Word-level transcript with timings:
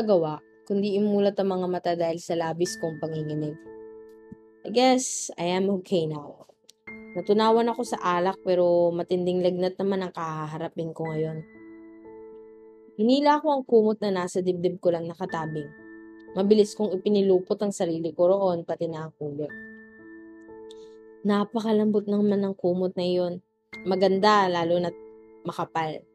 nagawa, 0.00 0.40
kundi 0.64 0.96
imulat 0.96 1.36
ang 1.36 1.60
mga 1.60 1.66
mata 1.68 1.92
dahil 1.92 2.16
sa 2.16 2.32
labis 2.32 2.80
kong 2.80 2.96
panginginig. 2.96 3.54
I 4.64 4.72
guess 4.72 5.28
I 5.36 5.52
am 5.52 5.68
okay 5.80 6.08
now. 6.08 6.48
Natunawan 7.16 7.68
ako 7.68 7.82
sa 7.84 8.00
alak 8.00 8.40
pero 8.40 8.88
matinding 8.94 9.44
lagnat 9.44 9.76
naman 9.76 10.00
ang 10.00 10.12
kahaharapin 10.16 10.96
ko 10.96 11.04
ngayon. 11.04 11.44
Hinila 12.96 13.40
ko 13.40 13.56
ang 13.56 13.64
kumot 13.64 14.00
na 14.00 14.12
nasa 14.24 14.40
dibdib 14.44 14.80
ko 14.80 14.92
lang 14.92 15.08
nakatabing. 15.08 15.68
Mabilis 16.36 16.76
kong 16.78 16.94
ipinilupot 17.00 17.58
ang 17.60 17.74
sarili 17.74 18.12
ko 18.14 18.30
roon 18.30 18.62
pati 18.62 18.86
na 18.86 19.08
ang 19.08 19.12
kulit. 19.16 19.50
Napakalambot 21.26 22.06
naman 22.08 22.40
ng 22.40 22.54
kumot 22.54 22.94
na 22.96 23.04
iyon. 23.04 23.42
Maganda, 23.84 24.46
lalo 24.46 24.78
na 24.78 24.92
makapal. 25.42 26.09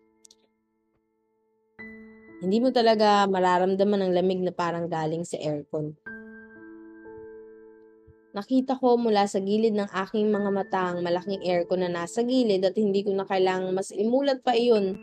Hindi 2.43 2.57
mo 2.59 2.73
talaga 2.75 3.23
mararamdaman 3.31 4.01
ang 4.03 4.11
lamig 4.11 4.43
na 4.43 4.51
parang 4.51 4.91
galing 4.91 5.23
sa 5.23 5.39
aircon. 5.39 5.95
Nakita 8.35 8.75
ko 8.75 8.99
mula 8.99 9.23
sa 9.31 9.39
gilid 9.39 9.71
ng 9.71 9.87
aking 9.87 10.27
mga 10.27 10.49
mata 10.51 10.91
ang 10.91 10.99
malaking 10.99 11.39
aircon 11.47 11.87
na 11.87 11.87
nasa 11.87 12.19
gilid 12.19 12.67
at 12.67 12.75
hindi 12.75 13.07
ko 13.07 13.15
na 13.15 13.23
kailangang 13.23 13.71
mas 13.71 13.95
imulat 13.95 14.43
pa 14.43 14.51
iyon 14.51 14.99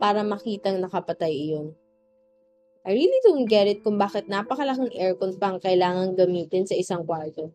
para 0.00 0.24
makitang 0.24 0.80
nakapatay 0.80 1.28
iyon. 1.28 1.76
I 2.88 2.96
really 2.96 3.20
don't 3.20 3.44
get 3.44 3.68
it 3.68 3.84
kung 3.84 4.00
bakit 4.00 4.32
napakalaking 4.32 4.96
aircon 4.96 5.36
pang 5.36 5.60
kailangan 5.60 6.16
gamitin 6.16 6.64
sa 6.64 6.72
isang 6.72 7.04
kwarto. 7.04 7.52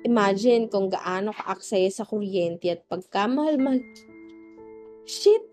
Imagine 0.00 0.72
kung 0.72 0.88
gaano 0.88 1.36
kaaksaya 1.36 1.92
sa 1.92 2.08
kuryente 2.08 2.72
at 2.72 2.80
pagkamahal-mahal. 2.88 3.84
Shit! 5.04 5.49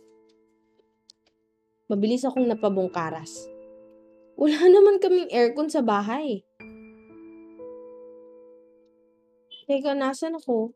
Mabilis 1.88 2.28
akong 2.28 2.44
napabungkaras. 2.44 3.48
Wala 4.36 4.60
naman 4.76 5.00
kaming 5.00 5.32
aircon 5.32 5.72
sa 5.72 5.80
bahay. 5.80 6.44
Teka, 9.68 9.96
nasan 9.96 10.36
ako? 10.36 10.76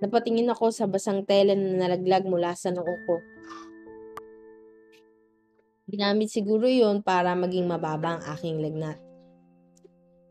Napatingin 0.00 0.48
ako 0.48 0.72
sa 0.72 0.88
basang 0.88 1.28
tela 1.28 1.52
na 1.52 1.84
nalaglag 1.84 2.24
mula 2.24 2.56
sa 2.56 2.72
noo 2.72 2.88
ko. 3.04 3.16
Ginamit 5.92 6.32
siguro 6.32 6.64
yon 6.64 7.04
para 7.04 7.36
maging 7.36 7.68
mababa 7.68 8.16
ang 8.16 8.22
aking 8.32 8.64
lagnat. 8.64 8.96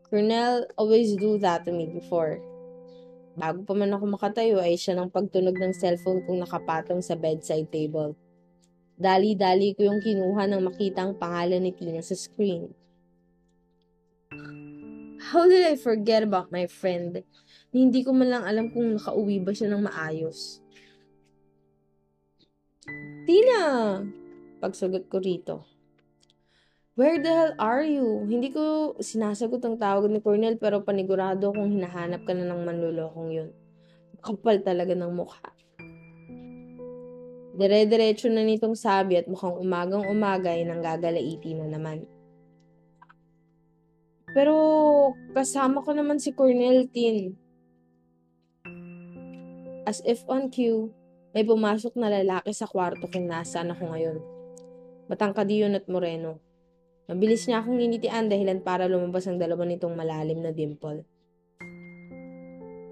Colonel 0.10 0.66
always 0.74 1.14
do 1.14 1.38
that 1.38 1.66
to 1.66 1.72
me 1.74 1.86
before. 1.86 2.42
Bago 3.38 3.62
pa 3.62 3.78
man 3.78 3.94
ako 3.94 4.10
makatayo 4.10 4.58
ay 4.58 4.74
siya 4.74 4.98
ng 4.98 5.14
pagtunog 5.14 5.54
ng 5.54 5.74
cellphone 5.78 6.26
kong 6.26 6.42
nakapatong 6.42 7.06
sa 7.06 7.14
bedside 7.14 7.70
table. 7.70 8.18
Dali-dali 9.00 9.72
ko 9.80 9.88
yung 9.88 10.04
kinuha 10.04 10.44
nang 10.44 10.68
makita 10.68 11.08
ang 11.08 11.16
pangalan 11.16 11.64
ni 11.64 11.72
Tina 11.72 12.04
sa 12.04 12.20
screen. 12.20 12.68
How 15.32 15.48
did 15.48 15.64
I 15.64 15.80
forget 15.80 16.20
about 16.20 16.52
my 16.52 16.68
friend? 16.68 17.24
Hindi 17.72 18.04
ko 18.04 18.12
man 18.12 18.28
lang 18.28 18.44
alam 18.44 18.76
kung 18.76 19.00
nakauwi 19.00 19.40
ba 19.40 19.56
siya 19.56 19.72
ng 19.72 19.88
maayos. 19.88 20.60
Tina! 23.24 23.64
Pagsagot 24.60 25.08
ko 25.08 25.24
rito. 25.24 25.64
Where 27.00 27.24
the 27.24 27.32
hell 27.32 27.54
are 27.56 27.88
you? 27.88 28.28
Hindi 28.28 28.52
ko 28.52 28.98
sinasagot 29.00 29.64
ang 29.64 29.80
tawag 29.80 30.12
ni 30.12 30.20
Cornel 30.20 30.60
pero 30.60 30.84
panigurado 30.84 31.56
kung 31.56 31.72
hinahanap 31.72 32.28
ka 32.28 32.36
na 32.36 32.52
ng 32.52 32.68
manlulokong 32.68 33.32
yun. 33.32 33.50
Kapal 34.20 34.60
talaga 34.60 34.92
ng 34.92 35.16
mukha. 35.16 35.59
Dire-diretso 37.58 38.30
na 38.30 38.46
nitong 38.46 38.78
sabi 38.78 39.18
at 39.18 39.26
mukhang 39.26 39.58
umagang 39.58 40.06
umaga 40.06 40.54
ay 40.54 40.68
nanggagalaiti 40.68 41.58
na 41.58 41.66
naman. 41.66 42.06
Pero 44.30 44.54
kasama 45.34 45.82
ko 45.82 45.94
naman 45.98 46.22
si 46.22 46.34
Cornel 46.38 46.86
Tin. 46.94 47.34
As 49.90 50.06
if 50.06 50.22
on 50.30 50.54
cue, 50.54 50.94
may 51.34 51.42
pumasok 51.42 51.98
na 51.98 52.14
lalaki 52.14 52.54
sa 52.54 52.70
kwarto 52.70 53.10
kung 53.10 53.26
nasaan 53.26 53.74
ako 53.74 53.90
ngayon. 53.90 54.18
Matangkad 55.10 55.50
yun 55.50 55.74
at 55.74 55.90
moreno. 55.90 56.38
Mabilis 57.10 57.50
niya 57.50 57.66
akong 57.66 57.82
ninitian 57.82 58.30
dahilan 58.30 58.62
para 58.62 58.86
lumabas 58.86 59.26
ang 59.26 59.42
dalawa 59.42 59.66
nitong 59.66 59.98
malalim 59.98 60.46
na 60.46 60.54
dimple. 60.54 61.02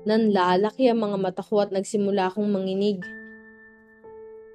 Nanlalaki 0.10 0.90
ang 0.90 1.06
mga 1.06 1.18
mata 1.22 1.44
ko 1.46 1.62
at 1.62 1.70
nagsimula 1.70 2.34
akong 2.34 2.50
manginig. 2.50 2.98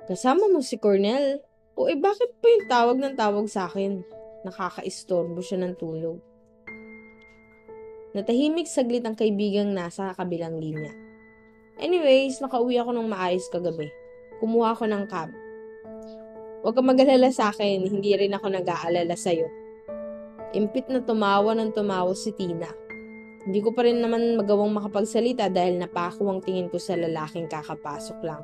Kasama 0.02 0.50
mo 0.50 0.58
si 0.66 0.82
Cornel? 0.82 1.38
O 1.78 1.86
eh 1.86 1.94
bakit 1.94 2.34
pa 2.42 2.46
yung 2.50 2.66
tawag 2.66 2.96
ng 2.98 3.14
tawag 3.14 3.46
sa 3.46 3.70
akin? 3.70 4.02
Nakakaistorbo 4.42 5.38
siya 5.38 5.62
ng 5.62 5.78
tulog. 5.78 6.18
Natahimik 8.10 8.66
saglit 8.66 9.06
ang 9.06 9.14
kaibigang 9.14 9.70
nasa 9.70 10.10
kabilang 10.18 10.58
linya. 10.58 10.90
Anyways, 11.78 12.42
nakauwi 12.42 12.82
ako 12.82 12.98
ng 12.98 13.06
maayos 13.06 13.46
kagabi. 13.46 13.94
Kumuha 14.42 14.74
ako 14.74 14.90
ng 14.90 15.06
cab. 15.06 15.30
Huwag 16.66 16.74
kang 16.74 16.90
mag-alala 16.90 17.30
sa 17.30 17.54
akin, 17.54 17.86
hindi 17.86 18.10
rin 18.18 18.34
ako 18.34 18.58
nag-aalala 18.58 19.14
sa'yo. 19.14 19.46
Impit 20.58 20.90
na 20.90 20.98
tumawa 20.98 21.54
ng 21.54 21.70
tumawa 21.70 22.10
si 22.18 22.34
Tina. 22.34 22.68
Hindi 23.46 23.58
ko 23.62 23.70
pa 23.70 23.86
rin 23.86 24.02
naman 24.02 24.34
magawang 24.34 24.74
makapagsalita 24.74 25.46
dahil 25.46 25.78
napako 25.78 26.26
ang 26.26 26.42
tingin 26.42 26.66
ko 26.66 26.82
sa 26.82 26.98
lalaking 26.98 27.46
kakapasok 27.46 28.18
lang. 28.26 28.42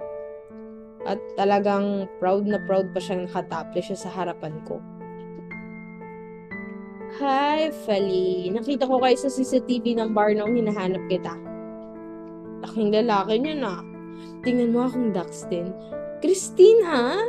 At 1.06 1.20
talagang 1.38 2.10
proud 2.18 2.48
na 2.48 2.58
proud 2.66 2.90
pa 2.90 2.98
siyang 2.98 3.30
nakataple 3.30 3.78
siya 3.78 3.98
sa 3.98 4.10
harapan 4.10 4.58
ko. 4.66 4.82
Hi, 7.18 7.74
Feli. 7.86 8.50
Nakita 8.54 8.86
ko 8.86 9.02
kayo 9.02 9.16
sa 9.18 9.30
CCTV 9.30 9.98
ng 9.98 10.14
bar 10.14 10.34
nung 10.34 10.54
hinahanap 10.54 11.02
kita. 11.10 11.34
Laking 12.66 12.94
lalaki 12.94 13.34
niya 13.42 13.54
na. 13.58 13.74
Tingnan 14.42 14.74
mo 14.74 14.86
akong. 14.86 15.14
Christine, 16.18 16.82
ha? 16.82 17.22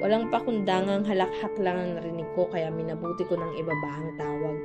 Walang 0.00 0.28
pakundangang 0.32 1.04
halakhak 1.04 1.54
lang 1.60 1.76
ang 1.76 1.90
narinig 1.96 2.28
ko 2.36 2.48
kaya 2.48 2.68
minabuti 2.68 3.24
ko 3.24 3.36
ng 3.36 3.52
ibaba 3.56 3.90
ang 3.96 4.10
tawag. 4.20 4.58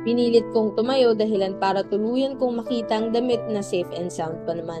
Pinilit 0.00 0.48
kong 0.56 0.72
tumayo 0.80 1.12
dahilan 1.12 1.60
para 1.60 1.84
tuluyan 1.84 2.40
kong 2.40 2.64
makita 2.64 2.96
ang 2.96 3.12
damit 3.12 3.44
na 3.52 3.60
safe 3.60 3.88
and 3.92 4.08
sound 4.08 4.40
pa 4.48 4.56
naman. 4.56 4.80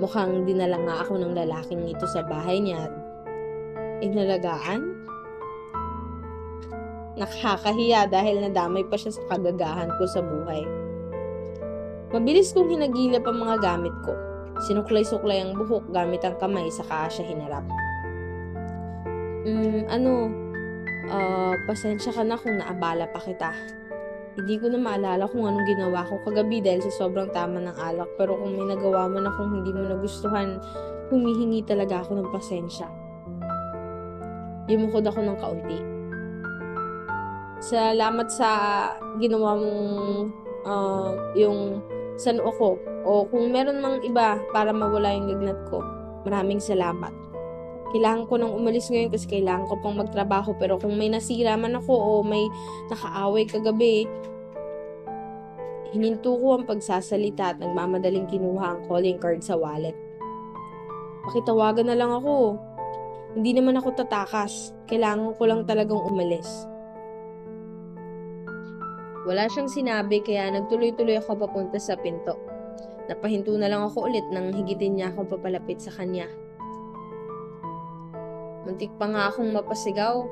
Mukhang 0.00 0.48
dinala 0.48 0.80
nga 0.88 1.04
ako 1.04 1.20
ng 1.20 1.36
lalaking 1.36 1.84
ito 1.84 2.08
sa 2.08 2.24
bahay 2.24 2.56
niya 2.56 2.88
at 2.88 2.94
inalagaan. 4.00 4.96
Nakakahiya 7.20 8.08
dahil 8.08 8.40
nadamay 8.40 8.88
pa 8.88 8.96
siya 8.96 9.12
sa 9.12 9.22
kagagahan 9.28 9.92
ko 10.00 10.08
sa 10.08 10.24
buhay. 10.24 10.64
Mabilis 12.16 12.56
kong 12.56 12.72
hinagilap 12.72 13.28
ang 13.28 13.44
mga 13.44 13.56
gamit 13.60 13.92
ko. 14.00 14.16
Sinuklay-suklay 14.64 15.44
ang 15.44 15.60
buhok 15.60 15.92
gamit 15.92 16.24
ang 16.24 16.40
kamay 16.40 16.72
sa 16.72 17.10
siya 17.12 17.26
hinarap. 17.26 17.68
Mm, 19.44 19.92
ano, 19.92 20.32
uh, 21.12 21.52
pasensya 21.68 22.16
ka 22.16 22.24
na 22.24 22.40
kung 22.40 22.56
naabala 22.56 23.04
pa 23.12 23.20
kita. 23.20 23.52
Hindi 24.38 24.54
ko 24.54 24.70
na 24.70 24.78
maalala 24.78 25.26
kung 25.26 25.50
anong 25.50 25.66
ginawa 25.66 26.06
ko 26.06 26.22
kagabi 26.22 26.62
dahil 26.62 26.78
sa 26.86 27.02
sobrang 27.02 27.26
tama 27.34 27.58
ng 27.58 27.74
alak 27.74 28.06
pero 28.14 28.38
kung 28.38 28.54
may 28.54 28.70
nagawa 28.70 29.10
man 29.10 29.26
akong 29.26 29.50
hindi 29.50 29.74
mo 29.74 29.82
nagustuhan, 29.82 30.62
humihingi 31.10 31.66
talaga 31.66 32.06
ako 32.06 32.22
ng 32.22 32.30
pasensya. 32.30 32.86
Yumukod 34.70 35.02
ako 35.02 35.26
ng 35.26 35.38
kaunti. 35.42 35.78
Salamat 37.58 38.30
sa 38.30 38.50
ginawa 39.18 39.58
mong 39.58 39.82
uh, 40.62 41.10
yung 41.34 41.82
sa 42.14 42.30
noo 42.30 42.54
ko 42.54 42.78
o 43.02 43.26
kung 43.26 43.50
meron 43.50 43.82
mang 43.82 43.98
iba 44.06 44.38
para 44.54 44.70
mawala 44.70 45.18
yung 45.18 45.34
lagnat 45.34 45.58
ko. 45.66 45.82
Maraming 46.22 46.62
salamat. 46.62 47.10
Kailangan 47.88 48.28
ko 48.28 48.34
nang 48.36 48.52
umalis 48.52 48.92
ngayon 48.92 49.08
kasi 49.08 49.24
kailangan 49.24 49.64
ko 49.64 49.80
pang 49.80 49.96
magtrabaho 49.96 50.52
pero 50.60 50.76
kung 50.76 50.92
may 51.00 51.08
nasira 51.08 51.56
man 51.56 51.80
ako 51.80 51.94
o 51.96 52.10
may 52.20 52.44
nakaaway 52.92 53.48
kagabi, 53.48 54.04
hininto 55.96 56.36
ko 56.36 56.60
ang 56.60 56.68
pagsasalita 56.68 57.56
at 57.56 57.58
nagmamadaling 57.64 58.28
kinuha 58.28 58.76
ang 58.76 58.80
calling 58.84 59.16
card 59.16 59.40
sa 59.40 59.56
wallet. 59.56 59.96
Pakitawagan 61.28 61.88
na 61.88 61.96
lang 61.96 62.12
ako. 62.12 62.60
Hindi 63.36 63.56
naman 63.56 63.76
ako 63.80 63.96
tatakas. 63.96 64.72
Kailangan 64.88 65.36
ko 65.36 65.42
lang 65.48 65.64
talagang 65.64 66.00
umalis. 66.00 66.48
Wala 69.28 69.44
siyang 69.52 69.68
sinabi 69.68 70.24
kaya 70.24 70.48
nagtuloy-tuloy 70.48 71.20
ako 71.20 71.36
papunta 71.36 71.76
sa 71.76 72.00
pinto. 72.00 72.36
Napahinto 73.12 73.52
na 73.60 73.68
lang 73.68 73.84
ako 73.84 74.08
ulit 74.08 74.24
nang 74.32 74.52
higitin 74.52 74.96
niya 74.96 75.12
ako 75.12 75.36
papalapit 75.36 75.80
sa 75.80 75.92
kanya. 75.92 76.28
Muntik 78.68 78.92
pa 79.00 79.08
nga 79.08 79.32
akong 79.32 79.48
mapasigaw. 79.48 80.28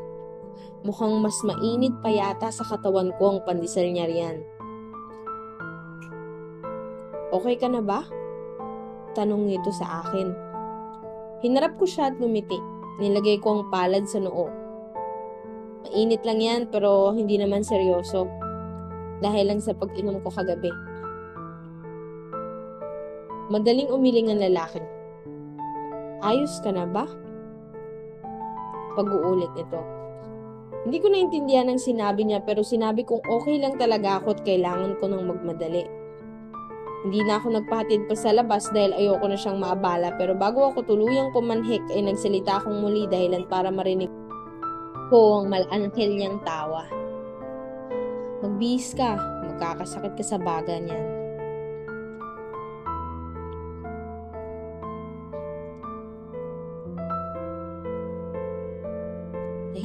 Mukhang 0.84 1.24
mas 1.24 1.40
mainit 1.40 1.96
pa 2.04 2.12
yata 2.12 2.52
sa 2.52 2.68
katawan 2.68 3.08
ko 3.16 3.32
ang 3.32 3.40
pandesal 3.48 3.88
niya 3.88 4.04
riyan. 4.04 4.44
Okay 7.32 7.56
ka 7.56 7.72
na 7.72 7.80
ba? 7.80 8.04
Tanong 9.16 9.48
nito 9.48 9.72
sa 9.72 10.04
akin. 10.04 10.36
Hinarap 11.40 11.80
ko 11.80 11.88
siya 11.88 12.12
at 12.12 12.20
lumiti. 12.20 12.60
Nilagay 13.00 13.40
ko 13.40 13.56
ang 13.56 13.62
palad 13.72 14.04
sa 14.04 14.20
noo. 14.20 14.52
Mainit 15.88 16.20
lang 16.20 16.44
yan 16.44 16.68
pero 16.68 17.16
hindi 17.16 17.40
naman 17.40 17.64
seryoso. 17.64 18.28
Dahil 19.24 19.48
lang 19.48 19.64
sa 19.64 19.72
pag-inom 19.72 20.20
ko 20.20 20.28
kagabi. 20.28 20.68
Madaling 23.48 23.88
umiling 23.88 24.28
ang 24.28 24.44
lalaki. 24.44 24.84
Ayos 26.20 26.60
ka 26.60 26.68
na 26.68 26.84
ba? 26.84 27.08
Pag-uulit 28.96 29.52
nito. 29.52 29.80
Hindi 30.86 31.02
ko 31.02 31.06
naintindihan 31.10 31.68
ang 31.68 31.82
sinabi 31.82 32.24
niya 32.24 32.40
pero 32.46 32.62
sinabi 32.62 33.02
kong 33.02 33.26
okay 33.26 33.58
lang 33.58 33.74
talaga 33.74 34.22
ako 34.22 34.38
at 34.38 34.40
kailangan 34.46 34.96
ko 35.02 35.10
nang 35.10 35.26
magmadali. 35.26 35.82
Hindi 37.06 37.20
na 37.26 37.38
ako 37.38 37.58
nagpahatid 37.58 38.06
pa 38.06 38.14
sa 38.18 38.34
labas 38.34 38.70
dahil 38.72 38.94
ayoko 38.94 39.26
na 39.26 39.38
siyang 39.38 39.58
maabala 39.62 40.14
pero 40.14 40.34
bago 40.34 40.70
ako 40.70 40.86
tuluyang 40.86 41.34
pumanhik 41.34 41.82
ay 41.90 42.06
nagsalita 42.06 42.62
akong 42.62 42.82
muli 42.82 43.06
dahilan 43.06 43.46
para 43.46 43.70
marinig 43.70 44.10
ko 45.10 45.42
ang 45.42 45.50
malanghel 45.50 46.10
niyang 46.14 46.38
tawa. 46.42 46.86
Magbihis 48.42 48.94
ka, 48.94 49.18
magkakasakit 49.46 50.12
ka 50.18 50.24
sa 50.24 50.38
baga 50.38 50.78
niyan. 50.78 51.15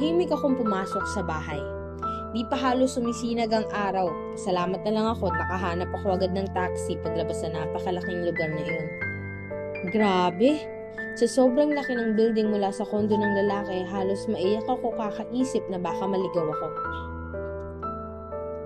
Tahimik 0.02 0.34
akong 0.34 0.58
pumasok 0.58 1.06
sa 1.14 1.22
bahay. 1.22 1.62
Di 2.34 2.42
pa 2.50 2.58
halos 2.58 2.98
sumisinag 2.98 3.54
ang 3.54 3.62
araw. 3.70 4.10
Salamat 4.34 4.82
na 4.82 4.98
lang 4.98 5.06
ako 5.14 5.30
at 5.30 5.38
nakahanap 5.38 5.86
ako 5.94 6.18
agad 6.18 6.34
ng 6.34 6.50
taxi 6.50 6.98
paglabas 7.06 7.38
sa 7.38 7.54
napakalaking 7.54 8.26
lugar 8.26 8.50
na 8.50 8.66
iyon. 8.66 8.88
Grabe! 9.94 10.66
Sa 11.14 11.30
sobrang 11.30 11.70
laki 11.70 11.94
ng 11.94 12.18
building 12.18 12.50
mula 12.50 12.74
sa 12.74 12.82
kondo 12.82 13.14
ng 13.14 13.46
lalaki, 13.46 13.86
halos 13.86 14.26
maiyak 14.26 14.66
ako 14.66 14.90
kakaisip 14.98 15.62
na 15.70 15.78
baka 15.78 16.02
maligaw 16.02 16.50
ako. 16.50 16.68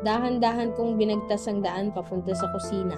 Dahan-dahan 0.08 0.72
kong 0.72 0.96
binagtas 0.96 1.44
ang 1.52 1.60
daan 1.60 1.92
papunta 1.92 2.32
sa 2.32 2.48
kusina. 2.48 2.96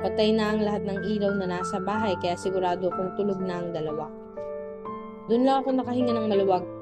Patay 0.00 0.32
na 0.32 0.56
ang 0.56 0.64
lahat 0.64 0.80
ng 0.80 1.04
ilaw 1.12 1.36
na 1.36 1.60
nasa 1.60 1.76
bahay 1.76 2.16
kaya 2.24 2.40
sigurado 2.40 2.88
akong 2.88 3.20
tulog 3.20 3.36
na 3.44 3.60
ang 3.60 3.76
dalawa. 3.76 4.08
Doon 5.28 5.44
lang 5.44 5.60
ako 5.60 5.76
nakahinga 5.76 6.16
ng 6.16 6.28
maluwag 6.32 6.77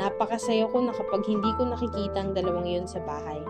Napakasaya 0.00 0.64
ko 0.72 0.80
na 0.80 0.92
kapag 0.96 1.24
hindi 1.28 1.50
ko 1.60 1.68
nakikita 1.68 2.16
ang 2.24 2.32
dalawang 2.32 2.64
yun 2.64 2.88
sa 2.88 3.00
bahay. 3.04 3.40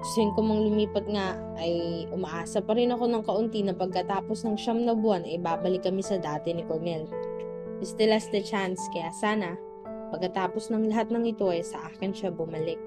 Gustuin 0.00 0.32
ko 0.32 0.40
mang 0.40 0.64
lumipat 0.64 1.04
nga 1.12 1.36
ay 1.60 2.08
umaasa 2.08 2.64
pa 2.64 2.72
rin 2.72 2.88
ako 2.88 3.04
ng 3.04 3.20
kaunti 3.20 3.60
na 3.60 3.76
pagkatapos 3.76 4.48
ng 4.48 4.56
siyam 4.56 4.80
na 4.80 4.96
buwan 4.96 5.28
ay 5.28 5.36
babalik 5.36 5.84
kami 5.84 6.00
sa 6.00 6.16
dati 6.16 6.56
ni 6.56 6.64
Cornel. 6.64 7.04
Still 7.84 8.16
has 8.16 8.24
the 8.32 8.40
chance 8.40 8.80
kaya 8.96 9.12
sana 9.12 9.60
pagkatapos 10.08 10.72
ng 10.72 10.88
lahat 10.88 11.12
ng 11.12 11.28
ito 11.28 11.52
ay 11.52 11.60
sa 11.60 11.84
akin 11.92 12.16
siya 12.16 12.32
bumalik. 12.32 12.80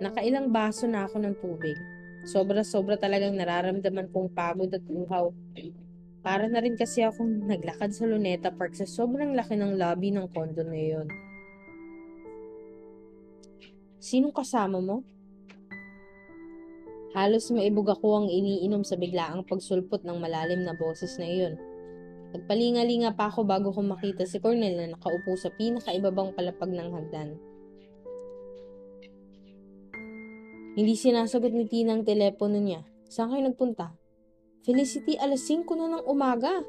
Nakailang 0.00 0.50
baso 0.50 0.88
na 0.88 1.04
ako 1.04 1.16
ng 1.20 1.36
tubig. 1.38 1.78
Sobra-sobra 2.24 2.96
talagang 2.96 3.38
nararamdaman 3.38 4.10
kong 4.10 4.32
pagod 4.32 4.72
at 4.72 4.82
uhaw. 4.88 5.30
Para 6.22 6.46
na 6.46 6.62
rin 6.62 6.78
kasi 6.78 7.02
akong 7.02 7.50
naglakad 7.50 7.90
sa 7.90 8.06
Luneta 8.06 8.54
Park 8.54 8.78
sa 8.78 8.86
sobrang 8.86 9.34
laki 9.34 9.58
ng 9.58 9.74
lobby 9.74 10.14
ng 10.14 10.30
condo 10.30 10.62
na 10.62 10.78
yun. 10.78 11.10
Sinong 13.98 14.30
kasama 14.30 14.78
mo? 14.78 15.02
Halos 17.12 17.50
maibog 17.50 17.90
ako 17.90 18.22
ang 18.22 18.26
iniinom 18.30 18.86
sa 18.86 18.94
biglaang 18.94 19.44
pagsulpot 19.44 20.06
ng 20.06 20.16
malalim 20.22 20.62
na 20.62 20.78
boses 20.78 21.18
na 21.18 21.26
iyon. 21.26 21.58
Nagpalinga-linga 22.32 23.12
pa 23.12 23.28
ako 23.28 23.44
bago 23.44 23.68
ko 23.74 23.84
makita 23.84 24.24
si 24.24 24.40
Cornel 24.40 24.78
na 24.78 24.96
nakaupo 24.96 25.36
sa 25.36 25.52
pinakaibabang 25.52 26.32
palapag 26.32 26.72
ng 26.72 26.88
hagdan. 26.88 27.30
Hindi 30.72 30.94
sinasagot 30.96 31.52
ni 31.52 31.68
Tina 31.68 31.92
ang 31.92 32.08
telepono 32.08 32.56
niya. 32.56 32.80
Saan 33.12 33.28
kayo 33.28 33.44
nagpunta? 33.44 34.01
Felicity, 34.62 35.18
alas 35.18 35.42
5 35.50 35.66
na 35.74 35.98
ng 35.98 36.04
umaga. 36.06 36.62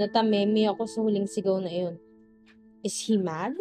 Natameme 0.00 0.64
ako 0.72 0.82
sa 0.88 1.04
huling 1.04 1.28
sigaw 1.28 1.60
na 1.60 1.68
iyon. 1.68 2.00
Is 2.80 2.96
he 3.04 3.20
mad? 3.20 3.52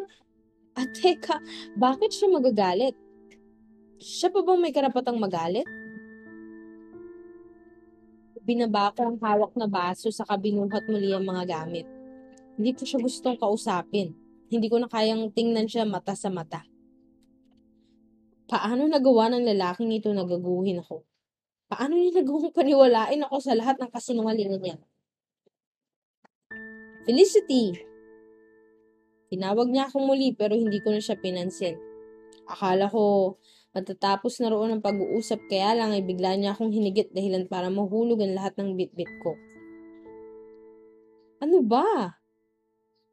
At 0.77 0.96
teka, 0.96 1.44
bakit 1.75 2.15
siya 2.15 2.32
magagalit? 2.32 2.96
Siya 4.00 4.32
pa 4.32 4.39
bang 4.46 4.62
may 4.62 4.72
karapatang 4.72 5.20
magalit? 5.20 5.67
Binaba 8.48 8.96
ko 8.96 9.12
ang 9.12 9.17
hawak 9.20 9.60
na 9.60 9.67
baso 9.67 10.08
sa 10.08 10.24
kabinuhat 10.24 10.88
muli 10.88 11.12
ang 11.12 11.27
mga 11.27 11.44
gamit. 11.51 11.84
Hindi 12.56 12.72
ko 12.72 12.88
siya 12.88 13.03
gustong 13.03 13.36
kausapin. 13.36 14.15
Hindi 14.48 14.72
ko 14.72 14.79
na 14.79 14.88
kayang 14.88 15.36
tingnan 15.36 15.67
siya 15.67 15.84
mata 15.84 16.15
sa 16.15 16.32
mata. 16.32 16.63
Paano 18.48 18.88
nagawa 18.88 19.27
ng 19.27 19.44
lalaking 19.44 19.92
ito 19.92 20.08
na 20.16 20.24
ako? 20.24 21.04
Paano 21.68 22.00
niya 22.00 22.24
nagawang 22.24 22.56
paniwalain 22.56 23.20
ako 23.27 23.44
sa 23.44 23.51
lahat 23.51 23.75
ng 23.75 23.92
kasinungalingan 23.92 24.63
niya? 24.63 24.75
Felicity! 27.04 27.75
Tinawag 29.27 29.68
niya 29.68 29.92
ako 29.92 30.00
muli 30.00 30.32
pero 30.32 30.56
hindi 30.56 30.80
ko 30.80 30.96
na 30.96 31.04
siya 31.04 31.20
pinansin. 31.20 31.75
Akala 32.48 32.88
ko 32.88 33.36
matatapos 33.75 34.39
na 34.39 34.48
roon 34.48 34.80
ang 34.80 34.84
pag-uusap 34.84 35.44
kaya 35.51 35.75
lang 35.75 35.92
ay 35.92 36.08
bigla 36.08 36.39
niya 36.39 36.56
akong 36.56 36.72
hinigit 36.72 37.12
dahilan 37.12 37.51
para 37.51 37.68
mahulog 37.68 38.24
ang 38.24 38.32
lahat 38.32 38.56
ng 38.56 38.80
bitbit 38.80 39.12
ko. 39.20 39.36
Ano 41.44 41.60
ba? 41.68 42.16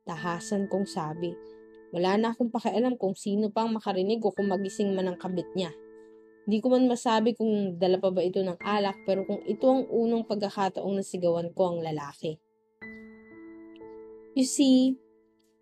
Tahasan 0.07 0.71
kong 0.71 0.87
sabi. 0.87 1.35
Wala 1.95 2.19
na 2.19 2.35
akong 2.35 2.51
pakialam 2.51 2.99
kung 2.99 3.15
sino 3.15 3.55
pang 3.55 3.71
makarinig 3.71 4.19
o 4.27 4.35
kung 4.35 4.51
magising 4.51 4.99
man 4.99 5.15
ang 5.15 5.15
kabit 5.15 5.47
niya. 5.55 5.71
Hindi 6.43 6.59
ko 6.59 6.75
man 6.75 6.91
masabi 6.91 7.39
kung 7.39 7.79
dala 7.79 8.03
pa 8.03 8.11
ba 8.11 8.19
ito 8.19 8.43
ng 8.43 8.59
alak 8.59 9.07
pero 9.07 9.23
kung 9.23 9.39
ito 9.47 9.63
ang 9.71 9.87
unang 9.87 10.27
pagkakataong 10.27 10.91
nasigawan 10.91 11.55
ko 11.55 11.71
ang 11.71 11.87
lalaki. 11.87 12.43
You 14.35 14.43
see, 14.43 14.99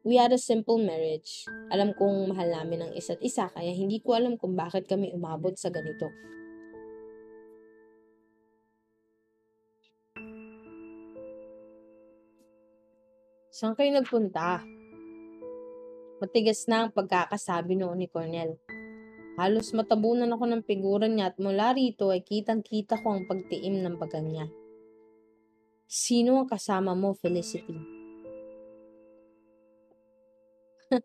we 0.08 0.16
had 0.16 0.32
a 0.32 0.40
simple 0.40 0.80
marriage. 0.80 1.44
Alam 1.68 1.92
kong 1.92 2.32
mahal 2.32 2.48
namin 2.48 2.88
ang 2.88 2.92
isa't 2.96 3.20
isa 3.20 3.52
kaya 3.52 3.68
hindi 3.68 4.00
ko 4.00 4.16
alam 4.16 4.40
kung 4.40 4.56
bakit 4.56 4.88
kami 4.88 5.12
umabot 5.12 5.52
sa 5.52 5.68
ganito. 5.68 6.08
Saan 13.52 13.76
kayo 13.76 13.92
nagpunta? 13.92 14.71
Matigas 16.22 16.70
na 16.70 16.86
ang 16.86 16.94
pagkakasabi 16.94 17.74
noon 17.74 17.98
ni 17.98 18.06
Cornel. 18.06 18.54
Halos 19.34 19.74
matabunan 19.74 20.30
ako 20.30 20.44
ng 20.46 20.62
figuran 20.62 21.18
niya 21.18 21.34
at 21.34 21.36
mula 21.42 21.74
rito 21.74 22.14
ay 22.14 22.22
kitang-kita 22.22 23.02
ko 23.02 23.18
ang 23.18 23.26
pagtiim 23.26 23.82
ng 23.82 23.98
baga 23.98 24.22
niya. 24.22 24.46
Sino 25.90 26.38
ang 26.38 26.46
kasama 26.46 26.94
mo, 26.94 27.18
Felicity? 27.18 27.74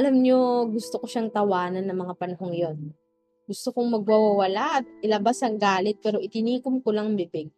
Alam 0.00 0.24
niyo, 0.24 0.64
gusto 0.72 1.04
ko 1.04 1.06
siyang 1.10 1.28
tawanan 1.28 1.84
ng 1.84 1.98
mga 2.00 2.14
panahong 2.16 2.56
yon. 2.56 2.96
Gusto 3.44 3.76
kong 3.76 3.92
magwawala 3.92 4.80
at 4.80 4.88
ilabas 5.04 5.44
ang 5.44 5.60
galit 5.60 6.00
pero 6.00 6.16
itinikom 6.16 6.80
ko 6.80 6.96
lang 6.96 7.12
bibig. 7.12 7.52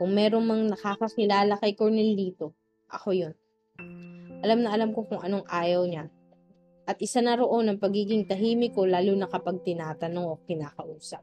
Kung 0.00 0.16
merong 0.16 0.48
mang 0.48 0.64
nakakakilala 0.64 1.60
kay 1.60 1.76
Cornel 1.76 2.16
dito, 2.16 2.56
ako 2.88 3.12
yon. 3.12 3.36
Alam 4.46 4.62
na 4.62 4.70
alam 4.70 4.94
ko 4.94 5.02
kung 5.02 5.18
anong 5.18 5.46
ayaw 5.50 5.82
niya. 5.88 6.06
At 6.88 7.02
isa 7.02 7.20
na 7.20 7.36
roon 7.36 7.68
ang 7.68 7.78
pagiging 7.82 8.24
tahimik 8.30 8.72
ko 8.78 8.86
lalo 8.88 9.12
na 9.18 9.28
kapag 9.28 9.60
tinatanong 9.66 10.24
o 10.24 10.40
kinakausap. 10.46 11.20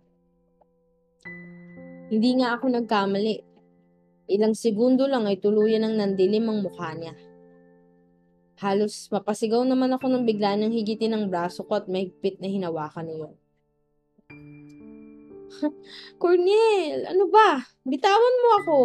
Hindi 2.12 2.30
nga 2.38 2.60
ako 2.60 2.70
nagkamali. 2.70 3.36
Ilang 4.30 4.54
segundo 4.54 5.10
lang 5.10 5.26
ay 5.26 5.42
tuluyan 5.42 5.88
ng 5.90 5.96
nandilim 5.98 6.46
ang 6.46 6.60
mukha 6.62 6.94
niya. 6.94 7.18
Halos 8.62 9.10
mapasigaw 9.10 9.66
naman 9.66 9.96
ako 9.96 10.06
nang 10.12 10.24
bigla 10.28 10.54
niyang 10.54 10.76
higitin 10.76 11.18
ang 11.18 11.28
braso 11.28 11.66
ko 11.66 11.82
at 11.82 11.90
mahigpit 11.90 12.38
na 12.40 12.48
hinawakan 12.52 13.10
niyo. 13.10 13.28
Cornel, 16.22 17.10
ano 17.10 17.26
ba? 17.32 17.64
Bitawan 17.88 18.36
mo 18.44 18.50
ako. 18.60 18.80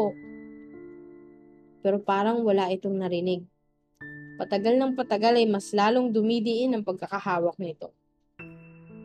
Pero 1.80 1.96
parang 2.00 2.40
wala 2.46 2.70
itong 2.72 2.96
narinig. 3.00 3.49
Patagal 4.40 4.80
ng 4.80 4.96
patagal 4.96 5.36
ay 5.36 5.44
mas 5.44 5.68
lalong 5.76 6.08
dumidiin 6.16 6.72
ang 6.72 6.80
pagkakahawak 6.80 7.60
nito. 7.60 7.92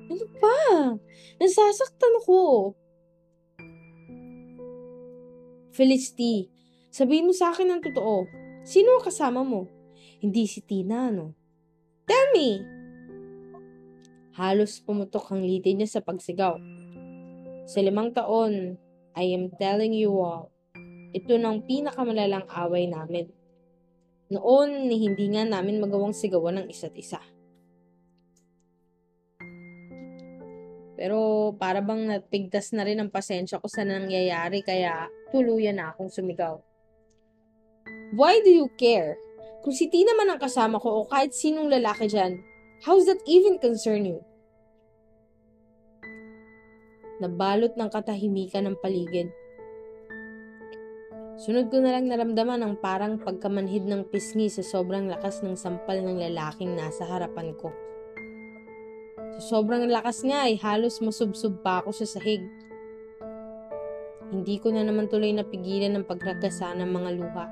Ano 0.08 0.26
pa? 0.40 0.96
Nasasaktan 1.44 2.24
ako. 2.24 2.72
Felicity, 5.76 6.48
sabihin 6.88 7.28
mo 7.28 7.36
sa 7.36 7.52
akin 7.52 7.68
ang 7.68 7.84
totoo. 7.84 8.24
Sino 8.64 8.96
ang 8.96 9.04
kasama 9.04 9.44
mo? 9.44 9.68
Hindi 10.24 10.48
si 10.48 10.64
Tina, 10.64 11.12
no? 11.12 11.36
Tell 12.08 12.32
me! 12.32 12.64
Halos 14.40 14.80
pumutok 14.88 15.36
ang 15.36 15.44
liti 15.44 15.76
niya 15.76 16.00
sa 16.00 16.00
pagsigaw. 16.00 16.56
Sa 17.68 17.84
limang 17.84 18.16
taon, 18.16 18.80
I 19.20 19.36
am 19.36 19.52
telling 19.60 19.92
you 19.92 20.16
all, 20.16 20.48
ito 21.12 21.36
ng 21.36 21.68
pinakamalalang 21.68 22.48
away 22.56 22.88
namin. 22.88 23.28
Noon, 24.26 24.90
hindi 24.90 25.26
nga 25.30 25.46
namin 25.46 25.78
magawang 25.78 26.18
sigawan 26.18 26.66
ng 26.66 26.68
isa't 26.74 26.98
isa. 26.98 27.22
Pero 30.96 31.52
para 31.60 31.84
bang 31.84 32.10
napigtas 32.10 32.74
na 32.74 32.88
rin 32.88 32.98
ang 32.98 33.14
pasensya 33.14 33.62
ko 33.62 33.68
sa 33.70 33.86
nangyayari 33.86 34.64
kaya 34.66 35.12
tuluyan 35.30 35.78
na 35.78 35.94
akong 35.94 36.10
sumigaw. 36.10 36.58
Why 38.16 38.42
do 38.42 38.50
you 38.50 38.72
care? 38.80 39.20
Kung 39.62 39.76
si 39.76 39.92
Tina 39.92 40.18
man 40.18 40.34
ang 40.34 40.42
kasama 40.42 40.82
ko 40.82 41.04
o 41.04 41.10
kahit 41.10 41.36
sinong 41.36 41.70
lalaki 41.70 42.10
dyan, 42.10 42.42
how 42.88 42.98
does 42.98 43.06
that 43.06 43.22
even 43.28 43.62
concern 43.62 44.08
you? 44.08 44.24
Nabalot 47.22 47.78
ng 47.78 47.90
katahimikan 47.92 48.66
ng 48.66 48.78
paligid. 48.82 49.30
Sunod 51.36 51.68
ko 51.68 51.84
na 51.84 51.92
lang 51.92 52.08
naramdaman 52.08 52.64
ang 52.64 52.80
parang 52.80 53.20
pagkamanhid 53.20 53.84
ng 53.84 54.08
pisngi 54.08 54.48
sa 54.48 54.64
sobrang 54.64 55.12
lakas 55.12 55.44
ng 55.44 55.60
sampal 55.60 56.00
ng 56.00 56.16
lalaking 56.16 56.80
nasa 56.80 57.04
harapan 57.04 57.52
ko. 57.60 57.76
Sa 59.36 59.60
sobrang 59.60 59.84
lakas 59.92 60.24
nga 60.24 60.48
ay 60.48 60.56
halos 60.64 61.04
masubsob 61.04 61.60
pa 61.60 61.84
ako 61.84 61.92
sa 61.92 62.08
sahig. 62.08 62.40
Hindi 64.32 64.64
ko 64.64 64.72
na 64.72 64.88
naman 64.88 65.12
tuloy 65.12 65.36
napigilan 65.36 66.00
ng 66.00 66.08
pagragasa 66.08 66.72
ng 66.72 66.88
mga 66.88 67.10
luha. 67.20 67.46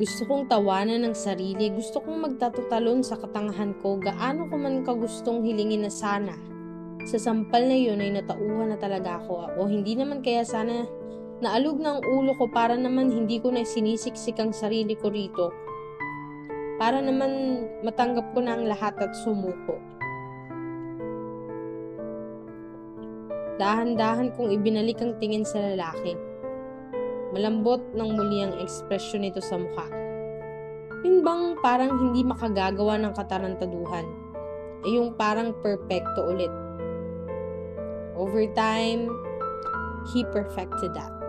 Gusto 0.00 0.24
kong 0.24 0.48
tawanan 0.48 1.04
ng 1.04 1.12
sarili, 1.12 1.68
gusto 1.68 2.00
kong 2.00 2.16
magtatutalon 2.32 3.04
sa 3.04 3.20
katangahan 3.20 3.76
ko, 3.84 4.00
gaano 4.00 4.48
ko 4.48 4.56
man 4.56 4.88
kagustong 4.88 5.44
hilingin 5.44 5.84
na 5.84 5.92
sana. 5.92 6.32
Sa 7.04 7.20
sampal 7.20 7.68
na 7.68 7.76
yun 7.76 8.00
ay 8.00 8.08
natauhan 8.08 8.72
na 8.72 8.80
talaga 8.80 9.20
ako 9.20 9.60
o 9.60 9.68
hindi 9.68 10.00
naman 10.00 10.24
kaya 10.24 10.48
sana 10.48 10.88
naalog 11.40 11.80
na 11.80 11.96
ulo 12.04 12.36
ko 12.36 12.52
para 12.52 12.76
naman 12.76 13.08
hindi 13.08 13.40
ko 13.40 13.48
na 13.48 13.64
sinisiksik 13.64 14.36
ang 14.36 14.52
sarili 14.52 14.92
ko 14.92 15.08
rito 15.08 15.48
para 16.80 17.00
naman 17.00 17.64
matanggap 17.84 18.32
ko 18.32 18.40
na 18.40 18.56
ang 18.56 18.64
lahat 18.64 18.96
at 19.00 19.12
sumuko. 19.20 19.76
Dahan-dahan 23.60 24.32
kong 24.32 24.48
ibinalik 24.56 24.96
ang 25.04 25.20
tingin 25.20 25.44
sa 25.44 25.60
lalaki. 25.60 26.16
Malambot 27.36 27.84
ng 27.92 28.10
muli 28.16 28.40
ang 28.40 28.56
ekspresyon 28.56 29.28
nito 29.28 29.44
sa 29.44 29.60
mukha. 29.60 29.84
Yun 31.04 31.20
bang 31.20 31.60
parang 31.60 31.92
hindi 32.00 32.24
makagagawa 32.24 32.96
ng 32.96 33.12
katarantaduhan? 33.12 34.08
E 34.88 34.96
yung 34.96 35.12
parang 35.20 35.52
perfecto 35.60 36.32
ulit. 36.32 36.52
Over 38.16 38.48
time, 38.56 39.12
he 40.16 40.24
perfected 40.32 40.96
that. 40.96 41.19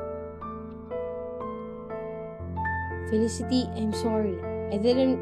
Felicity, 3.12 3.68
I'm 3.75 3.91
sorry. 3.91 4.39
I 4.72 4.80
didn't 4.80 5.20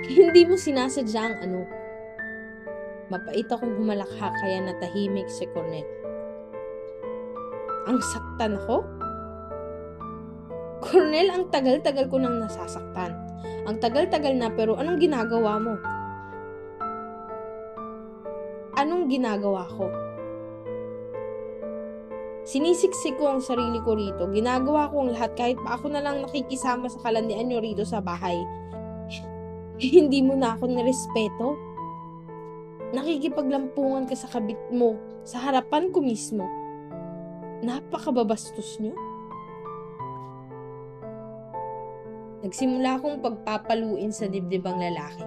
hindi 0.20 0.44
mo 0.44 0.60
sinasadya 0.60 1.20
ang 1.32 1.36
ano. 1.40 1.60
Mapait 3.08 3.48
akong 3.48 3.74
humalakha 3.80 4.28
kaya 4.44 4.60
natahimik 4.60 5.26
si 5.32 5.48
Cornet. 5.50 5.88
Ang 7.88 7.98
saktan 8.04 8.60
ako? 8.60 8.84
Cornel, 10.84 11.32
ang 11.32 11.48
tagal-tagal 11.48 12.06
ko 12.12 12.20
nang 12.20 12.36
nasasaktan. 12.36 13.16
Ang 13.64 13.80
tagal-tagal 13.80 14.36
na 14.36 14.52
pero 14.52 14.76
anong 14.76 15.00
ginagawa 15.00 15.56
mo? 15.56 15.74
Anong 18.76 19.08
ginagawa 19.08 19.64
ko? 19.68 19.88
Sinisiksik 22.44 23.20
ko 23.20 23.36
ang 23.36 23.40
sarili 23.44 23.78
ko 23.84 23.92
rito. 23.92 24.24
Ginagawa 24.32 24.88
ko 24.88 25.04
ang 25.04 25.12
lahat 25.12 25.36
kahit 25.36 25.60
pa 25.60 25.76
ako 25.76 25.92
na 25.92 26.00
lang 26.00 26.24
nakikisama 26.24 26.88
sa 26.88 27.00
kalandian 27.04 27.46
nyo 27.46 27.60
rito 27.60 27.84
sa 27.84 28.00
bahay 28.00 28.40
hindi 29.96 30.20
mo 30.20 30.36
na 30.36 30.54
ako 30.54 30.68
nirespeto. 30.68 31.48
Nakikipaglampungan 32.90 34.04
ka 34.10 34.18
sa 34.18 34.28
kabit 34.28 34.58
mo, 34.74 34.98
sa 35.24 35.40
harapan 35.40 35.88
ko 35.88 36.02
mismo. 36.04 36.44
Napakababastos 37.64 38.82
nyo. 38.82 38.92
Nagsimula 42.40 42.96
akong 42.96 43.20
pagpapaluin 43.20 44.12
sa 44.12 44.26
dibdibang 44.26 44.80
lalaki. 44.80 45.24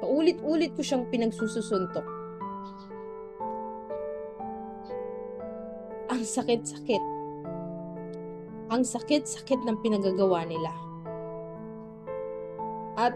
Paulit-ulit 0.00 0.72
ko 0.72 0.80
siyang 0.80 1.08
pinagsususuntok. 1.08 2.15
Ang 6.26 6.34
sakit-sakit. 6.42 7.04
Ang 8.74 8.82
sakit-sakit 8.82 9.62
ng 9.62 9.78
pinagagawa 9.78 10.42
nila. 10.42 10.74
At 12.98 13.14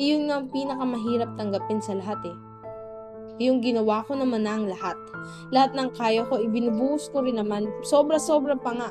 iyon 0.00 0.32
nga 0.32 0.40
ang 0.40 0.48
pinakamahirap 0.48 1.36
tanggapin 1.36 1.84
sa 1.84 2.00
lahat 2.00 2.16
eh. 2.24 2.36
Yung 3.44 3.60
ginawa 3.60 4.08
ko 4.08 4.16
naman 4.16 4.48
na 4.48 4.56
ang 4.56 4.72
lahat. 4.72 4.96
Lahat 5.52 5.76
ng 5.76 5.92
kaya 6.00 6.24
ko, 6.24 6.40
ibinubuhos 6.40 7.12
ko 7.12 7.28
rin 7.28 7.36
naman. 7.36 7.68
Sobra-sobra 7.84 8.56
pa 8.56 8.72
nga. 8.72 8.88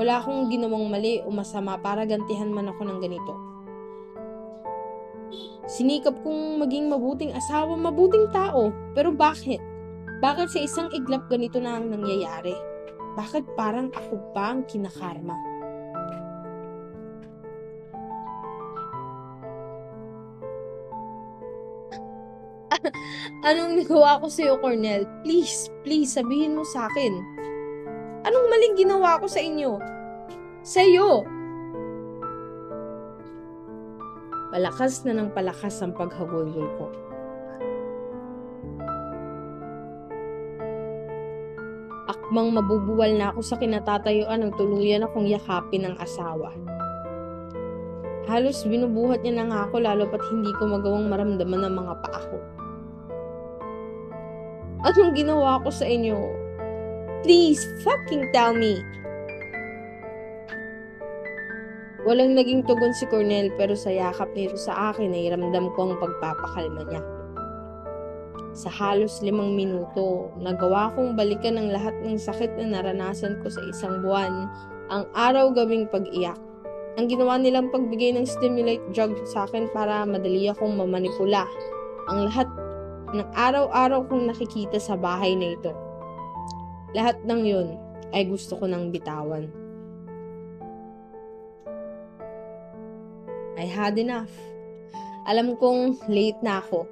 Wala 0.00 0.24
akong 0.24 0.48
ginawang 0.48 0.88
mali 0.88 1.20
o 1.20 1.28
masama 1.28 1.76
para 1.76 2.08
gantihan 2.08 2.48
man 2.48 2.72
ako 2.72 2.88
ng 2.88 2.98
ganito. 3.04 3.34
Sinikap 5.68 6.16
kong 6.24 6.56
maging 6.56 6.88
mabuting 6.88 7.36
asawa, 7.36 7.76
mabuting 7.76 8.32
tao. 8.32 8.72
Pero 8.96 9.12
bakit? 9.12 9.60
Bakit 10.22 10.54
sa 10.54 10.62
isang 10.62 10.86
iglap 10.94 11.26
ganito 11.26 11.58
na 11.58 11.82
ang 11.82 11.90
nangyayari? 11.90 12.54
Bakit 13.18 13.58
parang 13.58 13.90
ako 13.90 14.22
pa 14.30 14.54
ang 14.54 14.62
kinakarma? 14.70 15.34
Anong 23.50 23.82
nagawa 23.82 24.22
ko 24.22 24.30
sa'yo, 24.30 24.62
Cornel? 24.62 25.10
Please, 25.26 25.66
please, 25.82 26.14
sabihin 26.14 26.54
mo 26.54 26.62
sa 26.62 26.86
akin. 26.86 27.18
Anong 28.22 28.46
maling 28.46 28.78
ginawa 28.78 29.18
ko 29.18 29.26
sa 29.26 29.42
inyo? 29.42 29.82
Sa'yo! 30.62 31.26
Palakas 34.54 35.02
na 35.02 35.18
ng 35.18 35.34
palakas 35.34 35.82
ang 35.82 35.98
paghagulgol 35.98 36.70
ko. 36.78 36.86
Akmang 42.32 42.56
mabubuwal 42.56 43.12
na 43.12 43.28
ako 43.28 43.44
sa 43.44 43.60
kinatatayuan 43.60 44.40
ng 44.40 44.56
tuluyan 44.56 45.04
akong 45.04 45.28
yakapin 45.28 45.84
ng 45.84 46.00
asawa. 46.00 46.48
Halos 48.24 48.64
binubuhat 48.64 49.20
niya 49.20 49.36
na 49.36 49.52
nga 49.52 49.58
ako 49.68 49.84
lalo 49.84 50.08
pat 50.08 50.24
hindi 50.32 50.48
ko 50.56 50.64
magawang 50.64 51.12
maramdaman 51.12 51.60
ng 51.60 51.74
mga 51.76 51.94
paa 52.00 52.20
ko. 52.24 52.38
Anong 54.80 55.12
ginawa 55.12 55.60
ko 55.60 55.68
sa 55.68 55.84
inyo? 55.84 56.16
Please, 57.20 57.60
fucking 57.84 58.24
tell 58.32 58.56
me. 58.56 58.80
Walang 62.08 62.32
naging 62.32 62.64
tugon 62.64 62.96
si 62.96 63.04
Cornel 63.12 63.52
pero 63.60 63.76
sa 63.76 63.92
yakap 63.92 64.32
nito 64.32 64.56
sa 64.56 64.88
akin 64.88 65.12
ay 65.12 65.28
ramdam 65.28 65.68
ko 65.76 65.92
ang 65.92 66.00
pagpapakalma 66.00 66.80
niya. 66.88 67.21
Sa 68.52 68.68
halos 68.68 69.24
limang 69.24 69.56
minuto, 69.56 70.28
nagawa 70.36 70.92
kong 70.92 71.16
balikan 71.16 71.56
ang 71.56 71.72
lahat 71.72 71.96
ng 72.04 72.20
sakit 72.20 72.52
na 72.60 72.76
naranasan 72.76 73.40
ko 73.40 73.48
sa 73.48 73.64
isang 73.64 74.04
buwan, 74.04 74.44
ang 74.92 75.08
araw-gabing 75.16 75.88
pag-iyak. 75.88 76.36
Ang 77.00 77.08
ginawa 77.08 77.40
nilang 77.40 77.72
pagbigay 77.72 78.12
ng 78.12 78.28
stimulate 78.28 78.84
drug 78.92 79.16
sa 79.24 79.48
akin 79.48 79.72
para 79.72 80.04
madali 80.04 80.52
akong 80.52 80.76
mamanipula. 80.76 81.48
Ang 82.12 82.28
lahat 82.28 82.44
ng 83.16 83.24
araw-araw 83.32 84.04
kong 84.12 84.28
nakikita 84.28 84.76
sa 84.76 85.00
bahay 85.00 85.32
na 85.32 85.56
ito. 85.56 85.72
Lahat 86.92 87.16
ng 87.24 87.40
yun 87.48 87.68
ay 88.12 88.28
gusto 88.28 88.60
ko 88.60 88.68
nang 88.68 88.92
bitawan. 88.92 89.48
I 93.56 93.64
had 93.64 93.96
enough. 93.96 94.32
Alam 95.24 95.56
kong 95.56 96.04
late 96.12 96.36
na 96.44 96.60
ako. 96.60 96.84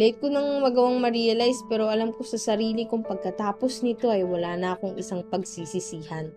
Late 0.00 0.16
ko 0.16 0.32
nang 0.32 0.64
magawang 0.64 0.96
ma-realize 0.96 1.60
pero 1.68 1.92
alam 1.92 2.16
ko 2.16 2.24
sa 2.24 2.40
sarili 2.40 2.88
kong 2.88 3.04
pagkatapos 3.04 3.84
nito 3.84 4.08
ay 4.08 4.24
wala 4.24 4.56
na 4.56 4.72
akong 4.72 4.96
isang 4.96 5.20
pagsisisihan. 5.28 6.32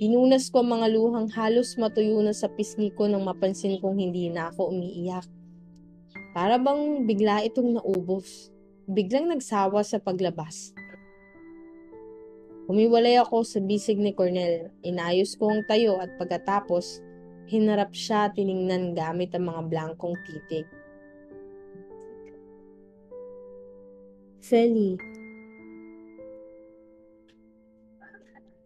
Pinunas 0.00 0.48
ko 0.48 0.64
ang 0.64 0.80
mga 0.80 0.96
luhang 0.96 1.28
halos 1.28 1.76
matuyo 1.76 2.24
na 2.24 2.32
sa 2.32 2.48
pisngi 2.48 2.88
ko 2.96 3.04
nang 3.04 3.28
mapansin 3.28 3.76
kong 3.84 4.00
hindi 4.00 4.32
na 4.32 4.48
ako 4.48 4.72
umiiyak. 4.72 5.28
Para 6.32 6.56
bang 6.56 7.04
bigla 7.04 7.44
itong 7.44 7.76
naubos. 7.76 8.48
Biglang 8.88 9.28
nagsawa 9.28 9.84
sa 9.84 10.00
paglabas. 10.00 10.72
Humiwalay 12.64 13.20
ako 13.20 13.44
sa 13.44 13.60
bisig 13.60 14.00
ni 14.00 14.16
Cornel. 14.16 14.72
Inayos 14.80 15.36
ko 15.36 15.52
ang 15.52 15.68
tayo 15.68 16.00
at 16.00 16.16
pagkatapos, 16.16 17.04
hinarap 17.48 17.92
siya 17.92 18.32
tiningnan 18.32 18.96
gamit 18.96 19.32
ang 19.36 19.48
mga 19.48 19.62
blankong 19.68 20.16
titig. 20.24 20.68
Feli, 24.44 25.00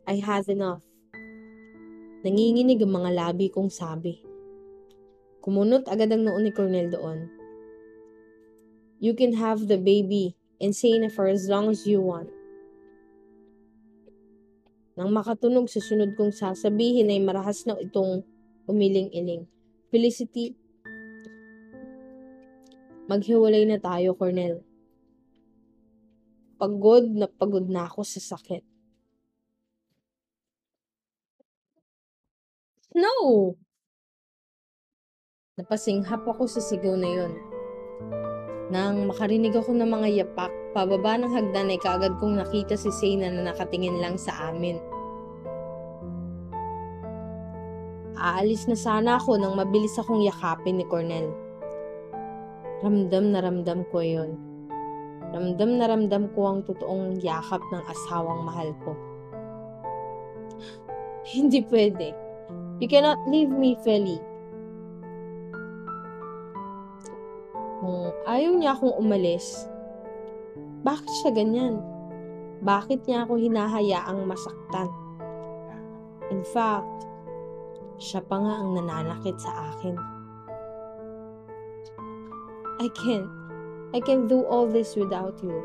I 0.09 0.19
have 0.25 0.49
enough. 0.51 0.83
Nanginginig 2.25 2.83
ang 2.83 2.97
mga 2.99 3.11
labi 3.15 3.47
kong 3.53 3.71
sabi. 3.71 4.19
Kumunot 5.45 5.87
agad 5.87 6.11
ang 6.11 6.27
noon 6.27 6.49
ni 6.49 6.51
Cornel 6.51 6.91
doon. 6.91 7.31
You 8.99 9.15
can 9.15 9.39
have 9.39 9.71
the 9.71 9.79
baby 9.79 10.35
and 10.59 10.75
say 10.75 10.99
na 10.99 11.07
for 11.07 11.31
as 11.31 11.47
long 11.47 11.71
as 11.71 11.87
you 11.87 12.03
want. 12.03 12.33
Nang 14.99 15.15
makatunog 15.15 15.71
sa 15.71 15.79
sunod 15.79 16.19
kong 16.19 16.35
sasabihin 16.35 17.07
ay 17.07 17.23
marahas 17.23 17.63
na 17.63 17.79
itong 17.79 18.27
umiling-iling. 18.69 19.49
Felicity, 19.89 20.53
maghiwalay 23.09 23.65
na 23.65 23.81
tayo, 23.81 24.13
Cornel. 24.13 24.61
Pagod 26.61 27.09
na 27.09 27.27
pagod 27.27 27.65
na 27.65 27.89
ako 27.89 28.05
sa 28.05 28.21
sakit. 28.21 28.63
No! 32.99 33.55
Napasinghap 35.59 36.23
ako 36.27 36.47
sa 36.47 36.63
sigaw 36.63 36.95
na 36.95 37.11
yon. 37.11 37.33
Nang 38.69 39.09
makarinig 39.09 39.57
ako 39.57 39.73
ng 39.73 39.89
mga 39.89 40.09
yapak, 40.23 40.53
pababa 40.77 41.17
ng 41.17 41.33
hagdan 41.33 41.73
ay 41.73 41.81
kaagad 41.81 42.21
kong 42.21 42.37
nakita 42.37 42.77
si 42.77 42.93
Sena 42.93 43.33
na 43.33 43.49
nakatingin 43.49 43.97
lang 43.97 44.21
sa 44.21 44.53
amin. 44.53 44.77
Aalis 48.19 48.67
na 48.67 48.75
sana 48.75 49.23
ako 49.23 49.39
nang 49.39 49.55
mabilis 49.55 49.95
akong 49.95 50.27
yakapin 50.27 50.83
ni 50.83 50.85
Cornel. 50.91 51.31
Ramdam 52.83 53.31
na 53.31 53.43
ramdam 53.43 53.87
ko 53.95 54.03
yon. 54.03 54.35
Ramdam 55.31 55.71
na 55.79 55.87
ramdam 55.87 56.31
ko 56.35 56.41
ang 56.51 56.61
totoong 56.67 57.23
yakap 57.23 57.63
ng 57.71 57.83
asawang 57.87 58.43
mahal 58.43 58.71
ko. 58.83 58.93
Hindi 61.35 61.63
pwede. 61.67 62.15
You 62.79 62.87
cannot 62.87 63.19
leave 63.27 63.51
me, 63.51 63.75
Feli. 63.83 64.19
Kung 67.83 68.15
ayaw 68.27 68.53
niya 68.55 68.75
akong 68.75 68.95
umalis, 68.99 69.67
bakit 70.87 71.11
siya 71.23 71.31
ganyan? 71.35 71.83
Bakit 72.63 73.07
niya 73.07 73.27
ako 73.27 73.39
hinahayaang 73.39 74.27
masaktan? 74.27 74.91
In 76.31 76.43
fact, 76.43 77.08
siya 77.99 78.23
pa 78.23 78.39
nga 78.39 78.63
ang 78.63 78.79
nananakit 78.79 79.35
sa 79.43 79.75
akin. 79.75 79.95
I 82.79 82.87
can't. 82.95 83.27
I 83.91 83.99
can 83.99 84.31
do 84.31 84.47
all 84.47 84.71
this 84.71 84.95
without 84.95 85.35
you. 85.43 85.59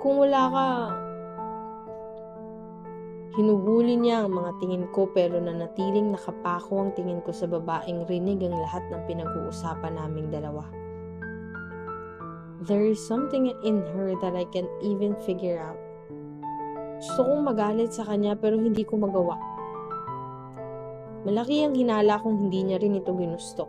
Kung 0.00 0.24
wala 0.24 0.42
ka, 0.48 0.68
hinuhuli 3.36 4.00
niya 4.00 4.24
ang 4.24 4.32
mga 4.32 4.50
tingin 4.56 4.84
ko 4.96 5.04
pero 5.12 5.36
nanatiling 5.36 6.16
nakapako 6.16 6.80
ang 6.80 6.90
tingin 6.96 7.20
ko 7.20 7.34
sa 7.34 7.44
babaeng 7.44 8.08
rinig 8.08 8.40
ang 8.40 8.56
lahat 8.56 8.80
ng 8.88 9.04
pinag-uusapan 9.04 10.00
naming 10.00 10.32
dalawa. 10.32 10.64
There 12.64 12.88
is 12.88 12.96
something 12.96 13.52
in 13.60 13.84
her 13.92 14.16
that 14.24 14.32
I 14.32 14.48
can't 14.48 14.72
even 14.80 15.12
figure 15.28 15.60
out. 15.60 15.76
Gusto 17.04 17.20
kong 17.28 17.44
magalit 17.44 17.92
sa 17.92 18.08
kanya 18.08 18.32
pero 18.32 18.56
hindi 18.56 18.80
ko 18.88 18.96
magawa. 18.96 19.53
Malaki 21.24 21.64
ang 21.64 21.72
hinala 21.72 22.20
kung 22.20 22.36
hindi 22.36 22.68
niya 22.68 22.76
rin 22.76 23.00
ito 23.00 23.16
ginusto. 23.16 23.64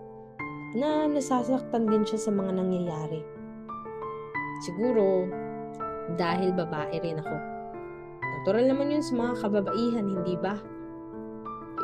Na 0.75 1.07
nasasaktan 1.07 1.87
din 1.87 2.03
siya 2.03 2.19
sa 2.19 2.31
mga 2.35 2.51
nangyayari. 2.51 3.23
Siguro, 4.67 5.23
dahil 6.19 6.51
babae 6.51 6.99
rin 6.99 7.23
ako. 7.23 7.35
Natural 8.21 8.65
naman 8.67 8.91
yun 8.91 9.03
sa 9.03 9.15
mga 9.15 9.33
kababaihan, 9.39 10.03
hindi 10.03 10.35
ba? 10.35 10.59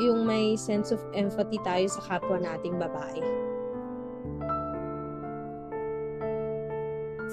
Yung 0.04 0.28
may 0.28 0.60
sense 0.60 0.92
of 0.92 1.00
empathy 1.16 1.56
tayo 1.64 1.88
sa 1.88 2.04
kapwa 2.04 2.36
nating 2.36 2.76
babae. 2.76 3.24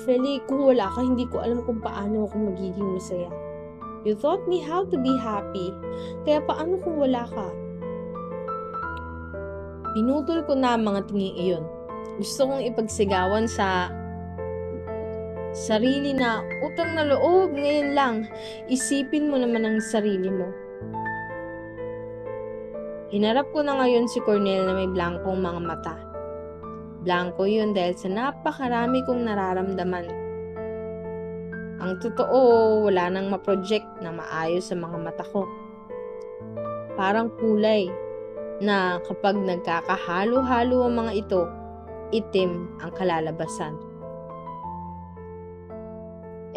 Feli, 0.07 0.39
kung 0.47 0.63
wala 0.63 0.87
ka, 0.95 1.03
hindi 1.03 1.27
ko 1.27 1.43
alam 1.43 1.67
kung 1.67 1.83
paano 1.83 2.31
ako 2.31 2.55
magiging 2.55 2.87
masaya. 2.95 3.35
You 4.07 4.15
taught 4.15 4.47
me 4.47 4.63
how 4.63 4.87
to 4.87 4.95
be 4.95 5.11
happy. 5.19 5.75
Kaya 6.23 6.39
paano 6.47 6.79
kung 6.79 7.03
wala 7.03 7.27
ka? 7.27 7.51
Pinutol 9.97 10.45
ko 10.45 10.53
na 10.53 10.77
ang 10.77 10.85
mga 10.85 11.09
tingin 11.09 11.37
iyon. 11.37 11.65
Gusto 12.19 12.51
kong 12.51 12.67
ipagsigawan 12.67 13.47
sa 13.47 13.89
sarili 15.57 16.13
na 16.13 16.45
utang 16.61 16.93
na 16.93 17.09
loob 17.09 17.57
ngayon 17.57 17.97
lang. 17.97 18.15
Isipin 18.69 19.33
mo 19.33 19.41
naman 19.41 19.65
ang 19.65 19.79
sarili 19.81 20.29
mo. 20.29 20.49
Hinarap 23.09 23.49
ko 23.57 23.65
na 23.65 23.81
ngayon 23.81 24.05
si 24.11 24.21
Cornel 24.21 24.69
na 24.69 24.77
may 24.77 24.91
blankong 24.91 25.41
mga 25.41 25.61
mata. 25.65 25.97
Blanco 27.01 27.49
yun 27.49 27.73
dahil 27.73 27.97
sa 27.97 28.13
napakarami 28.13 29.01
kong 29.09 29.25
nararamdaman. 29.25 30.07
Ang 31.79 32.03
totoo, 32.03 32.83
wala 32.91 33.09
nang 33.09 33.31
ma-project 33.31 33.87
na 34.03 34.13
maayos 34.13 34.69
sa 34.69 34.77
mga 34.77 34.99
mata 34.99 35.25
ko. 35.31 35.47
Parang 36.99 37.31
kulay 37.39 37.87
na 38.59 38.99
kapag 39.07 39.39
nagkakahalo-halo 39.39 40.87
ang 40.87 40.95
mga 40.99 41.13
ito, 41.15 41.43
itim 42.11 42.67
ang 42.83 42.91
kalalabasan. 42.95 43.75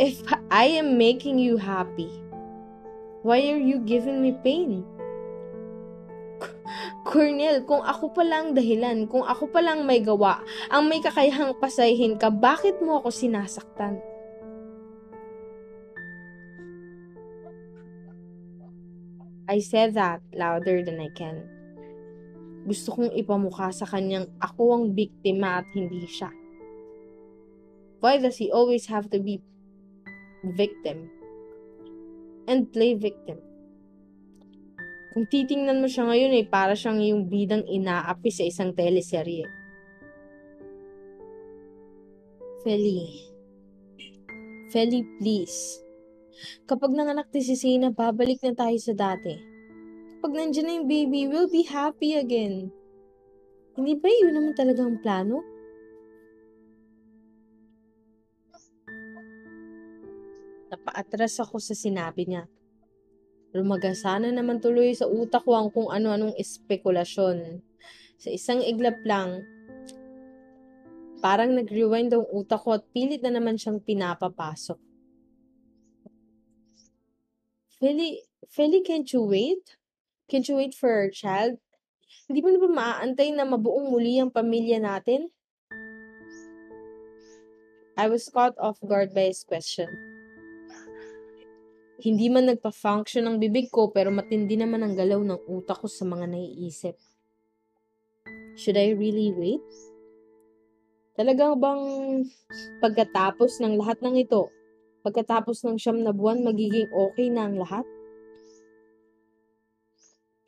If 0.01 0.23
I 0.49 0.81
am 0.81 0.97
making 0.97 1.37
you 1.37 1.61
happy, 1.61 2.09
why 3.21 3.43
are 3.53 3.61
you 3.61 3.83
giving 3.85 4.23
me 4.23 4.33
pain? 4.33 4.81
Cornel, 7.05 7.61
kung 7.69 7.85
ako 7.85 8.09
pa 8.15 8.25
lang 8.25 8.57
dahilan, 8.57 9.05
kung 9.05 9.21
ako 9.21 9.51
pa 9.53 9.61
lang 9.61 9.85
may 9.85 10.01
gawa, 10.01 10.41
ang 10.73 10.89
may 10.89 11.03
kakayahang 11.03 11.53
pasahin 11.61 12.17
ka, 12.17 12.33
bakit 12.33 12.81
mo 12.81 13.03
ako 13.03 13.13
sinasaktan? 13.13 14.01
I 19.51 19.59
said 19.59 19.99
that 19.99 20.23
louder 20.31 20.79
than 20.79 21.03
I 21.03 21.11
can. 21.11 21.61
Gusto 22.65 22.93
kong 22.93 23.13
ipamukha 23.17 23.74
sa 23.74 23.89
kanyang 23.89 24.30
ako 24.38 24.63
ang 24.78 24.86
biktima 24.93 25.62
at 25.62 25.67
hindi 25.74 26.06
siya. 26.06 26.30
Why 28.02 28.17
does 28.17 28.38
he 28.41 28.50
always 28.50 28.89
have 28.89 29.10
to 29.13 29.21
be 29.21 29.41
victim 30.43 31.10
and 32.50 32.69
play 32.74 32.97
victim. 32.97 33.38
Kung 35.12 35.28
titingnan 35.28 35.84
mo 35.84 35.88
siya 35.91 36.08
ngayon 36.08 36.34
eh, 36.39 36.45
para 36.47 36.74
siyang 36.74 37.04
yung 37.04 37.28
bidang 37.28 37.67
inaapi 37.67 38.32
sa 38.32 38.47
isang 38.47 38.71
teleserye. 38.71 39.43
Feli. 42.63 43.28
Feli, 44.71 45.04
please. 45.19 45.84
Kapag 46.63 46.95
nanganak 46.95 47.28
din 47.30 47.43
si 47.43 47.60
Sina, 47.60 47.91
babalik 47.91 48.39
na 48.39 48.56
tayo 48.56 48.78
sa 48.80 48.95
dati. 48.95 49.50
Kapag 50.21 50.38
nandiyan 50.38 50.65
na 50.69 50.77
yung 50.77 50.86
baby, 50.86 51.25
we'll 51.25 51.49
be 51.49 51.65
happy 51.65 52.13
again. 52.13 52.69
Hindi 53.73 53.97
ba 53.97 54.05
yun 54.05 54.38
naman 54.38 54.53
talaga 54.53 54.86
ang 54.86 55.01
plano? 55.01 55.41
Napaatras 60.69 61.41
ako 61.41 61.57
sa 61.57 61.73
sinabi 61.73 62.29
niya. 62.29 62.45
Lumagasana 63.57 64.29
naman 64.29 64.62
tuloy 64.62 64.93
sa 64.93 65.10
utak 65.10 65.41
ko 65.41 65.57
ang 65.57 65.73
kung 65.73 65.89
ano-anong 65.89 66.38
espekulasyon. 66.38 67.65
Sa 68.21 68.29
isang 68.29 68.62
iglap 68.62 69.01
lang, 69.01 69.41
parang 71.17 71.57
nag-rewind 71.57 72.13
ang 72.13 72.29
utak 72.29 72.62
ko 72.62 72.77
at 72.77 72.86
pilit 72.93 73.25
na 73.25 73.34
naman 73.34 73.57
siyang 73.57 73.81
pinapapasok. 73.81 74.77
Feli, 77.81 78.21
Feli, 78.53 78.86
can't 78.86 79.10
you 79.10 79.25
wait? 79.25 79.80
Can't 80.31 80.47
you 80.47 80.55
wait 80.55 80.71
for 80.71 80.87
our 80.87 81.11
child? 81.11 81.59
Hindi 82.31 82.39
mo 82.39 82.55
na 82.55 82.63
ba 82.63 82.71
maaantay 82.71 83.35
na 83.35 83.43
mabuong 83.43 83.91
muli 83.91 84.15
ang 84.15 84.31
pamilya 84.31 84.79
natin? 84.79 85.27
I 87.99 88.07
was 88.07 88.31
caught 88.31 88.55
off 88.55 88.79
guard 88.79 89.11
by 89.11 89.27
his 89.27 89.43
question. 89.43 89.91
Hindi 91.99 92.31
man 92.31 92.47
nagpa-function 92.47 93.27
ang 93.27 93.43
bibig 93.43 93.67
ko 93.75 93.91
pero 93.91 94.07
matindi 94.07 94.55
naman 94.55 94.79
ang 94.87 94.95
galaw 94.95 95.19
ng 95.19 95.51
utak 95.51 95.83
ko 95.83 95.91
sa 95.91 96.07
mga 96.07 96.31
naiisip. 96.31 96.95
Should 98.55 98.79
I 98.79 98.95
really 98.95 99.35
wait? 99.35 99.67
Talagang 101.19 101.59
bang 101.59 101.83
pagkatapos 102.79 103.59
ng 103.59 103.75
lahat 103.75 103.99
ng 103.99 104.15
ito, 104.15 104.47
pagkatapos 105.03 105.67
ng 105.67 105.75
siyam 105.75 105.99
na 105.99 106.15
buwan, 106.15 106.39
magiging 106.39 106.87
okay 106.87 107.27
na 107.27 107.51
ang 107.51 107.59
lahat? 107.59 107.83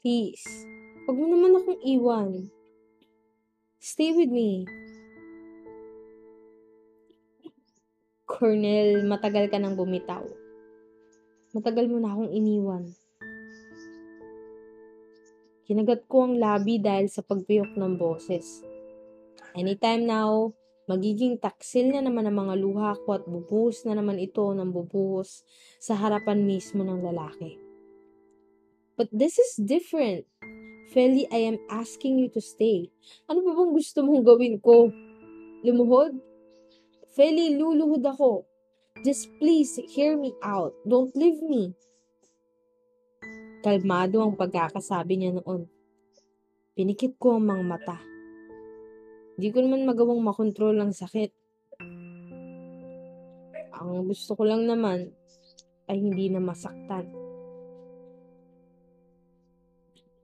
Please, 0.04 0.44
huwag 1.08 1.16
mo 1.16 1.32
naman 1.32 1.56
akong 1.56 1.80
iwan. 1.80 2.52
Stay 3.80 4.12
with 4.12 4.28
me. 4.28 4.68
Cornel, 8.28 9.08
matagal 9.08 9.48
ka 9.48 9.64
nang 9.64 9.80
bumitaw. 9.80 10.28
Matagal 11.56 11.88
mo 11.88 12.04
na 12.04 12.12
akong 12.12 12.36
iniwan. 12.36 12.84
Kinagat 15.64 16.04
ko 16.12 16.28
ang 16.28 16.36
labi 16.36 16.84
dahil 16.84 17.08
sa 17.08 17.24
pagpiyok 17.24 17.72
ng 17.80 17.96
boses. 17.96 18.60
Anytime 19.56 20.04
now, 20.04 20.52
magiging 20.84 21.40
taksil 21.40 21.96
na 21.96 22.04
naman 22.04 22.28
ang 22.28 22.44
mga 22.44 22.60
luha 22.60 22.92
ko 23.08 23.16
at 23.16 23.24
bubuhos 23.24 23.88
na 23.88 23.96
naman 23.96 24.20
ito 24.20 24.52
ng 24.52 24.68
bubuhos 24.68 25.48
sa 25.80 25.96
harapan 25.96 26.44
mismo 26.44 26.84
ng 26.84 27.00
lalaki. 27.00 27.72
But 28.94 29.10
this 29.10 29.42
is 29.42 29.58
different. 29.58 30.30
Feli, 30.94 31.26
I 31.34 31.50
am 31.50 31.58
asking 31.74 32.22
you 32.22 32.30
to 32.38 32.42
stay. 32.42 32.94
Ano 33.26 33.42
ba 33.42 33.58
bang 33.58 33.74
gusto 33.74 34.06
mong 34.06 34.22
gawin 34.22 34.62
ko? 34.62 34.94
Lumuhod? 35.66 36.14
Feli, 37.18 37.58
luluhod 37.58 38.06
ako. 38.06 38.46
Just 39.02 39.34
please, 39.42 39.82
hear 39.90 40.14
me 40.14 40.38
out. 40.46 40.78
Don't 40.86 41.10
leave 41.18 41.42
me. 41.42 41.74
Kalmado 43.66 44.22
ang 44.22 44.38
pagkakasabi 44.38 45.18
niya 45.18 45.42
noon. 45.42 45.66
Pinikit 46.78 47.18
ko 47.18 47.42
ang 47.42 47.50
mga 47.50 47.64
mata. 47.66 47.98
Di 49.34 49.50
ko 49.50 49.66
naman 49.66 49.90
magawang 49.90 50.22
makontrol 50.22 50.78
ang 50.78 50.94
sakit. 50.94 51.34
Ang 53.74 54.06
gusto 54.06 54.38
ko 54.38 54.46
lang 54.46 54.70
naman 54.70 55.10
ay 55.90 55.98
hindi 55.98 56.30
na 56.30 56.38
masaktan. 56.38 57.23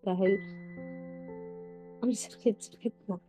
Dahil 0.04 0.40
ang 2.00 2.12
sakit-sakit 2.16 2.96
na. 3.12 3.20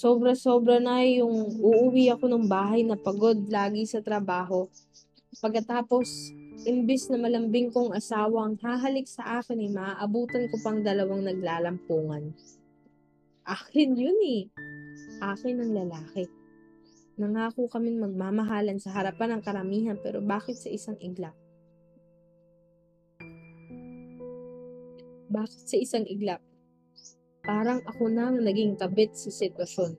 Sobra-sobra 0.00 0.80
na 0.80 1.04
yung 1.04 1.60
uuwi 1.60 2.08
ako 2.08 2.24
ng 2.32 2.44
bahay 2.48 2.80
na 2.80 2.96
pagod 2.96 3.36
lagi 3.52 3.84
sa 3.84 4.00
trabaho. 4.00 4.64
Pagkatapos, 5.44 6.08
imbis 6.64 7.12
na 7.12 7.20
malambing 7.20 7.68
kong 7.68 7.92
asawang 7.92 8.56
hahalik 8.64 9.04
sa 9.04 9.44
akin 9.44 9.60
ay 9.60 9.68
maaabutan 9.68 10.48
ko 10.48 10.56
pang 10.64 10.80
dalawang 10.80 11.20
naglalampungan. 11.20 12.32
Akin 13.44 13.92
yun 13.92 14.16
eh. 14.24 14.48
Akin 15.20 15.60
ang 15.60 15.72
lalaki. 15.74 16.28
Nangako 17.20 17.68
kaming 17.68 18.00
magmamahalan 18.00 18.80
sa 18.80 18.96
harapan 18.96 19.36
ng 19.36 19.42
karamihan 19.44 20.00
pero 20.00 20.24
bakit 20.24 20.56
sa 20.56 20.72
isang 20.72 20.96
iglap? 21.04 21.36
Bakit 25.30 25.62
sa 25.62 25.76
isang 25.78 26.02
iglap? 26.10 26.42
Parang 27.46 27.78
ako 27.86 28.10
na 28.10 28.34
ang 28.34 28.42
naging 28.42 28.74
kabit 28.74 29.14
sa 29.14 29.30
sitwasyon. 29.30 29.94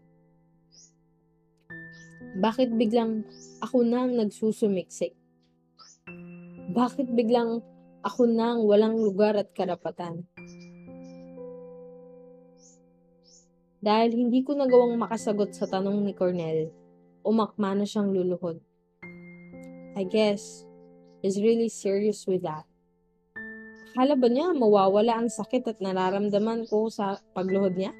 Bakit 2.44 2.76
biglang 2.76 3.24
ako 3.64 3.88
na 3.88 4.04
ang 4.04 4.20
nagsusumiksik? 4.20 5.16
Bakit 6.76 7.16
biglang 7.16 7.64
ako 8.04 8.28
nang 8.28 8.68
walang 8.68 9.00
lugar 9.00 9.40
at 9.40 9.56
karapatan? 9.56 10.28
Dahil 13.80 14.12
hindi 14.12 14.44
ko 14.44 14.52
nagawang 14.52 15.00
makasagot 15.00 15.56
sa 15.56 15.64
tanong 15.64 16.04
ni 16.04 16.12
Cornell, 16.12 16.76
umakma 17.24 17.72
na 17.72 17.88
siyang 17.88 18.12
luluhod. 18.12 18.60
I 19.96 20.04
guess, 20.04 20.68
he's 21.24 21.40
really 21.40 21.72
serious 21.72 22.28
with 22.28 22.44
that. 22.44 22.71
Akala 23.92 24.16
ba 24.16 24.32
niya 24.32 24.56
mawawala 24.56 25.20
ang 25.20 25.28
sakit 25.28 25.68
at 25.68 25.84
nararamdaman 25.84 26.64
ko 26.72 26.88
sa 26.88 27.20
pagluhod 27.36 27.76
niya? 27.76 27.92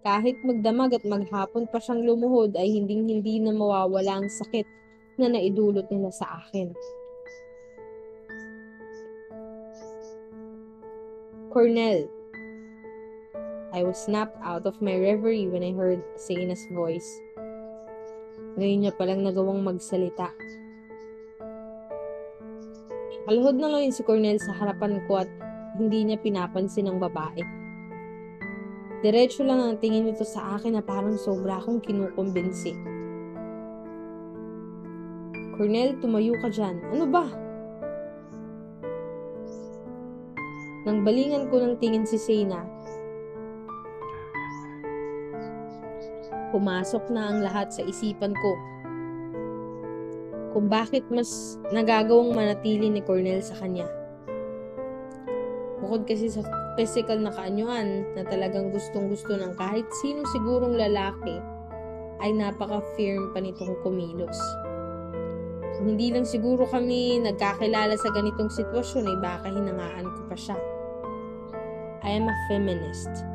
Kahit 0.00 0.40
magdamag 0.40 0.96
at 0.96 1.04
maghapon 1.04 1.68
pa 1.68 1.76
siyang 1.76 2.08
lumuhod 2.08 2.56
ay 2.56 2.72
hinding-hindi 2.72 3.44
na 3.44 3.52
mawawala 3.52 4.24
ang 4.24 4.32
sakit 4.32 4.64
na 5.20 5.28
naidulot 5.28 5.92
nila 5.92 6.08
sa 6.08 6.40
akin. 6.40 6.72
Cornell. 11.52 12.08
I 13.76 13.84
was 13.84 14.00
snapped 14.00 14.40
out 14.40 14.64
of 14.64 14.80
my 14.80 14.96
reverie 14.96 15.52
when 15.52 15.60
I 15.60 15.76
heard 15.76 16.00
Sana's 16.16 16.64
voice. 16.72 17.04
Ngayon 18.56 18.88
niya 18.88 18.96
palang 18.96 19.20
nagawang 19.20 19.60
magsalita. 19.60 20.32
Kaluhod 23.28 23.60
na 23.60 23.68
ngayon 23.68 23.92
si 23.92 24.00
Cornell 24.08 24.40
sa 24.40 24.56
harapan 24.56 25.04
ko 25.04 25.20
at 25.20 25.28
hindi 25.76 26.00
niya 26.00 26.16
pinapansin 26.16 26.88
ang 26.88 26.96
babae. 26.96 27.44
Diretso 29.04 29.44
lang 29.44 29.60
ang 29.60 29.76
tingin 29.76 30.08
nito 30.08 30.24
sa 30.24 30.56
akin 30.56 30.72
na 30.72 30.80
parang 30.80 31.12
sobra 31.20 31.60
akong 31.60 31.84
kinukumbinsi. 31.84 32.72
Cornel, 35.60 36.00
tumayo 36.00 36.40
ka 36.40 36.48
dyan. 36.48 36.80
Ano 36.88 37.04
ba? 37.04 37.28
Nang 40.88 41.04
balingan 41.04 41.52
ko 41.52 41.60
ng 41.60 41.76
tingin 41.84 42.08
si 42.08 42.16
Sena, 42.16 42.64
pumasok 46.48 47.12
na 47.12 47.28
ang 47.28 47.44
lahat 47.44 47.76
sa 47.76 47.84
isipan 47.84 48.32
ko. 48.32 48.77
Kung 50.58 50.66
bakit 50.66 51.06
mas 51.06 51.54
nagagawang 51.70 52.34
manatili 52.34 52.90
ni 52.90 52.98
Cornel 52.98 53.38
sa 53.46 53.54
kanya. 53.62 53.86
Bukod 55.78 56.02
kasi 56.02 56.26
sa 56.26 56.42
physical 56.74 57.22
na 57.22 57.30
kaanyuan 57.30 58.02
na 58.18 58.26
talagang 58.26 58.74
gustong-gusto 58.74 59.38
ng 59.38 59.54
kahit 59.54 59.86
sino 60.02 60.26
sigurong 60.34 60.74
lalaki, 60.74 61.38
ay 62.18 62.34
napaka-firm 62.34 63.30
pa 63.30 63.38
nitong 63.38 63.78
kumilos. 63.86 64.34
Hindi 65.78 66.10
lang 66.10 66.26
siguro 66.26 66.66
kami 66.66 67.22
nagkakilala 67.22 67.94
sa 67.94 68.10
ganitong 68.10 68.50
sitwasyon 68.50 69.14
ay 69.14 69.18
baka 69.22 69.46
hinangaan 69.54 70.10
ko 70.10 70.20
pa 70.26 70.34
siya. 70.34 70.58
I 72.02 72.18
am 72.18 72.26
a 72.26 72.34
feminist. 72.50 73.27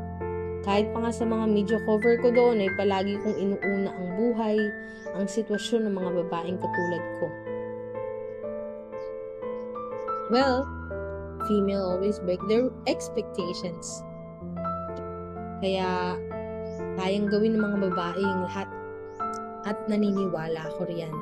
Kahit 0.63 0.95
pa 0.95 1.03
nga 1.03 1.11
sa 1.11 1.27
mga 1.27 1.45
media 1.51 1.79
cover 1.83 2.15
ko 2.23 2.31
doon 2.31 2.63
ay 2.63 2.71
palagi 2.79 3.19
kong 3.19 3.35
inuuna 3.35 3.91
ang 3.91 4.09
buhay, 4.15 4.55
ang 5.11 5.27
sitwasyon 5.27 5.91
ng 5.91 5.95
mga 5.99 6.11
babaeng 6.23 6.55
katulad 6.55 7.03
ko. 7.19 7.27
Well, 10.31 10.63
female 11.51 11.83
always 11.83 12.17
break 12.23 12.39
their 12.47 12.71
expectations. 12.87 14.01
Kaya, 15.59 16.15
kayang 16.95 17.27
gawin 17.27 17.59
ng 17.59 17.63
mga 17.63 17.77
babae 17.91 18.23
yung 18.23 18.47
lahat 18.47 18.71
at 19.67 19.77
naniniwala 19.91 20.71
ako 20.71 20.87
riyan. 20.87 21.15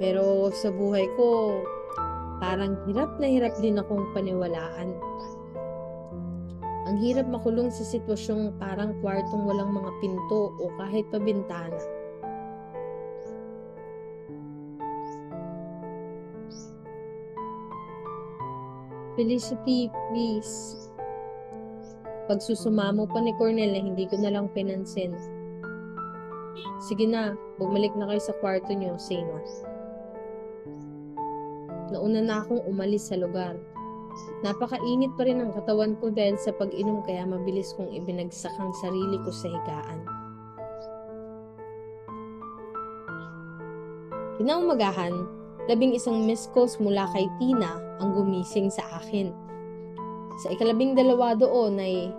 Pero 0.00 0.48
sa 0.52 0.72
buhay 0.72 1.04
ko, 1.16 1.60
parang 2.40 2.76
hirap 2.88 3.20
na 3.20 3.28
hirap 3.28 3.54
din 3.60 3.78
akong 3.80 4.04
paniwalaan. 4.16 4.96
Ang 6.84 7.00
hirap 7.00 7.24
makulong 7.32 7.72
sa 7.72 7.80
sitwasyong 7.80 8.60
parang 8.60 8.92
kwartong 9.00 9.48
walang 9.48 9.72
mga 9.72 9.90
pinto 10.04 10.52
o 10.60 10.68
kahit 10.76 11.08
pa 11.08 11.16
bintana. 11.16 11.80
Felicity, 19.14 19.88
please. 20.10 20.90
Pagsusumamo 22.26 23.06
pa 23.08 23.20
ni 23.22 23.32
Cornel 23.38 23.72
na 23.72 23.80
hindi 23.80 24.04
ko 24.10 24.18
na 24.18 24.34
lang 24.34 24.50
pinansin. 24.52 25.14
Sige 26.84 27.08
na, 27.08 27.32
bumalik 27.56 27.94
na 27.96 28.10
kayo 28.10 28.20
sa 28.20 28.36
kwarto 28.42 28.74
niyo, 28.76 28.98
Sena. 29.00 29.40
Nauna 31.94 32.20
na 32.20 32.42
akong 32.42 32.60
umalis 32.66 33.08
sa 33.08 33.16
lugar. 33.16 33.56
Napakainit 34.44 35.12
pa 35.18 35.26
rin 35.26 35.42
ang 35.42 35.50
katawan 35.50 35.98
ko 35.98 36.12
dahil 36.12 36.38
sa 36.38 36.54
pag-inom 36.54 37.02
kaya 37.02 37.26
mabilis 37.26 37.74
kong 37.74 37.90
ibinagsak 37.90 38.52
ang 38.60 38.70
sarili 38.78 39.18
ko 39.24 39.30
sa 39.32 39.48
higaan. 39.50 40.00
Kinaumagahan, 44.38 45.14
labing 45.70 45.94
isang 45.94 46.26
miss 46.26 46.50
calls 46.50 46.76
mula 46.82 47.06
kay 47.14 47.26
Tina 47.38 47.78
ang 48.02 48.12
gumising 48.18 48.68
sa 48.68 48.82
akin. 49.00 49.30
Sa 50.42 50.50
ikalabing 50.50 50.98
dalawa 50.98 51.38
doon 51.38 51.78
ay 51.78 52.10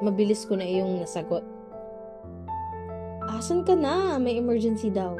mabilis 0.00 0.46
ko 0.46 0.54
na 0.54 0.64
iyong 0.64 1.02
nasagot. 1.02 1.42
Asan 3.26 3.66
ka 3.66 3.74
na? 3.76 4.16
May 4.16 4.38
emergency 4.40 4.88
daw. 4.88 5.18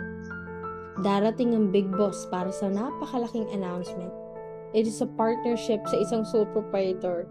Darating 1.04 1.52
ang 1.52 1.68
big 1.68 1.90
boss 1.92 2.24
para 2.32 2.48
sa 2.48 2.72
napakalaking 2.72 3.50
announcement. 3.52 4.25
It 4.74 4.86
is 4.86 4.98
a 5.02 5.06
partnership 5.06 5.86
sa 5.86 5.96
isang 6.02 6.26
sole 6.26 6.48
proprietor. 6.50 7.30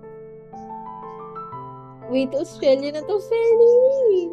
Wait, 2.08 2.30
Australia 2.38 2.94
na 2.94 3.02
to, 3.02 3.18
Feli! 3.18 4.30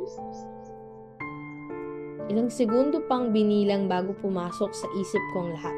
Ilang 2.29 2.53
segundo 2.53 3.01
pang 3.09 3.33
binilang 3.33 3.89
bago 3.89 4.13
pumasok 4.21 4.71
sa 4.71 4.87
isip 5.01 5.23
kong 5.33 5.57
lahat. 5.57 5.77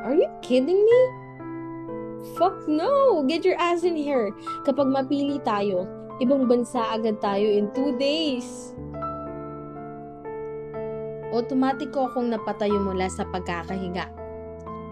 Are 0.00 0.16
you 0.16 0.26
kidding 0.40 0.80
me? 0.80 1.00
Fuck 2.40 2.68
no! 2.68 3.22
Get 3.28 3.44
your 3.44 3.56
ass 3.60 3.84
in 3.84 3.96
here! 3.96 4.32
Kapag 4.64 4.88
mapili 4.88 5.38
tayo, 5.44 5.84
ibang 6.20 6.48
bansa 6.48 6.96
agad 6.96 7.20
tayo 7.20 7.44
in 7.48 7.68
two 7.76 7.96
days. 8.00 8.72
Otomatiko 11.30 12.10
akong 12.10 12.32
napatayo 12.32 12.80
mula 12.82 13.06
sa 13.06 13.22
pagkakahiga. 13.28 14.19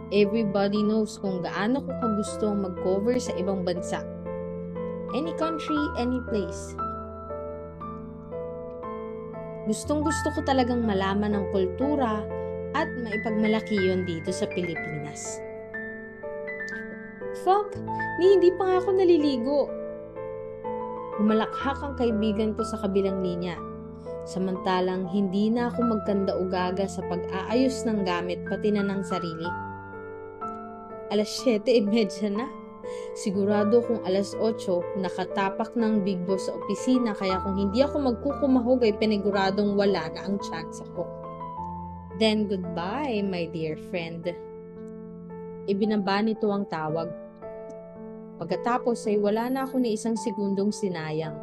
Everybody 0.09 0.81
knows 0.81 1.21
kung 1.21 1.45
gaano 1.45 1.85
ko 1.85 1.93
kagustong 2.01 2.65
mag-cover 2.65 3.21
sa 3.21 3.37
ibang 3.37 3.61
bansa. 3.61 4.01
Any 5.13 5.37
country, 5.37 5.77
any 6.01 6.17
place. 6.33 6.73
Gustong 9.69 10.01
gusto 10.01 10.33
ko 10.33 10.41
talagang 10.49 10.81
malaman 10.81 11.37
ng 11.37 11.45
kultura 11.53 12.25
at 12.73 12.89
maipagmalaki 13.05 13.77
yon 13.77 14.09
dito 14.09 14.33
sa 14.33 14.49
Pilipinas. 14.49 15.45
Fuck, 17.45 17.77
ni 18.17 18.33
hindi 18.33 18.49
pa 18.57 18.65
nga 18.65 18.77
ako 18.81 18.89
naliligo. 18.97 19.69
Humalakhak 21.21 21.85
ang 21.85 22.01
kaibigan 22.01 22.57
ko 22.57 22.65
sa 22.65 22.81
kabilang 22.81 23.21
linya. 23.21 23.61
Samantalang 24.25 25.05
hindi 25.13 25.53
na 25.53 25.69
ako 25.69 25.85
magkanda 25.85 26.33
ugaga 26.33 26.89
sa 26.89 27.05
pag-aayos 27.05 27.85
ng 27.85 28.09
gamit 28.09 28.41
pati 28.49 28.73
na 28.73 28.81
ng 28.81 29.05
sarili. 29.05 29.68
Alas 31.09 31.41
7.30 31.41 32.37
na. 32.37 32.47
Sigurado 33.17 33.85
kung 33.85 34.01
alas 34.05 34.33
8, 34.37 35.01
nakatapak 35.01 35.77
ng 35.77 36.05
big 36.05 36.21
boss 36.25 36.49
sa 36.49 36.57
opisina 36.57 37.13
kaya 37.13 37.41
kung 37.45 37.57
hindi 37.57 37.85
ako 37.85 38.01
magkukumahog 38.13 38.85
ay 38.85 38.97
piniguradong 38.97 39.77
wala 39.77 40.09
na 40.13 40.21
ang 40.25 40.41
chance 40.41 40.81
ako. 40.85 41.05
Then 42.17 42.49
goodbye, 42.49 43.25
my 43.25 43.49
dear 43.49 43.77
friend. 43.89 44.25
Ibinaba 45.69 46.25
nito 46.25 46.49
ang 46.49 46.65
tawag. 46.69 47.09
Pagkatapos 48.41 49.05
ay 49.09 49.17
wala 49.21 49.49
na 49.49 49.65
ako 49.65 49.81
ni 49.81 49.97
isang 49.97 50.17
segundong 50.17 50.73
sinayang. 50.73 51.37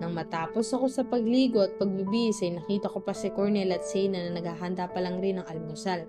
Nang 0.00 0.16
matapos 0.16 0.72
ako 0.72 0.88
sa 0.88 1.04
pagligo 1.04 1.60
at 1.60 1.76
pagbibihis 1.76 2.40
ay 2.40 2.56
nakita 2.56 2.88
ko 2.88 3.04
pa 3.04 3.12
si 3.12 3.28
Cornel 3.34 3.68
at 3.74 3.84
Sena 3.84 4.24
na 4.24 4.40
naghahanda 4.40 4.88
pa 4.88 4.98
lang 5.02 5.20
rin 5.20 5.36
ng 5.36 5.46
almusal. 5.46 6.08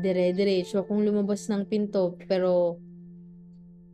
Dire-diretso 0.00 0.84
akong 0.84 1.04
lumabas 1.04 1.50
ng 1.52 1.68
pinto 1.68 2.16
pero 2.24 2.80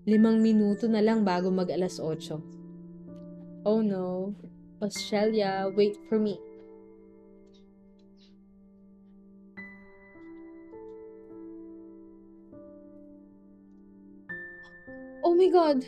limang 0.07 0.39
minuto 0.39 0.87
na 0.87 1.03
lang 1.03 1.27
bago 1.27 1.51
mag 1.51 1.69
alas 1.75 1.99
8. 1.99 3.67
Oh 3.67 3.83
no, 3.83 4.33
Australia, 4.79 5.67
wait 5.75 5.99
for 6.07 6.17
me. 6.17 6.39
Oh 15.27 15.35
my 15.35 15.51
God! 15.51 15.85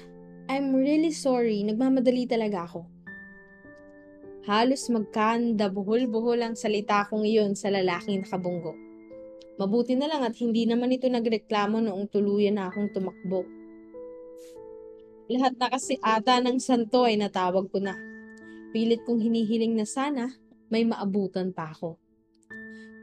I'm 0.51 0.75
really 0.75 1.15
sorry. 1.15 1.63
Nagmamadali 1.63 2.27
talaga 2.27 2.67
ako. 2.67 2.91
Halos 4.51 4.91
magkanda 4.91 5.71
buhol-buhol 5.71 6.43
ang 6.43 6.59
salita 6.59 7.07
kong 7.07 7.23
iyon 7.23 7.55
sa 7.55 7.71
lalaking 7.71 8.27
nakabunggo. 8.27 8.90
Mabuti 9.61 9.93
na 9.93 10.09
lang 10.09 10.25
at 10.25 10.33
hindi 10.41 10.65
naman 10.65 10.89
ito 10.89 11.05
nagreklamo 11.05 11.85
noong 11.85 12.09
tuluyan 12.09 12.57
na 12.57 12.73
akong 12.73 12.97
tumakbo. 12.97 13.45
Lahat 15.29 15.53
na 15.61 15.69
kasi 15.69 16.01
ata 16.01 16.41
ng 16.41 16.57
santo 16.57 17.05
ay 17.05 17.21
natawag 17.21 17.69
ko 17.69 17.77
na. 17.77 17.93
Pilit 18.73 19.05
kong 19.05 19.21
hinihiling 19.21 19.77
na 19.77 19.85
sana 19.85 20.33
may 20.73 20.89
maabutan 20.89 21.53
pa 21.53 21.77
ako. 21.77 22.01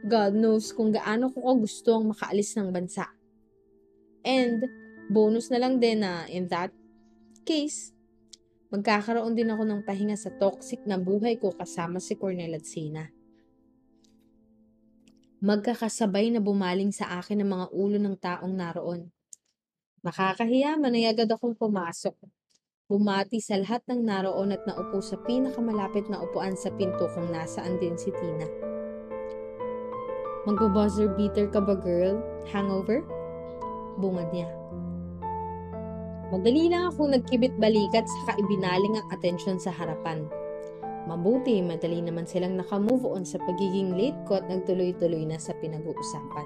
God 0.02 0.34
knows 0.34 0.74
kung 0.74 0.90
gaano 0.90 1.30
ko 1.30 1.46
gusto 1.62 1.94
ang 1.94 2.10
makaalis 2.10 2.58
ng 2.58 2.74
bansa. 2.74 3.06
And 4.26 4.66
bonus 5.14 5.54
na 5.54 5.62
lang 5.62 5.78
din 5.78 6.02
na 6.02 6.26
in 6.26 6.50
that 6.50 6.74
case, 7.46 7.94
magkakaroon 8.74 9.38
din 9.38 9.54
ako 9.54 9.62
ng 9.62 9.80
pahinga 9.86 10.18
sa 10.18 10.34
toxic 10.34 10.82
na 10.84 10.98
buhay 10.98 11.38
ko 11.38 11.54
kasama 11.54 12.02
si 12.02 12.18
Cornel 12.18 12.58
at 12.58 12.66
Sina. 12.66 13.17
Magkakasabay 15.38 16.34
na 16.34 16.42
bumaling 16.42 16.90
sa 16.90 17.22
akin 17.22 17.46
ang 17.46 17.50
mga 17.54 17.66
ulo 17.70 17.94
ng 17.94 18.18
taong 18.18 18.58
naroon. 18.58 19.06
Nakakahiya 20.02 20.74
man 20.74 20.98
ay 20.98 21.14
agad 21.14 21.30
akong 21.30 21.54
pumasok. 21.54 22.18
Bumati 22.90 23.38
sa 23.38 23.54
lahat 23.54 23.86
ng 23.86 24.02
naroon 24.02 24.50
at 24.50 24.66
naupo 24.66 24.98
sa 24.98 25.14
pinakamalapit 25.22 26.10
na 26.10 26.18
upuan 26.18 26.58
sa 26.58 26.74
pinto 26.74 27.06
kung 27.14 27.30
nasaan 27.30 27.78
din 27.78 27.94
si 27.94 28.10
Tina. 28.10 28.50
Magbo-buzzer 30.42 31.14
beater 31.14 31.46
ka 31.46 31.62
ba 31.62 31.78
girl? 31.78 32.18
Hangover? 32.50 33.06
Bungad 34.02 34.34
niya. 34.34 34.50
Madali 36.34 36.66
lang 36.66 36.90
akong 36.90 37.14
nagkibit 37.14 37.54
balikat 37.62 38.10
sa 38.10 38.34
kaibinaling 38.34 38.98
ang 38.98 39.06
atensyon 39.14 39.62
sa 39.62 39.70
harapan. 39.70 40.26
Mabuti, 41.08 41.64
madali 41.64 42.04
naman 42.04 42.28
silang 42.28 42.60
nakamove 42.60 43.08
on 43.08 43.24
sa 43.24 43.40
pagiging 43.40 43.96
late 43.96 44.20
ko 44.28 44.36
at 44.36 44.44
nagtuloy-tuloy 44.44 45.24
na 45.24 45.40
sa 45.40 45.56
pinag-uusapan. 45.56 46.44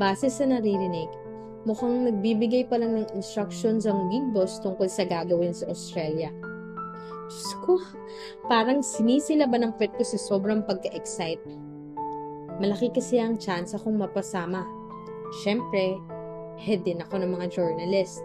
Base 0.00 0.32
sa 0.32 0.48
naririnig, 0.48 1.12
mukhang 1.68 2.08
nagbibigay 2.08 2.64
pa 2.64 2.80
lang 2.80 2.96
ng 2.96 3.12
instructions 3.12 3.84
ang 3.84 4.08
big 4.08 4.24
boss 4.32 4.56
tungkol 4.64 4.88
sa 4.88 5.04
gagawin 5.04 5.52
sa 5.52 5.68
Australia. 5.68 6.32
Diyos 7.28 7.52
ko, 7.60 7.76
parang 8.48 8.80
sinisila 8.80 9.44
ba 9.44 9.60
ng 9.60 9.76
pet 9.76 9.92
ko 9.92 10.08
sa 10.08 10.16
sobrang 10.16 10.64
pagka-excite. 10.64 11.44
Malaki 12.64 12.88
kasi 12.96 13.20
ang 13.20 13.36
chance 13.36 13.76
akong 13.76 14.00
mapasama. 14.00 14.64
Siyempre, 15.44 16.00
head 16.56 16.80
din 16.88 17.04
ako 17.04 17.20
ng 17.20 17.36
mga 17.36 17.52
journalist. 17.52 18.24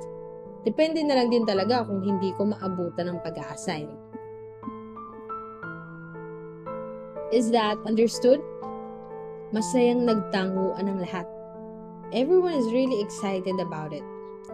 Depende 0.63 1.03
na 1.03 1.19
lang 1.19 1.27
din 1.27 1.43
talaga 1.43 1.83
kung 1.83 1.99
hindi 1.99 2.31
ko 2.39 2.47
maabutan 2.47 3.11
ng 3.11 3.19
pag-a-assign. 3.19 4.02
Is 7.31 7.53
that 7.55 7.79
understood? 7.87 8.43
Masayang 9.53 10.03
nagtanguan 10.03 10.89
ang 10.89 10.99
lahat. 10.99 11.29
Everyone 12.11 12.57
is 12.57 12.67
really 12.73 12.99
excited 12.99 13.53
about 13.61 13.93
it. 13.93 14.03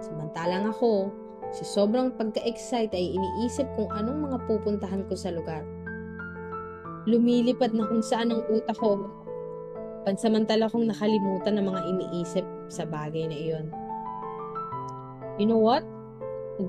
Samantalang 0.04 0.70
ako, 0.70 1.10
sa 1.50 1.64
sobrang 1.66 2.14
pagka-excite 2.14 2.94
ay 2.94 3.16
iniisip 3.18 3.66
kung 3.74 3.90
anong 3.90 4.30
mga 4.30 4.38
pupuntahan 4.46 5.02
ko 5.10 5.18
sa 5.18 5.34
lugar. 5.34 5.66
Lumilipad 7.10 7.74
na 7.74 7.90
kung 7.90 8.04
saan 8.06 8.30
ang 8.36 8.46
utak 8.52 8.78
ko. 8.78 9.08
Pansamantala 10.06 10.70
kong 10.70 10.92
nakalimutan 10.92 11.58
ng 11.58 11.66
mga 11.66 11.82
iniisip 11.90 12.46
sa 12.70 12.86
bagay 12.86 13.26
na 13.26 13.38
iyon. 13.40 13.68
You 15.42 15.50
know 15.50 15.60
what? 15.60 15.88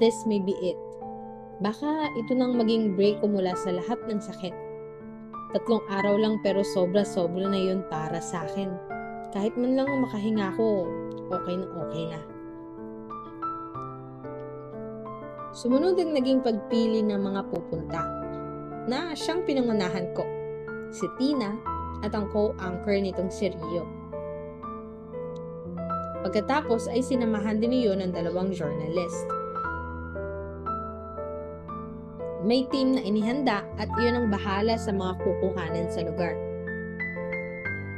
This 0.01 0.17
may 0.25 0.41
be 0.41 0.55
it. 0.63 0.79
Baka 1.61 2.09
ito 2.17 2.33
nang 2.33 2.57
maging 2.57 2.97
break 2.97 3.21
ko 3.21 3.29
mula 3.29 3.53
sa 3.59 3.75
lahat 3.75 4.01
ng 4.09 4.23
sakit 4.23 4.70
Tatlong 5.51 5.83
araw 5.91 6.15
lang 6.15 6.39
pero 6.47 6.63
sobra-sobra 6.63 7.51
na 7.51 7.59
yun 7.59 7.83
para 7.91 8.23
sa 8.23 8.47
akin. 8.47 8.71
Kahit 9.35 9.59
man 9.59 9.75
lang 9.75 9.91
makahinga 9.91 10.55
ko, 10.55 10.87
okay 11.27 11.59
na 11.59 11.67
okay 11.87 12.05
na. 12.07 12.21
Sumunod 15.51 15.99
ang 15.99 16.15
naging 16.15 16.47
pagpili 16.47 17.03
ng 17.03 17.19
mga 17.19 17.43
pupunta 17.51 18.07
na 18.87 19.11
siyang 19.19 19.43
pinangunahan 19.43 20.15
ko, 20.15 20.23
si 20.95 21.11
Tina 21.19 21.59
at 22.07 22.15
ang 22.15 22.31
co-anchor 22.31 23.03
nitong 23.03 23.31
si 23.35 23.51
Rio. 23.51 23.83
Pagkatapos 26.23 26.87
ay 26.87 27.03
sinamahan 27.03 27.59
din 27.59 27.75
niyo 27.75 27.99
ng 27.99 28.15
dalawang 28.15 28.55
journalist. 28.55 29.40
May 32.41 32.65
team 32.73 32.97
na 32.97 33.05
inihanda 33.05 33.61
at 33.77 33.93
iyon 34.01 34.17
ang 34.17 34.27
bahala 34.33 34.81
sa 34.81 34.97
mga 34.97 35.21
kukuhanan 35.21 35.93
sa 35.93 36.01
lugar. 36.01 36.33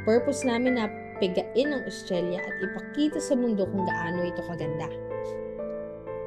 Purpose 0.03 0.43
namin 0.43 0.75
na 0.75 0.91
pigain 1.23 1.71
ang 1.71 1.87
Australia 1.87 2.43
at 2.43 2.55
ipakita 2.59 3.23
sa 3.23 3.39
mundo 3.39 3.63
kung 3.63 3.87
gaano 3.87 4.27
ito 4.27 4.43
kaganda. 4.43 4.91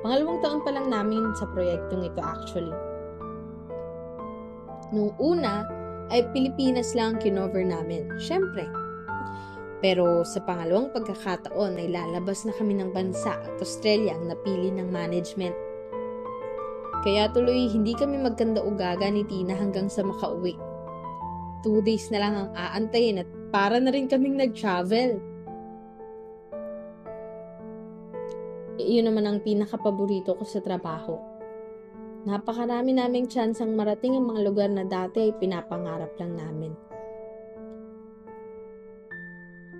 Pangalawang 0.00 0.40
taon 0.40 0.60
pa 0.64 0.70
lang 0.72 0.88
namin 0.88 1.28
sa 1.36 1.44
proyektong 1.52 2.08
ito 2.08 2.20
actually. 2.24 2.72
Nung 4.96 5.12
una, 5.20 5.66
ay 6.14 6.22
Pilipinas 6.30 6.94
lang 6.94 7.18
kinover 7.18 7.66
namin. 7.66 8.06
Siyempre. 8.22 8.64
Pero 9.82 10.24
sa 10.24 10.40
pangalawang 10.40 10.94
pagkakataon 10.94 11.76
ay 11.76 11.92
lalabas 11.92 12.48
na 12.48 12.54
kami 12.56 12.80
ng 12.80 12.96
bansa 12.96 13.36
at 13.36 13.54
Australia 13.60 14.16
ang 14.16 14.32
napili 14.32 14.72
ng 14.72 14.88
management 14.88 15.52
kaya 17.06 17.30
tuloy 17.30 17.70
hindi 17.70 17.94
kami 17.94 18.18
magkanda 18.18 18.58
ugaga 18.66 19.06
ni 19.06 19.22
Tina 19.22 19.54
hanggang 19.54 19.86
sa 19.86 20.02
makauwi. 20.02 20.58
Two 21.62 21.78
days 21.86 22.10
na 22.10 22.18
lang 22.18 22.34
ang 22.34 22.50
aantayin 22.58 23.22
at 23.22 23.30
para 23.54 23.78
na 23.78 23.94
rin 23.94 24.10
kaming 24.10 24.34
nag-travel. 24.34 25.22
Iyon 28.82 29.06
naman 29.06 29.22
ang 29.22 29.38
pinakapaborito 29.38 30.34
ko 30.34 30.42
sa 30.42 30.58
trabaho. 30.58 31.14
Napakarami 32.26 32.98
naming 32.98 33.30
chance 33.30 33.62
ang 33.62 33.78
marating 33.78 34.18
ang 34.18 34.26
mga 34.26 34.42
lugar 34.42 34.66
na 34.66 34.82
dati 34.82 35.30
ay 35.30 35.38
pinapangarap 35.38 36.10
lang 36.18 36.34
namin. 36.34 36.74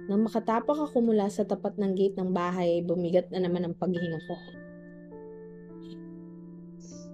Nang 0.06 0.22
makatapak 0.22 0.78
ako 0.78 1.02
mula 1.02 1.26
sa 1.26 1.42
tapat 1.42 1.74
ng 1.74 1.90
gate 1.98 2.14
ng 2.22 2.30
bahay, 2.30 2.86
bumigat 2.86 3.34
na 3.34 3.42
naman 3.42 3.66
ang 3.66 3.74
paghinga 3.74 4.22
ko. 4.30 4.65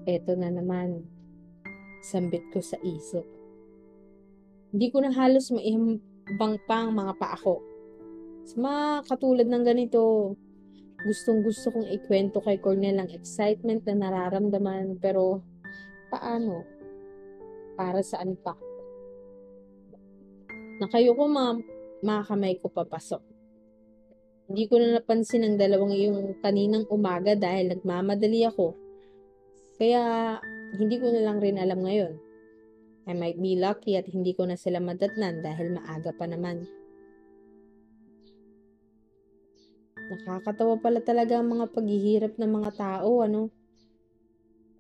Eto 0.03 0.35
na 0.35 0.51
naman, 0.51 1.07
sambit 2.03 2.43
ko 2.51 2.59
sa 2.59 2.75
isip. 2.83 3.23
Hindi 4.75 4.91
ko 4.91 4.99
na 4.99 5.15
halos 5.15 5.55
maihambang 5.55 6.59
pa 6.67 6.83
ang 6.83 6.99
mga 6.99 7.15
paa 7.23 7.39
ko. 7.39 7.63
Sa 8.43 8.99
katulad 9.07 9.47
ng 9.47 9.63
ganito, 9.63 10.35
gustong 11.07 11.47
gusto 11.47 11.71
kong 11.71 11.87
ikwento 11.95 12.43
kay 12.43 12.59
Cornel 12.59 12.99
ang 12.99 13.11
excitement 13.15 13.87
na 13.87 13.95
nararamdaman 13.95 14.99
pero 14.99 15.39
paano? 16.11 16.67
Para 17.79 18.03
saan 18.03 18.35
pa? 18.35 18.59
Nakayo 20.83 21.15
ko 21.15 21.31
ma'am, 21.31 21.63
mga 22.03 22.23
kamay 22.27 22.59
ko 22.59 22.67
papasok. 22.67 23.23
Hindi 24.51 24.67
ko 24.67 24.83
na 24.83 24.99
napansin 24.99 25.47
ang 25.47 25.55
dalawang 25.55 25.95
iyong 25.95 26.43
kaninang 26.43 26.91
umaga 26.91 27.39
dahil 27.39 27.71
nagmamadali 27.71 28.43
ako. 28.51 28.82
Kaya 29.77 30.03
hindi 30.77 30.97
ko 31.01 31.13
na 31.13 31.23
lang 31.25 31.39
rin 31.41 31.61
alam 31.61 31.85
ngayon. 31.85 32.13
I 33.09 33.13
might 33.19 33.39
be 33.41 33.59
lucky 33.59 33.99
at 33.99 34.07
hindi 34.07 34.31
ko 34.33 34.47
na 34.47 34.55
sila 34.55 34.79
madatnan 34.79 35.43
dahil 35.43 35.75
maaga 35.75 36.15
pa 36.15 36.31
naman. 36.31 36.65
Nakakatawa 40.13 40.77
pala 40.79 41.01
talaga 41.01 41.41
ang 41.41 41.51
mga 41.51 41.67
paghihirap 41.73 42.37
ng 42.37 42.53
mga 42.53 42.71
tao, 42.77 43.25
ano? 43.25 43.49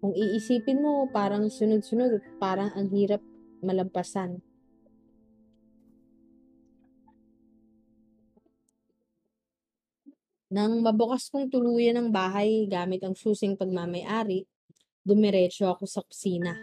Kung 0.03 0.13
iisipin 0.13 0.83
mo, 0.83 1.07
parang 1.09 1.47
sunod-sunod 1.47 2.39
parang 2.43 2.75
ang 2.75 2.91
hirap 2.91 3.23
malampasan. 3.63 4.43
Nang 10.53 10.85
mabukas 10.85 11.33
kong 11.33 11.49
tuluyan 11.49 11.97
ng 11.97 12.09
bahay 12.13 12.69
gamit 12.69 13.01
ang 13.01 13.17
susing 13.17 13.57
pagmamayari, 13.57 14.45
dumiretso 15.03 15.67
ako 15.67 15.85
sa 15.87 16.01
kusina. 16.07 16.55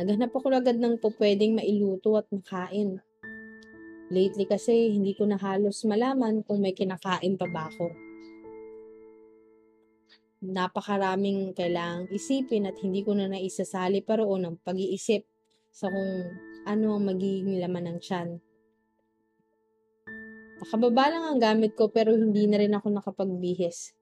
Naghanap 0.00 0.32
ako 0.32 0.54
agad 0.54 0.80
ng 0.80 0.96
pupwedeng 1.02 1.58
mailuto 1.58 2.16
at 2.16 2.24
makain. 2.32 3.02
Lately 4.08 4.48
kasi 4.48 4.94
hindi 4.94 5.12
ko 5.12 5.28
na 5.28 5.36
halos 5.36 5.84
malaman 5.84 6.40
kung 6.46 6.64
may 6.64 6.72
kinakain 6.72 7.36
pa 7.36 7.44
ba 7.50 7.68
ako. 7.68 7.92
Napakaraming 10.38 11.52
kailangang 11.52 12.08
isipin 12.14 12.70
at 12.70 12.78
hindi 12.78 13.02
ko 13.02 13.12
na 13.12 13.26
naisasali 13.26 14.00
pa 14.06 14.16
roon 14.22 14.46
ang 14.46 14.56
pag-iisip 14.62 15.26
sa 15.74 15.90
kung 15.90 16.30
ano 16.62 16.86
ang 16.94 17.04
magiging 17.04 17.58
laman 17.58 17.90
ng 17.90 17.98
tiyan. 17.98 18.28
Nakababa 20.62 21.04
lang 21.10 21.24
ang 21.26 21.38
gamit 21.42 21.74
ko 21.74 21.90
pero 21.90 22.14
hindi 22.14 22.46
na 22.46 22.62
rin 22.62 22.74
ako 22.74 22.86
nakapagbihis. 22.90 23.97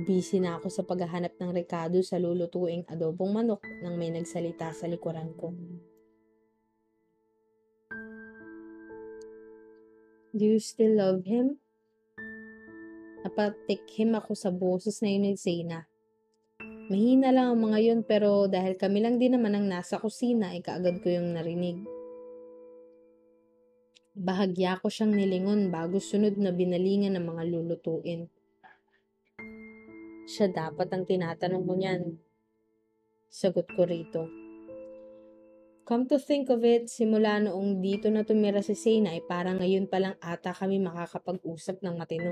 Busy 0.00 0.40
na 0.40 0.56
ako 0.56 0.72
sa 0.72 0.80
paghahanap 0.88 1.36
ng 1.36 1.52
rekado 1.52 2.00
sa 2.00 2.16
lulutuing 2.16 2.88
adobong 2.88 3.36
manok 3.36 3.60
nang 3.84 4.00
may 4.00 4.08
nagsalita 4.08 4.72
sa 4.72 4.88
likuran 4.88 5.36
ko. 5.36 5.52
Do 10.32 10.46
you 10.46 10.62
still 10.62 10.96
love 10.96 11.28
him? 11.28 11.60
Napatikhim 13.26 14.16
ako 14.16 14.32
sa 14.32 14.48
boses 14.48 15.04
na 15.04 15.12
yun 15.12 15.28
ni 15.28 15.34
Zayna. 15.36 15.84
Mahina 16.88 17.28
lang 17.28 17.52
ang 17.52 17.60
mga 17.60 17.78
yun 17.84 18.00
pero 18.00 18.48
dahil 18.48 18.80
kami 18.80 19.04
lang 19.04 19.20
din 19.20 19.36
naman 19.36 19.52
ang 19.52 19.68
nasa 19.68 20.00
kusina 20.00 20.56
ay 20.56 20.64
kaagad 20.64 21.04
ko 21.04 21.12
yung 21.12 21.36
narinig. 21.36 21.84
Bahagya 24.16 24.80
ko 24.80 24.88
siyang 24.88 25.12
nilingon 25.12 25.68
bago 25.68 26.00
sunod 26.00 26.40
na 26.40 26.56
binalingan 26.56 27.20
ng 27.20 27.26
mga 27.26 27.42
lulutuin. 27.52 28.32
Siya 30.30 30.46
dapat 30.46 30.86
ang 30.94 31.02
tinatanong 31.02 31.64
mo 31.66 31.74
niyan. 31.74 32.14
Sagot 33.26 33.66
ko 33.74 33.82
rito. 33.82 34.30
Come 35.82 36.06
to 36.06 36.22
think 36.22 36.46
of 36.54 36.62
it, 36.62 36.86
simula 36.86 37.42
noong 37.42 37.82
dito 37.82 38.06
na 38.14 38.22
tumira 38.22 38.62
si 38.62 38.78
Sena 38.78 39.10
ay 39.10 39.26
parang 39.26 39.58
ngayon 39.58 39.90
pa 39.90 39.98
lang 39.98 40.14
ata 40.22 40.54
kami 40.54 40.78
makakapag-usap 40.78 41.82
ng 41.82 41.94
matino. 41.98 42.30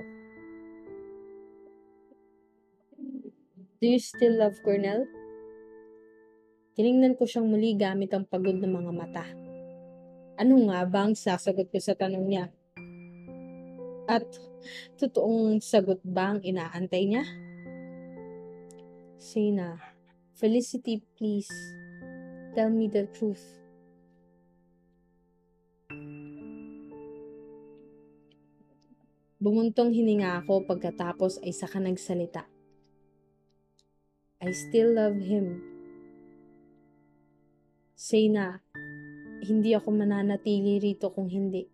Do 3.82 3.87
you 3.90 3.98
still 3.98 4.38
love 4.38 4.54
Cornell? 4.62 5.02
Tiningnan 6.78 7.18
ko 7.18 7.26
siyang 7.26 7.50
muli 7.50 7.74
gamit 7.74 8.14
ang 8.14 8.22
pagod 8.30 8.62
ng 8.62 8.74
mga 8.78 8.92
mata. 8.94 9.26
Ano 10.38 10.70
nga 10.70 10.87
ba 10.87 11.11
ang 11.11 11.18
sasagot 11.18 11.66
ko 11.66 11.82
sa 11.82 11.98
tanong 11.98 12.26
niya? 12.30 12.46
At 14.06 14.22
totoong 15.02 15.58
sagot 15.58 15.98
ba 16.06 16.38
ang 16.38 16.46
inaantay 16.46 17.10
niya? 17.10 17.48
Sina, 19.19 19.75
Felicity, 20.38 21.02
please, 21.19 21.50
tell 22.54 22.71
me 22.71 22.87
the 22.87 23.10
truth. 23.10 23.42
Bumuntong 29.42 29.90
hininga 29.90 30.38
ako 30.38 30.62
pagkatapos 30.71 31.42
ay 31.42 31.50
saka 31.50 31.83
nagsalita. 31.83 32.46
I 34.38 34.54
still 34.54 34.94
love 34.94 35.19
him. 35.19 35.66
Sina, 37.98 38.62
hindi 39.42 39.75
ako 39.75 39.98
mananatili 39.98 40.79
rito 40.79 41.10
kung 41.10 41.27
hindi. 41.27 41.66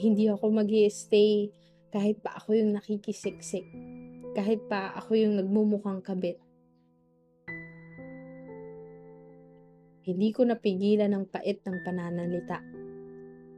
Hindi 0.00 0.32
ako 0.32 0.48
mag 0.48 0.72
stay 0.88 1.52
kahit 1.92 2.24
pa 2.24 2.40
ako 2.40 2.56
yung 2.56 2.72
nakikisiksik. 2.72 3.93
Kahit 4.34 4.66
pa 4.66 4.90
ako 4.98 5.14
yung 5.14 5.38
nagmumukhang 5.38 6.02
kabit. 6.02 6.42
Hindi 10.04 10.28
ko 10.36 10.44
napigilan 10.44 11.14
ang 11.14 11.30
pait 11.30 11.62
ng 11.64 11.78
pananalita. 11.86 12.60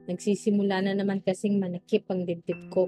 Nagsisimula 0.07 0.85
na 0.85 0.95
naman 0.95 1.24
kasing 1.24 1.59
manakip 1.59 2.07
ang 2.07 2.22
dibdib 2.22 2.61
ko. 2.70 2.87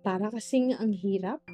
Para 0.00 0.32
kasing 0.32 0.72
ang 0.78 0.94
hirap. 0.96 1.44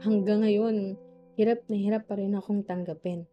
Hanggang 0.00 0.46
ngayon, 0.46 0.96
hirap 1.36 1.66
na 1.68 1.76
hirap 1.76 2.08
pa 2.08 2.16
rin 2.16 2.38
akong 2.38 2.64
tanggapin. 2.64 3.28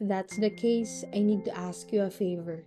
that's 0.00 0.40
the 0.40 0.48
case, 0.48 1.04
I 1.12 1.20
need 1.20 1.44
to 1.44 1.56
ask 1.56 1.92
you 1.92 2.00
a 2.02 2.10
favor. 2.10 2.64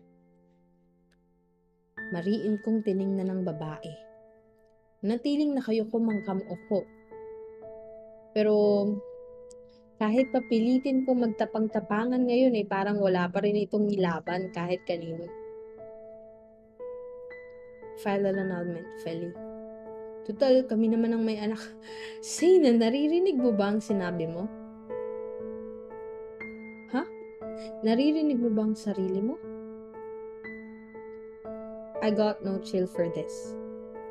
Mariin 2.13 2.61
kong 2.61 2.85
tiningnan 2.85 3.33
ng 3.33 3.41
babae. 3.41 3.93
Natiling 5.01 5.57
na 5.57 5.65
kayo 5.65 5.89
kumangkamuko. 5.89 6.85
Pero 8.37 8.85
kahit 9.97 10.29
papilitin 10.29 11.09
ko 11.09 11.17
magtapang-tapangan 11.17 12.21
ngayon 12.29 12.53
eh 12.53 12.69
parang 12.69 13.01
wala 13.01 13.25
pa 13.33 13.41
rin 13.41 13.57
itong 13.57 13.89
nilaban 13.89 14.53
kahit 14.53 14.85
kanino. 14.85 15.25
File 18.05 18.29
an 18.29 18.45
annulment, 18.45 18.85
Feli. 19.01 19.33
Total, 20.29 20.69
kami 20.69 20.93
naman 20.93 21.17
ang 21.17 21.25
may 21.25 21.41
anak. 21.41 21.59
Sina, 22.21 22.69
naririnig 22.69 23.41
mo 23.41 23.57
ba 23.57 23.73
ang 23.73 23.81
sinabi 23.81 24.29
mo? 24.29 24.45
Naririnig 27.83 28.39
mo 28.39 28.47
bang 28.47 28.71
sarili 28.79 29.19
mo? 29.19 29.35
I 32.03 32.11
got 32.11 32.43
no 32.43 32.59
chill 32.59 32.83
for 32.83 33.07
this. 33.07 33.55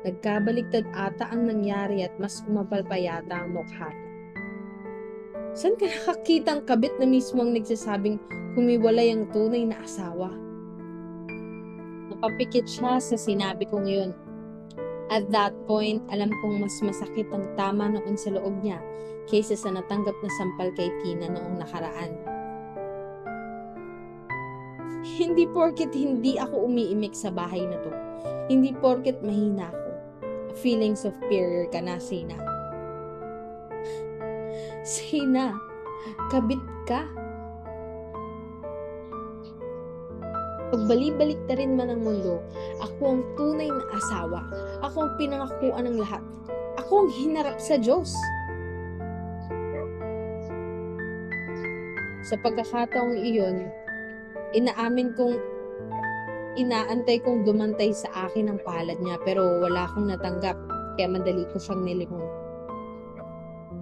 Nagkabaligtad 0.01 0.89
ata 0.97 1.29
ang 1.29 1.45
nangyari 1.45 2.01
at 2.01 2.17
mas 2.17 2.41
umapal 2.49 2.81
pa 2.81 2.97
yata 2.97 3.45
ang 3.45 3.53
mukha 3.53 3.93
niya. 3.93 4.11
Saan 5.53 5.77
ka 5.77 5.85
nakakitang 5.85 6.65
kabit 6.65 6.97
na 6.97 7.05
mismo 7.05 7.45
ang 7.45 7.53
nagsasabing 7.53 8.17
humiwalay 8.57 9.13
ang 9.13 9.29
tunay 9.29 9.69
na 9.69 9.77
asawa? 9.85 10.33
Napapikit 12.09 12.65
siya 12.65 12.97
sa 12.97 13.13
sinabi 13.13 13.69
ko 13.69 13.77
ngayon. 13.77 14.17
At 15.13 15.29
that 15.29 15.53
point, 15.69 16.01
alam 16.09 16.33
kong 16.41 16.65
mas 16.65 16.73
masakit 16.81 17.29
ang 17.29 17.45
tama 17.53 17.93
noon 17.93 18.17
sa 18.17 18.33
loob 18.33 18.57
niya 18.65 18.81
kaysa 19.29 19.53
sa 19.53 19.69
natanggap 19.69 20.17
na 20.17 20.31
sampal 20.41 20.73
kay 20.73 20.89
Tina 21.05 21.29
noong 21.29 21.61
nakaraan. 21.61 22.32
Hindi 25.13 25.45
porket 25.45 25.93
hindi 25.93 26.41
ako 26.41 26.65
umiimik 26.65 27.13
sa 27.13 27.29
bahay 27.29 27.61
na 27.69 27.77
to. 27.85 27.91
Hindi 28.49 28.73
porket 28.81 29.21
mahina 29.21 29.69
ako. 29.69 29.89
Feelings 30.57 31.05
of 31.05 31.13
superior 31.21 31.69
ka 31.69 31.81
na, 31.85 32.01
Sina. 32.01 32.33
Sina, 34.81 35.53
kabit 36.33 36.61
ka. 36.89 37.05
Pagbalik-balik 40.73 41.37
na 41.45 41.55
rin 41.61 41.77
man 41.77 41.93
ang 41.93 42.01
mundo, 42.01 42.41
ako 42.81 43.01
ang 43.13 43.21
tunay 43.37 43.69
na 43.69 43.85
asawa. 43.93 44.41
Ako 44.81 44.97
ang 45.05 45.11
pinangakuan 45.21 45.85
ng 45.85 45.97
lahat. 46.01 46.25
Ako 46.81 47.05
ang 47.05 47.09
hinarap 47.13 47.61
sa 47.61 47.77
Diyos. 47.77 48.17
Sa 52.25 52.35
pagkakataong 52.41 53.13
iyon, 53.13 53.69
Inaamin 54.53 55.17
kong 55.17 55.35
inaantay 56.53 57.17
kong 57.25 57.41
dumantay 57.41 57.89
sa 57.89 58.29
akin 58.29 58.53
ang 58.53 58.59
palad 58.61 59.01
niya 59.01 59.17
pero 59.25 59.41
wala 59.57 59.89
akong 59.89 60.05
natanggap 60.05 60.53
kaya 60.93 61.09
madali 61.09 61.41
ko 61.49 61.57
siyang 61.57 61.81
nilimon. 61.81 62.21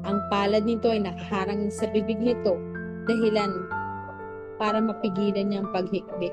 Ang 0.07 0.17
palad 0.32 0.63
nito 0.63 0.88
ay 0.88 1.03
nakaharang 1.03 1.67
sa 1.67 1.91
bibig 1.91 2.17
nito 2.17 2.55
dahilan 3.03 3.51
para 4.55 4.80
mapigilan 4.80 5.51
niya 5.51 5.59
ang 5.61 5.69
paghikbi. 5.76 6.32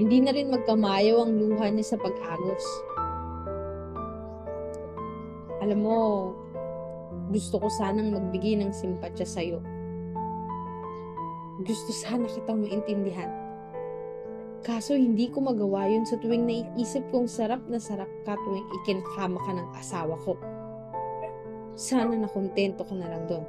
Hindi 0.00 0.18
na 0.24 0.34
rin 0.34 0.50
magkamayaw 0.50 1.22
ang 1.22 1.32
luha 1.38 1.70
niya 1.70 1.94
sa 1.94 2.00
pag-agos. 2.00 2.66
Alam 5.62 5.80
mo, 5.86 5.98
gusto 7.30 7.62
ko 7.62 7.68
sanang 7.70 8.10
magbigay 8.10 8.58
ng 8.58 8.74
simpatya 8.74 9.22
sa'yo. 9.22 9.73
Gusto 11.62 11.94
sana 11.94 12.26
kitang 12.26 12.66
maintindihan. 12.66 13.30
Kaso 14.66 14.98
hindi 14.98 15.30
ko 15.30 15.38
magawa 15.44 15.86
yun 15.86 16.02
sa 16.02 16.18
tuwing 16.18 16.50
naiisip 16.50 17.06
kong 17.14 17.30
sarap 17.30 17.62
na 17.70 17.78
sarap 17.78 18.10
ka 18.26 18.34
tuwing 18.42 18.66
ikinakama 18.82 19.38
ka 19.44 19.52
ng 19.54 19.68
asawa 19.78 20.18
ko. 20.26 20.34
Sana 21.78 22.10
nakontento 22.18 22.82
ka 22.82 22.94
na 22.98 23.06
lang 23.06 23.30
doon. 23.30 23.46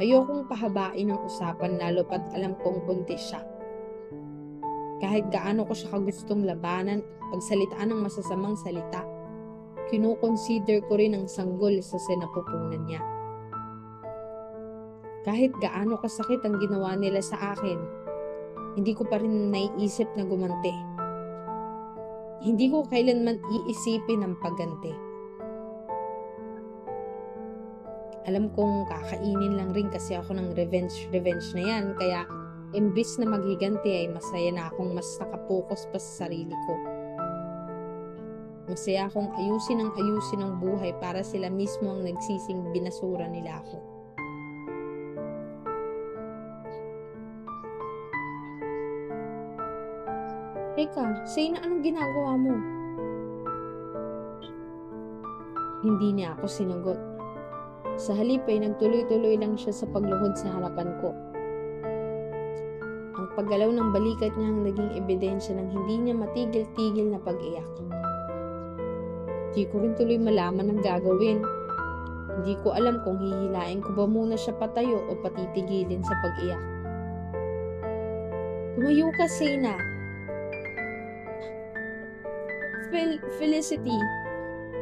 Ayokong 0.00 0.48
pahabain 0.48 1.12
ang 1.12 1.20
usapan 1.20 1.76
lalo 1.76 2.00
pat 2.08 2.24
alam 2.32 2.56
kong 2.64 2.88
buntis 2.88 3.20
siya. 3.20 3.44
Kahit 4.96 5.28
gaano 5.28 5.68
ko 5.68 5.76
siya 5.76 5.92
kagustong 5.92 6.48
labanan 6.48 7.04
at 7.04 7.36
pagsalitaan 7.36 7.92
ng 7.92 8.00
masasamang 8.00 8.56
salita, 8.56 9.04
kinukonsider 9.92 10.80
ko 10.88 10.96
rin 10.96 11.20
ang 11.20 11.28
sanggol 11.28 11.76
sa 11.84 12.00
sinapupunan 12.00 12.80
niya. 12.88 13.09
Kahit 15.26 15.52
gaano 15.60 16.00
kasakit 16.00 16.40
ang 16.44 16.56
ginawa 16.60 16.96
nila 16.96 17.20
sa 17.20 17.56
akin, 17.56 17.78
hindi 18.76 18.92
ko 18.96 19.04
pa 19.04 19.20
rin 19.20 19.52
naiisip 19.52 20.08
na 20.16 20.24
gumante. 20.24 20.72
Hindi 22.40 22.72
ko 22.72 22.88
kailanman 22.88 23.36
iisipin 23.36 24.24
ang 24.24 24.40
pagganti 24.40 25.10
alam 28.30 28.52
kong 28.54 28.86
kakainin 28.86 29.58
lang 29.58 29.74
rin 29.74 29.88
kasi 29.88 30.14
ako 30.14 30.38
ng 30.38 30.54
revenge 30.54 31.10
revenge 31.10 31.50
na 31.56 31.62
yan 31.66 31.84
kaya 31.98 32.22
imbis 32.76 33.18
na 33.18 33.26
maghiganti 33.26 33.90
ay 33.90 34.06
masaya 34.06 34.54
na 34.54 34.70
akong 34.70 34.94
mas 34.94 35.08
nakapokus 35.18 35.90
pa 35.90 35.98
sa 35.98 36.26
sarili 36.26 36.54
ko. 36.68 36.74
Masaya 38.70 39.10
akong 39.10 39.34
ayusin 39.34 39.82
ang 39.82 39.90
ayusin 39.98 40.46
ang 40.46 40.62
buhay 40.62 40.94
para 41.02 41.26
sila 41.26 41.50
mismo 41.50 41.90
ang 41.90 42.06
nagsising 42.06 42.70
binasura 42.70 43.26
nila 43.26 43.58
ako. 43.66 43.82
Teka, 50.80 51.28
say 51.28 51.52
na 51.52 51.60
anong 51.60 51.84
ginagawa 51.84 52.40
mo? 52.40 52.56
Hindi 55.84 56.08
niya 56.16 56.32
ako 56.40 56.48
sinagot. 56.48 56.96
Sa 58.00 58.16
halip 58.16 58.48
ay 58.48 58.64
nagtuloy-tuloy 58.64 59.36
lang 59.36 59.60
siya 59.60 59.76
sa 59.76 59.84
pagluhod 59.92 60.40
sa 60.40 60.56
harapan 60.56 60.88
ko. 61.04 61.12
Ang 63.12 63.28
paggalaw 63.36 63.68
ng 63.68 63.92
balikat 63.92 64.32
niya 64.40 64.48
ang 64.48 64.64
naging 64.64 64.90
ebidensya 64.96 65.52
ng 65.60 65.68
hindi 65.68 65.94
niya 66.00 66.14
matigil-tigil 66.16 67.12
na 67.12 67.20
pag-iyak. 67.20 67.72
Hindi 69.52 69.62
ko 69.68 69.84
rin 69.84 69.92
tuloy 70.00 70.16
malaman 70.16 70.72
ang 70.72 70.80
gagawin. 70.80 71.44
Hindi 72.40 72.56
ko 72.64 72.72
alam 72.72 73.04
kung 73.04 73.20
hihilain 73.20 73.84
ko 73.84 73.92
ba 74.00 74.08
muna 74.08 74.32
siya 74.32 74.56
patayo 74.56 74.96
o 74.96 75.20
patitigilin 75.20 76.00
sa 76.00 76.16
pag-iyak. 76.24 76.64
Tumayo 78.80 79.12
ka, 79.12 79.28
Sena. 79.28 79.89
Fel 82.90 83.22
Felicity, 83.38 83.98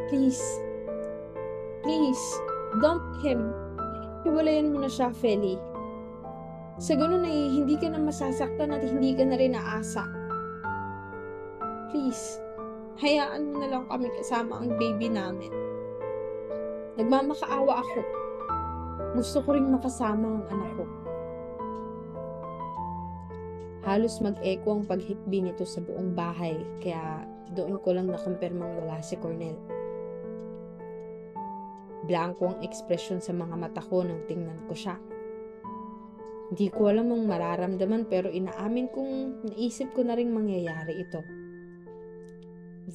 please. 0.08 0.40
Please. 1.84 2.24
Dump 2.80 3.00
him. 3.24 3.48
Hiwalayan 4.28 4.76
mo 4.76 4.84
na 4.84 4.90
siya, 4.92 5.08
Feli. 5.08 5.56
Sa 6.76 6.94
ganun 6.94 7.24
ay 7.24 7.48
hindi 7.48 7.80
ka 7.80 7.88
na 7.88 7.98
masasaktan 7.98 8.76
at 8.76 8.84
hindi 8.84 9.16
ka 9.16 9.24
na 9.24 9.40
rin 9.40 9.56
naasa. 9.56 10.04
Please, 11.88 12.36
hayaan 13.00 13.48
mo 13.48 13.64
na 13.64 13.72
lang 13.72 13.84
kami 13.88 14.12
kasama 14.20 14.60
ang 14.60 14.76
baby 14.76 15.08
namin. 15.08 15.50
Nagmamakaawa 17.00 17.80
ako. 17.80 18.00
Gusto 19.16 19.40
ko 19.42 19.56
rin 19.56 19.72
makasama 19.72 20.28
ang 20.28 20.44
anak 20.52 20.70
ko. 20.76 20.84
Halos 23.88 24.20
mag-echo 24.20 24.68
ang 24.68 24.84
paghikbi 24.84 25.48
nito 25.48 25.64
sa 25.64 25.80
buong 25.80 26.12
bahay, 26.12 26.60
kaya 26.84 27.24
doon 27.54 27.80
ko 27.80 27.96
lang 27.96 28.08
nakumpirmang 28.08 28.82
wala 28.82 29.00
si 29.00 29.16
Cornel. 29.16 29.56
Blanco 32.08 32.48
ang 32.48 32.58
ekspresyon 32.64 33.20
sa 33.20 33.36
mga 33.36 33.54
mata 33.56 33.84
ko 33.84 34.00
nang 34.00 34.24
tingnan 34.24 34.64
ko 34.64 34.72
siya. 34.72 34.96
Hindi 36.48 36.72
ko 36.72 36.88
alam 36.88 37.12
ang 37.12 37.28
mararamdaman 37.28 38.08
pero 38.08 38.32
inaamin 38.32 38.88
kong 38.88 39.12
naisip 39.52 39.92
ko 39.92 40.00
na 40.00 40.16
rin 40.16 40.32
mangyayari 40.32 40.96
ito. 40.96 41.20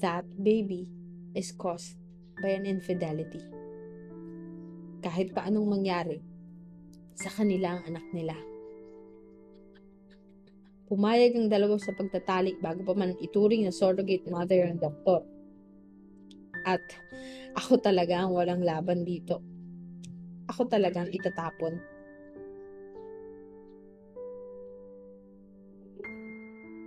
That 0.01 0.26
baby 0.41 0.89
is 1.38 1.54
caused 1.54 2.01
by 2.41 2.58
an 2.58 2.66
infidelity. 2.66 3.45
Kahit 5.06 5.38
pa 5.38 5.45
anong 5.45 5.70
mangyari, 5.70 6.18
sa 7.14 7.30
kanila 7.30 7.78
ang 7.78 7.93
anak 7.93 8.06
nila. 8.10 8.53
Pumayag 10.94 11.34
ang 11.34 11.50
dalawa 11.50 11.74
sa 11.82 11.89
pagtatalik 11.89 12.62
bago 12.62 12.86
pa 12.86 12.94
man 12.94 13.18
ituring 13.18 13.66
na 13.66 13.74
surrogate 13.74 14.30
mother 14.30 14.70
ang 14.70 14.78
doktor. 14.78 15.26
At 16.70 16.86
ako 17.58 17.82
talaga 17.82 18.22
ang 18.22 18.38
walang 18.38 18.62
laban 18.62 19.02
dito. 19.02 19.41
Ako 20.54 20.70
talagang 20.70 21.10
itatapon. 21.10 21.82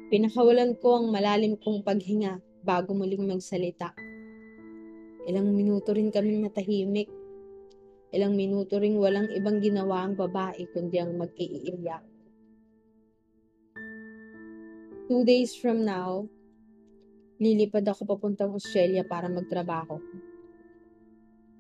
Pinakawalan 0.07 0.78
ko 0.78 1.02
ang 1.02 1.11
malalim 1.11 1.59
kong 1.59 1.82
paghinga 1.82 2.38
bago 2.62 2.94
muling 2.94 3.26
magsalita. 3.26 3.90
Ilang 5.26 5.50
minuto 5.50 5.90
rin 5.90 6.14
kaming 6.14 6.46
natahimik. 6.46 7.11
Ilang 8.14 8.38
minuto 8.38 8.78
rin 8.78 9.02
walang 9.02 9.34
ibang 9.34 9.59
ginawa 9.59 10.07
ang 10.07 10.14
babae 10.14 10.62
kundi 10.70 11.02
ang 11.02 11.18
mag-iiyak. 11.18 12.15
Two 15.07 15.22
days 15.22 15.54
from 15.54 15.86
now, 15.86 16.26
lilipad 17.38 17.86
ako 17.86 18.11
papuntang 18.11 18.50
Australia 18.50 19.07
para 19.07 19.30
magtrabaho. 19.30 20.02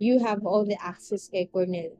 You 0.02 0.18
have 0.18 0.42
all 0.42 0.66
the 0.66 0.74
access 0.82 1.30
kay 1.30 1.46
Cornell. 1.46 1.94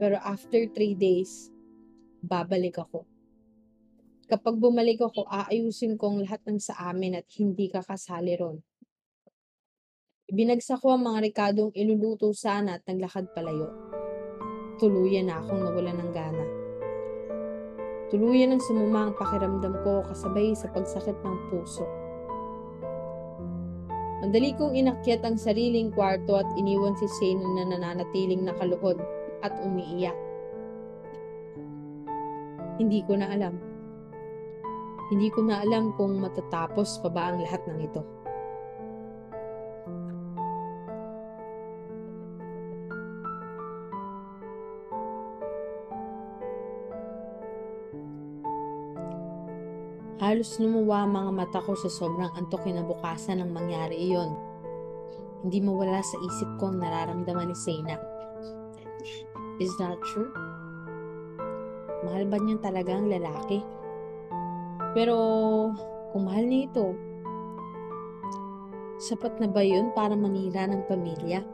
Pero 0.00 0.16
after 0.24 0.64
three 0.72 0.96
days, 0.96 1.52
babalik 2.24 2.80
ako. 2.80 3.04
Kapag 4.24 4.56
bumalik 4.56 4.96
ako, 5.04 5.28
aayusin 5.28 6.00
kong 6.00 6.24
lahat 6.24 6.40
ng 6.48 6.56
sa 6.56 6.88
amin 6.88 7.20
at 7.20 7.28
hindi 7.36 7.68
ka 7.68 7.84
kasali 7.84 8.32
ron. 8.32 8.64
Ibinagsak 10.32 10.80
ko 10.80 10.96
ang 10.96 11.04
mga 11.04 11.20
rekadong 11.20 11.76
iluluto 11.76 12.32
sana 12.32 12.80
at 12.80 12.82
naglakad 12.88 13.28
palayo. 13.36 13.68
Tuluyan 14.80 15.28
na 15.28 15.44
akong 15.44 15.60
nawala 15.60 15.92
ng 15.92 16.10
gana. 16.16 16.55
Tuluyan 18.06 18.54
ang 18.54 18.62
sumuma 18.62 19.10
ang 19.10 19.18
pakiramdam 19.18 19.82
ko 19.82 20.06
kasabay 20.06 20.54
sa 20.54 20.70
pagsakit 20.70 21.18
ng 21.26 21.36
puso. 21.50 21.82
Madali 24.22 24.54
kong 24.54 24.78
inakyat 24.78 25.26
ang 25.26 25.34
sariling 25.34 25.90
kwarto 25.90 26.38
at 26.38 26.46
iniwan 26.54 26.94
si 26.96 27.06
Shane 27.18 27.42
na 27.42 27.66
nananatiling 27.66 28.46
nakaluhod 28.46 29.02
at 29.42 29.52
umiiyak. 29.60 30.14
Hindi 32.78 33.02
ko 33.04 33.18
na 33.18 33.26
alam. 33.26 33.58
Hindi 35.10 35.28
ko 35.34 35.42
na 35.42 35.66
alam 35.66 35.90
kung 35.98 36.22
matatapos 36.22 37.02
pa 37.02 37.08
ba 37.10 37.22
ang 37.34 37.42
lahat 37.42 37.62
ng 37.66 37.78
ito. 37.82 38.15
Halos 50.16 50.56
lumuwa 50.56 51.04
ang 51.04 51.12
mga 51.12 51.30
mata 51.36 51.60
ko 51.60 51.76
sa 51.76 51.92
sobrang 51.92 52.32
antok 52.40 52.64
kinabukasan 52.64 53.36
ng 53.36 53.52
mangyari 53.52 54.00
iyon. 54.00 54.32
Hindi 55.44 55.60
mawala 55.60 56.00
sa 56.00 56.16
isip 56.24 56.56
ko 56.56 56.72
ang 56.72 56.80
nararamdaman 56.80 57.52
ni 57.52 57.56
Sena. 57.56 58.00
Is 59.60 59.76
that 59.76 60.00
true? 60.08 60.32
Mahal 62.08 62.32
ba 62.32 62.40
niya 62.40 62.56
talaga 62.64 62.96
ang 62.96 63.12
lalaki? 63.12 63.60
Pero 64.96 65.16
kung 66.16 66.24
mahal 66.24 66.48
niya 66.48 66.72
ito, 66.72 66.96
sapat 68.96 69.36
na 69.36 69.52
ba 69.52 69.60
yun 69.60 69.92
para 69.92 70.16
manira 70.16 70.64
ng 70.64 70.80
pamilya? 70.88 71.44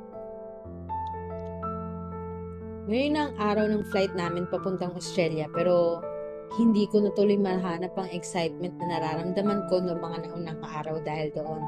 Ngayon 2.86 3.18
ang 3.18 3.34
araw 3.42 3.66
ng 3.66 3.90
flight 3.90 4.14
namin 4.14 4.46
papuntang 4.46 4.94
Australia 4.94 5.50
pero 5.50 5.98
hindi 6.60 6.84
ko 6.84 7.00
natuloy 7.00 7.40
mahanap 7.40 7.96
ang 7.96 8.08
excitement 8.12 8.76
na 8.76 8.96
nararamdaman 8.96 9.64
ko 9.72 9.80
noong 9.80 10.00
mga 10.00 10.18
naunang 10.28 10.60
araw 10.60 11.00
dahil 11.00 11.32
doon. 11.32 11.62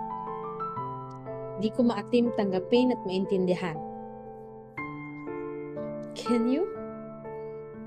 Hindi 1.56 1.70
ko 1.72 1.80
maatim 1.88 2.28
tanggapin 2.36 2.92
at 2.92 3.00
maintindihan. 3.08 3.78
Can 6.12 6.52
you? 6.52 6.68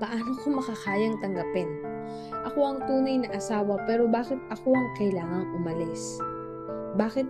Paano 0.02 0.30
ko 0.42 0.58
makakayang 0.58 1.22
tanggapin? 1.22 1.70
Ako 2.50 2.58
ang 2.66 2.78
tunay 2.86 3.22
na 3.22 3.30
asawa 3.34 3.78
pero 3.86 4.10
bakit 4.10 4.38
ako 4.50 4.74
ang 4.74 4.88
kailangang 4.98 5.46
umalis? 5.54 6.18
Bakit 6.98 7.28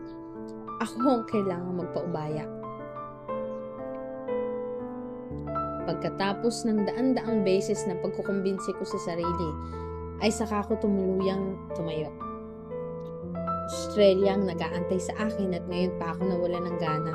ako 0.80 1.04
ang 1.20 1.24
kailangang 1.28 1.76
magpaubaya? 1.84 2.57
Pagkatapos 5.88 6.68
ng 6.68 6.84
daan-daang 6.84 7.48
beses 7.48 7.88
na 7.88 7.96
pagkukumbinsi 7.96 8.76
ko 8.76 8.84
sa 8.84 9.00
sarili, 9.08 9.50
ay 10.20 10.28
saka 10.28 10.68
ko 10.68 10.76
tumuluyang 10.84 11.56
tumayo. 11.72 12.12
Australia 13.72 14.36
ang 14.36 14.44
nag-aantay 14.52 15.00
sa 15.00 15.16
akin 15.16 15.56
at 15.56 15.64
ngayon 15.64 15.96
pa 15.96 16.12
ako 16.12 16.28
nawala 16.28 16.60
ng 16.60 16.76
gana. 16.76 17.14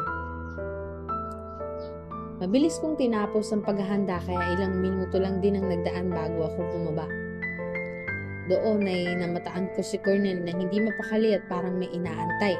Mabilis 2.41 2.81
kong 2.81 2.97
tinapos 2.97 3.53
ang 3.53 3.61
paghahanda 3.61 4.17
kaya 4.25 4.57
ilang 4.57 4.81
minuto 4.81 5.21
lang 5.21 5.37
din 5.37 5.53
ang 5.53 5.69
nagdaan 5.69 6.09
bago 6.09 6.49
ako 6.49 6.59
bumaba. 6.73 7.05
Doon 8.49 8.83
ay 8.89 9.15
namataan 9.21 9.69
ko 9.77 9.85
si 9.85 10.01
Cornel 10.01 10.41
na 10.41 10.51
hindi 10.51 10.81
mapakali 10.81 11.37
at 11.37 11.45
parang 11.45 11.77
may 11.77 11.93
inaantay. 11.93 12.57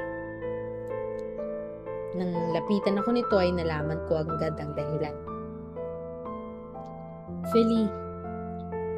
Nang 2.14 2.54
lapitan 2.54 3.02
ako 3.02 3.10
nito 3.18 3.36
ay 3.36 3.50
nalaman 3.50 3.98
ko 4.06 4.22
agad 4.22 4.54
ang 4.62 4.78
dahilan. 4.78 5.23
Feli, 7.54 7.86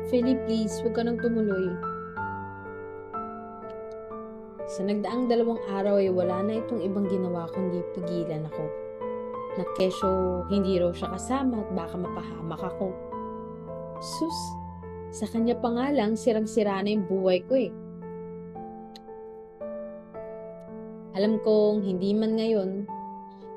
Feli 0.07 0.31
please, 0.47 0.79
huwag 0.79 0.95
ka 0.95 1.03
nang 1.03 1.19
tumuloy. 1.19 1.75
Sa 4.63 4.79
nagdaang 4.87 5.27
dalawang 5.27 5.59
araw 5.75 5.99
ay 5.99 6.07
wala 6.07 6.39
na 6.39 6.63
itong 6.63 6.79
ibang 6.79 7.03
ginawa 7.11 7.51
kundi 7.51 7.83
pigilan 7.91 8.47
ako. 8.47 8.63
Na 9.59 9.63
hindi 10.47 10.79
raw 10.79 10.87
siya 10.95 11.11
kasama 11.11 11.67
at 11.67 11.69
baka 11.75 11.99
mapahamak 11.99 12.63
ako. 12.63 12.95
Sus, 13.99 14.39
sa 15.11 15.27
kanya 15.27 15.59
pa 15.59 15.75
nga 15.75 15.91
lang 15.91 16.15
sirang-sira 16.15 16.79
na 16.79 16.95
yung 16.95 17.11
buhay 17.11 17.43
ko 17.43 17.59
eh. 17.59 17.75
Alam 21.11 21.43
kong 21.43 21.83
hindi 21.83 22.15
man 22.15 22.39
ngayon, 22.39 22.87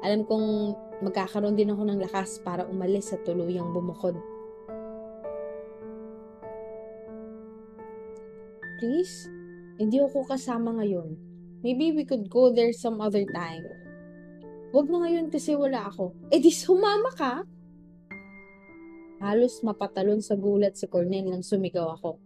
alam 0.02 0.26
kong 0.26 0.74
magkakaroon 1.06 1.54
din 1.54 1.70
ako 1.70 1.86
ng 1.86 2.02
lakas 2.02 2.42
para 2.42 2.66
umalis 2.66 3.14
at 3.14 3.22
tuluyang 3.22 3.70
bumukod. 3.70 4.37
Please, 8.78 9.26
hindi 9.82 9.98
ako 9.98 10.22
kasama 10.22 10.78
ngayon. 10.78 11.18
Maybe 11.66 11.90
we 11.90 12.06
could 12.06 12.30
go 12.30 12.54
there 12.54 12.70
some 12.70 13.02
other 13.02 13.26
time. 13.34 13.66
Huwag 14.70 14.86
na 14.86 15.02
ngayon 15.02 15.34
kasi 15.34 15.58
wala 15.58 15.90
ako. 15.90 16.14
Eh 16.30 16.38
di 16.38 16.54
sumama 16.54 17.10
ka. 17.10 17.42
Halos 19.18 19.58
mapatalon 19.66 20.22
sa 20.22 20.38
gulat 20.38 20.78
si 20.78 20.86
Cornel 20.86 21.26
nang 21.26 21.42
sumigaw 21.42 21.98
ako. 21.98 22.22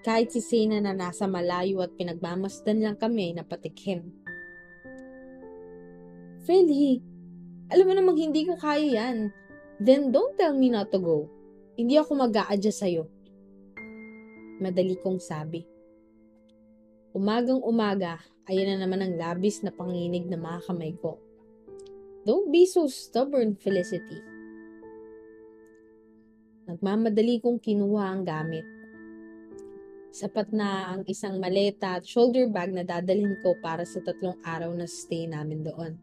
Kahit 0.00 0.32
si 0.32 0.40
Sena 0.40 0.80
na 0.80 0.96
nasa 0.96 1.28
malayo 1.28 1.84
at 1.84 1.92
pinagmamasdan 1.92 2.80
lang 2.80 2.96
kami 2.96 3.36
na 3.36 3.44
patikhim. 3.44 4.08
Feli, 6.48 7.04
alam 7.68 7.84
mo 7.84 7.92
namang 7.92 8.16
hindi 8.16 8.48
ko 8.48 8.56
kaya 8.56 8.96
yan. 8.96 9.28
Then 9.76 10.08
don't 10.08 10.40
tell 10.40 10.56
me 10.56 10.72
not 10.72 10.88
to 10.96 11.00
go. 11.04 11.28
Hindi 11.76 12.00
ako 12.00 12.16
mag 12.16 12.32
a 12.32 12.56
sa'yo. 12.56 13.19
Madali 14.60 15.00
kong 15.00 15.16
sabi. 15.16 15.64
Umagang 17.16 17.64
umaga, 17.64 18.20
ayan 18.46 18.76
na 18.76 18.86
naman 18.86 19.00
ang 19.02 19.16
labis 19.16 19.64
na 19.64 19.72
panginig 19.72 20.28
na 20.28 20.36
mga 20.36 20.68
kamay 20.68 20.92
ko. 21.00 21.16
Don't 22.28 22.52
be 22.52 22.68
so 22.68 22.84
stubborn, 22.84 23.56
Felicity. 23.56 24.20
Nagmamadali 26.68 27.40
kong 27.40 27.58
kinuha 27.58 28.04
ang 28.14 28.22
gamit. 28.22 28.62
Sapat 30.12 30.52
na 30.52 30.92
ang 30.92 31.02
isang 31.08 31.40
maleta 31.40 31.96
at 31.96 32.04
shoulder 32.04 32.44
bag 32.46 32.76
na 32.76 32.84
dadalhin 32.84 33.40
ko 33.40 33.56
para 33.58 33.88
sa 33.88 34.04
tatlong 34.04 34.36
araw 34.44 34.70
na 34.76 34.84
stay 34.84 35.24
namin 35.24 35.64
doon. 35.64 35.96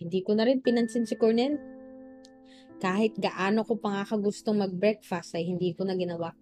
Hindi 0.00 0.24
ko 0.24 0.32
na 0.32 0.48
rin 0.48 0.64
pinansin 0.64 1.04
si 1.04 1.14
Cornel. 1.20 1.60
Kahit 2.80 3.20
gaano 3.20 3.62
ko 3.68 3.76
pa 3.76 4.00
nga 4.00 4.04
kagustong 4.16 4.64
mag-breakfast 4.64 5.36
ay 5.36 5.44
hindi 5.44 5.76
ko 5.76 5.84
na 5.84 5.94
ginawa. 5.94 6.32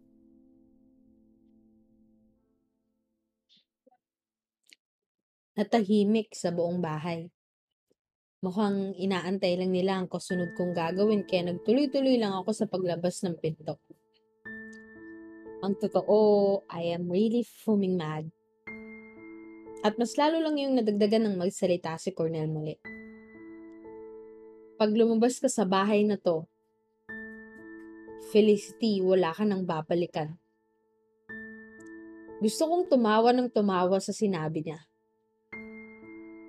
Natahimik 5.54 6.34
sa 6.34 6.50
buong 6.50 6.82
bahay. 6.82 7.30
Mukhang 8.42 8.90
inaantay 8.98 9.54
lang 9.54 9.70
nila 9.70 10.02
ang 10.02 10.10
kasunod 10.10 10.50
kong 10.58 10.74
gagawin 10.74 11.22
kaya 11.22 11.46
nagtuloy-tuloy 11.46 12.18
lang 12.18 12.34
ako 12.34 12.50
sa 12.50 12.66
paglabas 12.66 13.22
ng 13.22 13.38
pinto. 13.38 13.78
Ang 15.62 15.78
totoo, 15.78 16.58
I 16.66 16.98
am 16.98 17.06
really 17.06 17.46
fuming 17.46 17.94
mad. 17.94 18.26
At 19.86 19.94
mas 19.94 20.18
lalo 20.18 20.42
lang 20.42 20.58
yung 20.58 20.74
nadagdagan 20.74 21.22
ng 21.22 21.38
magsalita 21.38 22.02
si 22.02 22.10
Cornel 22.10 22.50
muli. 22.50 22.74
Pag 24.74 24.90
lumabas 24.90 25.38
ka 25.38 25.46
sa 25.46 25.62
bahay 25.62 26.02
na 26.02 26.18
to, 26.18 26.50
Felicity, 28.34 28.98
wala 28.98 29.30
ka 29.30 29.46
nang 29.46 29.62
babalikan. 29.62 30.34
Gusto 32.42 32.66
kong 32.66 32.90
tumawa 32.90 33.30
ng 33.30 33.46
tumawa 33.54 34.02
sa 34.02 34.10
sinabi 34.10 34.66
niya. 34.66 34.82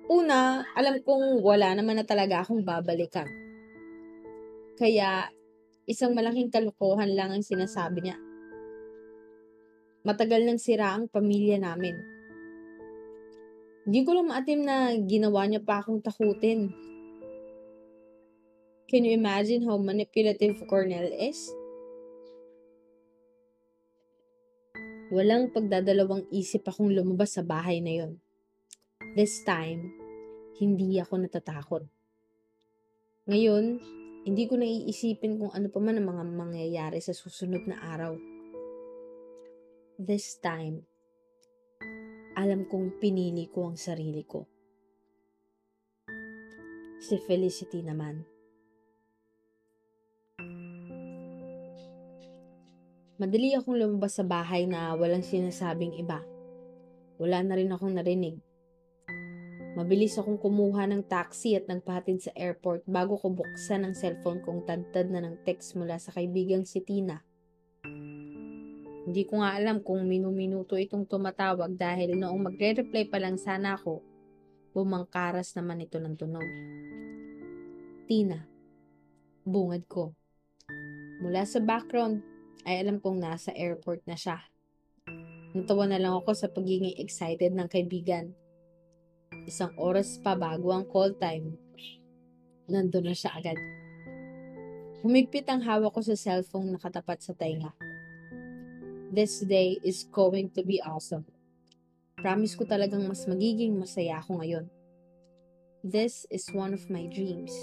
Una, 0.06 0.62
alam 0.78 1.02
kong 1.02 1.42
wala 1.42 1.74
naman 1.74 1.98
na 1.98 2.06
talaga 2.06 2.46
akong 2.46 2.62
babalikan. 2.62 3.26
Kaya, 4.78 5.26
isang 5.90 6.14
malaking 6.14 6.46
kalokohan 6.46 7.10
lang 7.10 7.34
ang 7.34 7.42
sinasabi 7.42 8.06
niya. 8.06 8.18
Matagal 10.06 10.46
nang 10.46 10.62
sira 10.62 10.94
ang 10.94 11.10
pamilya 11.10 11.58
namin. 11.58 11.98
Hindi 13.82 14.06
ko 14.06 14.14
lang 14.14 14.30
maatim 14.30 14.62
na 14.62 14.94
ginawa 14.94 15.42
niya 15.50 15.66
pa 15.66 15.82
akong 15.82 15.98
takutin. 15.98 16.70
Can 18.86 19.02
you 19.02 19.18
imagine 19.18 19.66
how 19.66 19.74
manipulative 19.74 20.62
Cornell 20.70 21.10
is? 21.10 21.50
Walang 25.10 25.50
pagdadalawang 25.50 26.30
isip 26.30 26.62
akong 26.62 26.94
lumabas 26.94 27.34
sa 27.34 27.42
bahay 27.42 27.82
na 27.82 28.06
yon. 28.06 28.22
This 29.16 29.40
time, 29.48 29.96
hindi 30.60 31.00
ako 31.00 31.24
natatakot. 31.24 31.88
Ngayon, 33.24 33.64
hindi 34.28 34.44
ko 34.44 34.60
naiisipin 34.60 35.40
kung 35.40 35.48
ano 35.56 35.72
pa 35.72 35.80
man 35.80 35.96
ang 35.96 36.12
mga 36.12 36.24
mangyayari 36.36 37.00
sa 37.00 37.16
susunod 37.16 37.64
na 37.64 37.80
araw. 37.80 38.12
This 39.96 40.36
time, 40.44 40.84
alam 42.36 42.68
kong 42.68 43.00
pinili 43.00 43.48
ko 43.48 43.72
ang 43.72 43.80
sarili 43.80 44.20
ko. 44.28 44.44
Si 47.00 47.16
Felicity 47.24 47.80
naman. 47.80 48.20
Madali 53.16 53.56
akong 53.56 53.80
lumabas 53.80 54.20
sa 54.20 54.28
bahay 54.28 54.68
na 54.68 54.92
walang 54.92 55.24
sinasabing 55.24 55.96
iba. 55.96 56.20
Wala 57.16 57.40
na 57.40 57.56
rin 57.56 57.72
akong 57.72 57.96
narinig. 57.96 58.44
Mabilis 59.76 60.16
akong 60.16 60.40
kumuha 60.40 60.88
ng 60.88 61.04
taxi 61.04 61.52
at 61.52 61.68
nagpahatid 61.68 62.24
sa 62.24 62.32
airport 62.32 62.88
bago 62.88 63.20
ko 63.20 63.28
buksan 63.28 63.84
ang 63.84 63.92
cellphone 63.92 64.40
kong 64.40 64.64
tadtad 64.64 65.12
na 65.12 65.20
ng 65.20 65.44
text 65.44 65.76
mula 65.76 66.00
sa 66.00 66.16
kaibigang 66.16 66.64
si 66.64 66.80
Tina. 66.80 67.20
Hindi 69.04 69.28
ko 69.28 69.44
nga 69.44 69.52
alam 69.52 69.84
kung 69.84 70.08
minu-minuto 70.08 70.80
itong 70.80 71.04
tumatawag 71.04 71.76
dahil 71.76 72.16
noong 72.16 72.48
magre-reply 72.48 73.04
pa 73.12 73.20
lang 73.20 73.36
sana 73.36 73.76
ako, 73.76 74.00
bumangkaras 74.72 75.52
naman 75.52 75.84
ito 75.84 76.00
ng 76.00 76.16
tunog. 76.16 76.48
Tina, 78.08 78.48
bungad 79.44 79.84
ko. 79.92 80.16
Mula 81.20 81.44
sa 81.44 81.60
background 81.60 82.24
ay 82.64 82.80
alam 82.80 82.96
kong 82.96 83.20
nasa 83.20 83.52
airport 83.52 84.00
na 84.08 84.16
siya. 84.16 84.40
Natawa 85.52 85.84
na 85.84 86.00
lang 86.00 86.16
ako 86.16 86.32
sa 86.32 86.48
pagiging 86.48 86.96
excited 86.96 87.52
ng 87.52 87.68
kaibigan 87.68 88.32
Isang 89.46 89.70
oras 89.78 90.18
pa 90.18 90.34
bago 90.34 90.74
ang 90.74 90.82
call 90.90 91.14
time, 91.14 91.54
nandun 92.66 93.06
na 93.06 93.14
siya 93.14 93.30
agad. 93.38 93.54
Humigpit 95.06 95.46
ang 95.46 95.62
hawak 95.62 95.94
ko 95.94 96.02
sa 96.02 96.18
cellphone 96.18 96.74
na 96.74 96.82
katapat 96.82 97.22
sa 97.22 97.30
tainga. 97.30 97.70
This 99.14 99.46
day 99.46 99.78
is 99.86 100.02
going 100.10 100.50
to 100.58 100.66
be 100.66 100.82
awesome. 100.82 101.22
Promise 102.18 102.58
ko 102.58 102.66
talagang 102.66 103.06
mas 103.06 103.22
magiging 103.30 103.78
masaya 103.78 104.18
ako 104.18 104.42
ngayon. 104.42 104.66
This 105.86 106.26
is 106.26 106.50
one 106.50 106.74
of 106.74 106.82
my 106.90 107.06
dreams. 107.06 107.54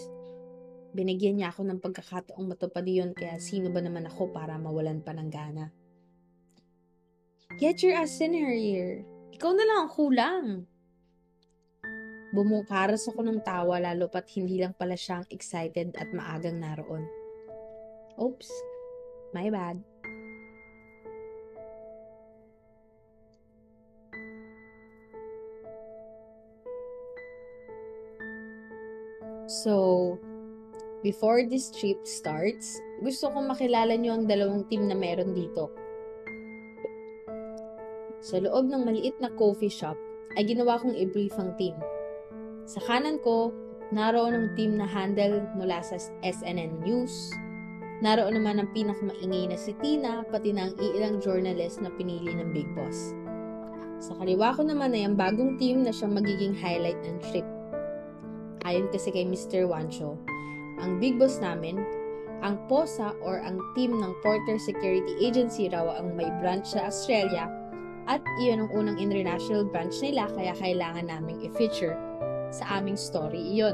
Binigyan 0.96 1.44
niya 1.44 1.52
ako 1.52 1.68
ng 1.68 1.84
pagkakataong 1.84 2.48
matupad 2.48 2.88
yun 2.88 3.12
kaya 3.12 3.36
sino 3.44 3.68
ba 3.76 3.84
naman 3.84 4.08
ako 4.08 4.32
para 4.32 4.56
mawalan 4.56 5.04
pa 5.04 5.12
ng 5.12 5.28
gana. 5.28 5.68
Get 7.60 7.84
your 7.84 8.00
ass 8.00 8.24
in 8.24 8.32
here. 8.32 9.04
Ikaw 9.36 9.52
na 9.52 9.68
lang 9.68 9.78
ang 9.84 9.92
kulang. 9.92 10.48
Bumungkaras 12.34 13.06
ako 13.14 13.22
ng 13.30 13.46
tawa 13.46 13.78
lalo 13.78 14.10
pat 14.10 14.26
hindi 14.34 14.58
lang 14.58 14.74
pala 14.74 14.98
siyang 14.98 15.22
excited 15.30 15.94
at 15.94 16.10
maagang 16.18 16.58
naroon. 16.58 17.06
Oops, 18.18 18.50
my 19.38 19.54
bad. 19.54 19.78
So, 29.46 30.18
before 31.06 31.46
this 31.46 31.70
trip 31.70 32.02
starts, 32.10 32.82
gusto 33.06 33.30
kong 33.30 33.46
makilala 33.46 33.94
niyo 33.94 34.18
ang 34.18 34.26
dalawang 34.26 34.66
team 34.74 34.90
na 34.90 34.98
meron 34.98 35.38
dito. 35.38 35.70
Sa 38.26 38.42
loob 38.42 38.74
ng 38.74 38.90
maliit 38.90 39.22
na 39.22 39.30
coffee 39.38 39.70
shop, 39.70 40.02
ay 40.34 40.50
ginawa 40.50 40.82
kong 40.82 40.98
i-brief 40.98 41.38
ang 41.38 41.54
team. 41.62 41.78
Sa 42.64 42.80
kanan 42.80 43.20
ko, 43.20 43.52
naroon 43.92 44.32
ang 44.32 44.48
team 44.56 44.80
na 44.80 44.88
handle 44.88 45.44
mula 45.60 45.84
sa 45.84 46.00
SNN 46.24 46.80
News. 46.88 47.12
Naroon 48.00 48.40
naman 48.40 48.64
ang 48.64 48.72
pinakamaingay 48.72 49.52
na 49.52 49.60
si 49.60 49.76
Tina, 49.84 50.24
pati 50.32 50.56
na 50.56 50.72
ang 50.72 50.74
iilang 50.80 51.20
journalist 51.20 51.84
na 51.84 51.92
pinili 51.92 52.32
ng 52.32 52.56
Big 52.56 52.68
Boss. 52.72 53.12
Sa 54.00 54.16
kaliwa 54.16 54.56
ko 54.56 54.64
naman 54.64 54.96
ay 54.96 55.08
ang 55.08 55.16
bagong 55.20 55.60
team 55.60 55.84
na 55.84 55.92
siyang 55.92 56.16
magiging 56.16 56.56
highlight 56.56 57.00
ng 57.04 57.20
trip. 57.32 57.48
Ayon 58.64 58.88
kasi 58.96 59.12
kay 59.12 59.28
Mr. 59.28 59.68
Wancho, 59.68 60.16
ang 60.80 61.04
big 61.04 61.20
boss 61.20 61.40
namin, 61.44 61.84
ang 62.44 62.60
POSA 62.68 63.16
or 63.24 63.44
ang 63.44 63.60
team 63.76 63.96
ng 63.96 64.12
Porter 64.24 64.56
Security 64.60 65.16
Agency 65.20 65.68
raw 65.72 66.00
ang 66.00 66.16
may 66.16 66.28
branch 66.40 66.76
sa 66.76 66.88
Australia 66.88 67.48
at 68.08 68.20
iyon 68.44 68.68
ang 68.68 68.70
unang 68.76 68.98
international 69.00 69.64
branch 69.64 70.00
nila 70.04 70.28
kaya 70.36 70.52
kailangan 70.60 71.08
naming 71.08 71.40
i-feature 71.44 71.96
sa 72.54 72.78
aming 72.78 72.94
story 72.94 73.42
iyon. 73.42 73.74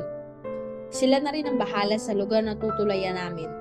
Sila 0.89 1.19
na 1.19 1.35
rin 1.35 1.45
ang 1.45 1.59
bahala 1.59 1.99
sa 1.99 2.15
lugar 2.15 2.41
na 2.41 2.55
tutulayan 2.55 3.19
namin, 3.19 3.51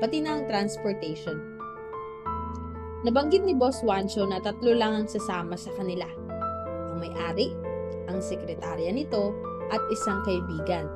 pati 0.00 0.24
na 0.24 0.40
ang 0.40 0.48
transportation. 0.48 1.36
Nabanggit 3.04 3.44
ni 3.44 3.52
Boss 3.52 3.84
Wancho 3.84 4.24
na 4.24 4.40
tatlo 4.40 4.72
lang 4.72 5.04
ang 5.04 5.06
sasama 5.06 5.60
sa 5.60 5.68
kanila. 5.76 6.08
Ang 6.88 7.04
may-ari, 7.04 7.52
ang 8.08 8.24
sekretarya 8.24 8.88
nito, 8.96 9.36
at 9.68 9.80
isang 9.92 10.24
kaibigan. 10.24 10.88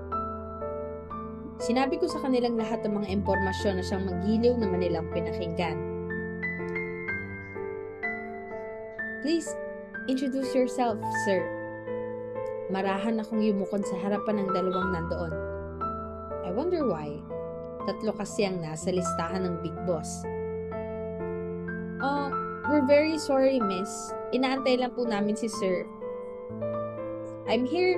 Sinabi 1.61 2.01
ko 2.01 2.09
sa 2.09 2.23
kanilang 2.25 2.57
lahat 2.57 2.81
ng 2.87 3.03
mga 3.03 3.09
impormasyon 3.13 3.77
na 3.77 3.85
siyang 3.85 4.09
magiliw 4.09 4.55
na 4.57 4.67
manilang 4.71 5.07
pinakinggan. 5.13 5.77
Please, 9.21 9.51
introduce 10.07 10.55
yourself, 10.55 10.97
sir. 11.27 11.58
Marahan 12.69 13.17
akong 13.25 13.41
yumukod 13.41 13.81
sa 13.89 13.97
harapan 14.05 14.45
ng 14.45 14.49
dalawang 14.53 14.93
nandoon. 14.93 15.33
I 16.45 16.53
wonder 16.53 16.85
why. 16.85 17.17
Tatlo 17.89 18.13
kasi 18.13 18.45
ang 18.45 18.61
nasa 18.61 18.93
listahan 18.93 19.49
ng 19.49 19.65
Big 19.65 19.73
Boss. 19.89 20.21
Oh, 22.05 22.29
we're 22.69 22.85
very 22.85 23.17
sorry, 23.17 23.57
miss. 23.57 24.13
Inaantay 24.37 24.77
lang 24.77 24.93
po 24.93 25.09
namin 25.09 25.33
si 25.33 25.49
sir. 25.49 25.89
I'm 27.49 27.65
here 27.65 27.97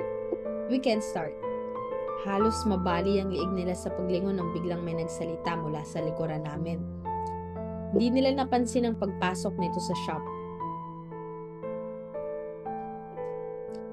we 0.71 0.79
can 0.79 1.03
start. 1.03 1.35
Halos 2.23 2.63
mabali 2.63 3.19
ang 3.19 3.33
liig 3.33 3.51
nila 3.51 3.75
sa 3.75 3.91
paglingon 3.91 4.39
nang 4.39 4.55
biglang 4.55 4.87
may 4.87 4.95
nagsalita 4.95 5.59
mula 5.59 5.83
sa 5.83 5.99
likuran 5.99 6.47
namin. 6.47 6.79
Hindi 7.91 8.07
nila 8.07 8.39
napansin 8.39 8.87
ang 8.87 8.95
pagpasok 8.95 9.51
nito 9.59 9.83
sa 9.83 9.95
shop. 10.07 10.23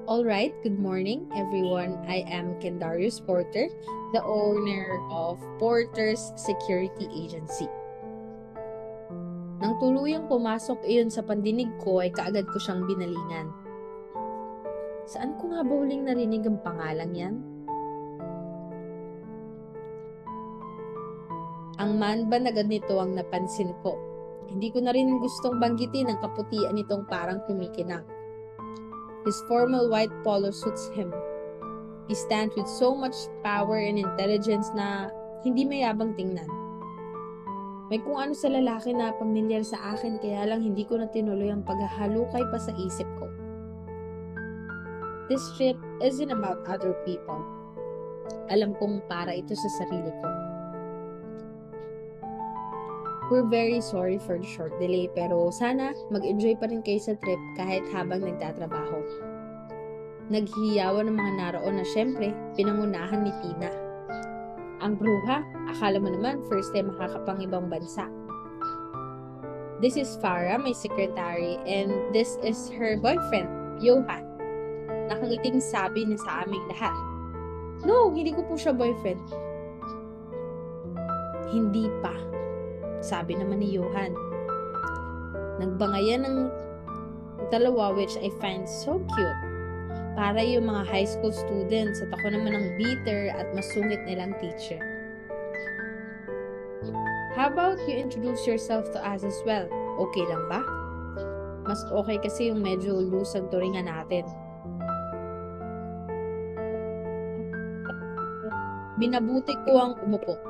Alright, 0.09 0.57
good 0.65 0.81
morning 0.81 1.29
everyone. 1.37 2.01
I 2.09 2.25
am 2.25 2.57
Kendarius 2.57 3.21
Porter, 3.21 3.69
the 4.09 4.25
owner 4.25 4.97
of 5.13 5.37
Porter's 5.61 6.33
Security 6.33 7.05
Agency. 7.13 7.69
Nang 9.61 9.77
tuluyang 9.77 10.25
pumasok 10.25 10.81
iyon 10.89 11.13
sa 11.13 11.21
pandinig 11.21 11.69
ko 11.85 12.01
ay 12.01 12.09
kaagad 12.09 12.49
ko 12.49 12.57
siyang 12.57 12.89
binalingan. 12.89 13.53
Saan 15.05 15.37
ko 15.37 15.53
nga 15.53 15.61
ba 15.61 15.73
huling 15.77 16.09
narinig 16.09 16.41
ang 16.41 16.57
pangalang 16.65 17.13
yan? 17.13 17.35
Ang 21.77 22.01
man 22.01 22.33
ba 22.33 22.41
na 22.41 22.49
ganito 22.49 22.97
ang 22.97 23.13
napansin 23.13 23.77
ko? 23.85 23.93
Hindi 24.49 24.73
ko 24.73 24.81
na 24.81 24.89
rin 24.89 25.21
gustong 25.21 25.61
banggitin 25.61 26.09
ang 26.09 26.17
kaputian 26.17 26.73
nitong 26.73 27.05
parang 27.05 27.45
kumikinang. 27.45 28.09
His 29.27 29.35
formal 29.51 29.91
white 29.91 30.11
polo 30.23 30.51
suits 30.51 30.87
him. 30.95 31.11
He 32.07 32.15
stands 32.15 32.55
with 32.55 32.67
so 32.67 32.95
much 32.95 33.15
power 33.43 33.77
and 33.77 33.99
intelligence 33.99 34.71
na 34.73 35.11
hindi 35.43 35.67
mayabang 35.67 36.15
tingnan. 36.15 36.47
May 37.89 37.99
kung 38.05 38.21
ano 38.21 38.37
sa 38.37 38.53
lalaki 38.53 38.93
na 38.93 39.11
pamilyar 39.17 39.65
sa 39.65 39.97
akin 39.97 40.21
kaya 40.21 40.45
lang 40.45 40.61
hindi 40.61 40.85
ko 40.85 41.01
na 41.01 41.09
tinuloy 41.09 41.49
ang 41.49 41.65
paghahalukay 41.65 42.43
pa 42.47 42.57
sa 42.61 42.69
isip 42.77 43.05
ko. 43.17 43.25
This 45.25 45.41
trip 45.57 45.77
isn't 46.01 46.33
about 46.33 46.65
other 46.69 46.93
people. 47.05 47.41
Alam 48.49 48.77
kong 48.77 49.01
para 49.05 49.33
ito 49.33 49.53
sa 49.53 49.69
sarili 49.81 50.09
ko. 50.09 50.38
We're 53.29 53.45
very 53.45 53.77
sorry 53.77 54.17
for 54.17 54.41
the 54.41 54.49
short 54.49 54.73
delay 54.81 55.05
pero 55.13 55.53
sana 55.53 55.93
mag-enjoy 56.09 56.57
pa 56.57 56.65
rin 56.65 56.81
kayo 56.81 56.97
sa 56.97 57.13
trip 57.21 57.37
kahit 57.53 57.85
habang 57.93 58.25
nagtatrabaho. 58.25 59.05
Naghihiyawan 60.33 61.05
ng 61.05 61.13
mga 61.13 61.33
naroon 61.37 61.77
na 61.77 61.85
syempre 61.85 62.33
pinangunahan 62.57 63.21
ni 63.21 63.29
Tina. 63.45 63.69
Ang 64.81 64.97
bruha, 64.97 65.45
akala 65.69 66.01
mo 66.01 66.09
naman 66.09 66.41
first 66.49 66.73
time 66.73 66.89
makakapang 66.89 67.45
ibang 67.45 67.69
bansa. 67.69 68.09
This 69.77 69.93
is 69.93 70.17
Farah, 70.17 70.57
my 70.57 70.73
secretary, 70.73 71.61
and 71.69 71.93
this 72.09 72.33
is 72.41 72.73
her 72.81 72.97
boyfriend, 72.97 73.77
Johan. 73.77 74.25
Nakangiting 75.05 75.61
sabi 75.61 76.09
niya 76.09 76.17
sa 76.17 76.49
aming 76.49 76.65
lahat. 76.73 76.97
No, 77.85 78.09
hindi 78.09 78.33
ko 78.33 78.41
po 78.41 78.57
siya 78.57 78.73
boyfriend. 78.73 79.21
Hindi 81.53 81.93
pa. 82.01 82.38
Sabi 82.99 83.39
naman 83.39 83.63
ni 83.63 83.71
Johan. 83.75 84.11
Nagbangayan 85.59 86.23
ng 86.27 86.37
dalawa 87.51 87.95
which 87.95 88.15
I 88.19 88.31
find 88.43 88.67
so 88.67 88.99
cute. 89.15 89.41
Para 90.19 90.43
yung 90.43 90.67
mga 90.67 90.83
high 90.87 91.07
school 91.07 91.31
students 91.31 92.03
at 92.03 92.11
ako 92.11 92.35
naman 92.35 92.51
ang 92.51 92.67
bitter 92.75 93.31
at 93.31 93.47
masungit 93.55 94.03
nilang 94.03 94.35
teacher. 94.43 94.79
How 97.39 97.47
about 97.47 97.79
you 97.87 97.95
introduce 97.95 98.43
yourself 98.43 98.91
to 98.91 98.99
us 98.99 99.23
as 99.23 99.39
well? 99.47 99.69
Okay 99.99 100.25
lang 100.27 100.43
ba? 100.51 100.59
Mas 101.63 101.79
okay 101.87 102.19
kasi 102.19 102.51
yung 102.51 102.59
medyo 102.59 102.97
loose 102.97 103.37
ang 103.39 103.47
turingan 103.47 103.87
natin. 103.87 104.27
Binabuti 108.99 109.55
ko 109.63 109.71
ang 109.79 109.93
umupo. 110.03 110.48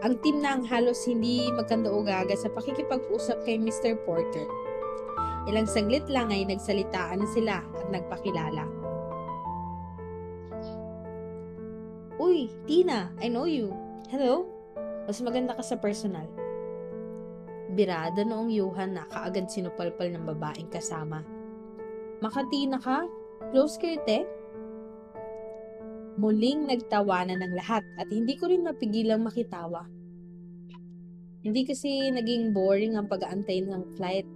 Ang 0.00 0.16
team 0.24 0.40
na 0.40 0.56
ang 0.56 0.64
halos 0.64 1.04
hindi 1.04 1.52
magkanda-ugaga 1.52 2.32
sa 2.32 2.48
pakikipag-usap 2.48 3.44
kay 3.44 3.60
Mr. 3.60 4.00
Porter. 4.08 4.48
Ilang 5.44 5.68
saglit 5.68 6.08
lang 6.08 6.32
ay 6.32 6.48
nagsalitaan 6.48 7.20
na 7.20 7.28
sila 7.28 7.60
at 7.60 7.86
nagpakilala. 7.92 8.64
Uy, 12.16 12.48
Tina, 12.64 13.12
I 13.20 13.28
know 13.28 13.44
you. 13.44 13.76
Hello? 14.08 14.48
Mas 15.04 15.20
maganda 15.20 15.52
ka 15.52 15.64
sa 15.64 15.76
personal. 15.76 16.28
Birada 17.76 18.24
noong 18.24 18.48
Johan 18.48 18.96
na 18.96 19.04
kaagad 19.04 19.52
sinupalpal 19.52 20.08
ng 20.16 20.24
babaeng 20.24 20.72
kasama. 20.72 21.20
Makatina 22.24 22.80
ka? 22.80 23.04
Close 23.52 23.76
kayo, 23.76 24.00
te? 24.08 24.24
Muling 26.20 26.68
nagtawanan 26.68 27.40
ng 27.40 27.56
lahat 27.56 27.80
at 27.96 28.04
hindi 28.12 28.36
ko 28.36 28.52
rin 28.52 28.60
mapigilang 28.60 29.24
makitawa. 29.24 29.88
Hindi 31.40 31.64
kasi 31.64 32.12
naging 32.12 32.52
boring 32.52 33.00
ang 33.00 33.08
pag-aantay 33.08 33.64
ng 33.64 33.96
flight. 33.96 34.28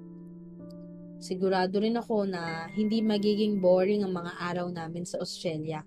Sigurado 1.20 1.76
rin 1.84 2.00
ako 2.00 2.24
na 2.24 2.72
hindi 2.72 3.04
magiging 3.04 3.60
boring 3.60 4.00
ang 4.00 4.16
mga 4.16 4.32
araw 4.40 4.72
namin 4.72 5.04
sa 5.04 5.20
Australia. 5.20 5.84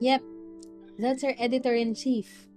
Yep, 0.00 0.24
that's 0.96 1.20
our 1.20 1.36
editor-in-chief. 1.36 2.48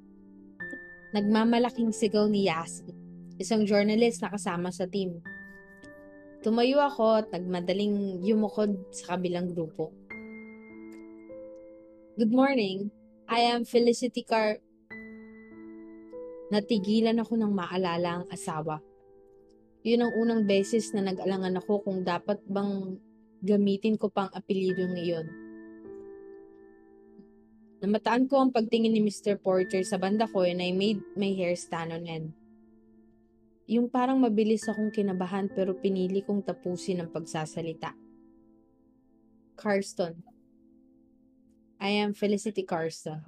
Nagmamalaking 1.11 1.91
sigaw 1.91 2.31
ni 2.31 2.47
Yasi, 2.47 2.87
isang 3.35 3.67
journalist 3.67 4.23
na 4.23 4.31
kasama 4.31 4.71
sa 4.71 4.87
team. 4.87 5.19
Tumayo 6.39 6.79
ako 6.79 7.19
at 7.19 7.27
nagmadaling 7.35 8.23
yumukod 8.23 8.79
sa 8.95 9.15
kabilang 9.15 9.51
grupo. 9.51 9.91
Good 12.13 12.29
morning. 12.29 12.93
I 13.25 13.49
am 13.49 13.65
Felicity 13.65 14.21
Car... 14.21 14.61
Natigilan 16.53 17.17
ako 17.17 17.41
ng 17.41 17.49
maalala 17.49 18.21
ang 18.21 18.25
asawa. 18.29 18.85
Yun 19.81 20.05
ang 20.05 20.13
unang 20.21 20.45
beses 20.45 20.93
na 20.93 21.01
nag-alangan 21.01 21.57
ako 21.57 21.81
kung 21.81 22.05
dapat 22.05 22.37
bang 22.45 23.01
gamitin 23.41 23.97
ko 23.97 24.13
pang 24.13 24.29
apelidong 24.29 24.93
iyon. 24.93 25.25
Namataan 27.81 28.29
ko 28.29 28.45
ang 28.45 28.53
pagtingin 28.53 28.93
ni 28.93 29.01
Mr. 29.01 29.41
Porter 29.41 29.81
sa 29.81 29.97
banda 29.97 30.29
ko 30.29 30.45
and 30.45 30.61
I 30.61 30.69
made 30.69 31.01
my 31.17 31.33
hair 31.33 31.57
stand 31.57 31.97
on 31.97 32.05
end. 32.05 32.37
Yung 33.65 33.89
parang 33.89 34.21
mabilis 34.21 34.69
akong 34.69 34.93
kinabahan 34.93 35.49
pero 35.49 35.73
pinili 35.73 36.21
kong 36.21 36.45
tapusin 36.45 37.01
ang 37.01 37.09
pagsasalita. 37.09 37.97
Carston. 39.57 40.32
I 41.83 41.99
am 41.99 42.15
Felicity 42.15 42.63
Carston. 42.63 43.19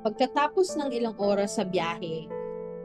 Pagkatapos 0.00 0.80
ng 0.80 0.96
ilang 0.96 1.12
oras 1.20 1.60
sa 1.60 1.68
biyahe, 1.68 2.24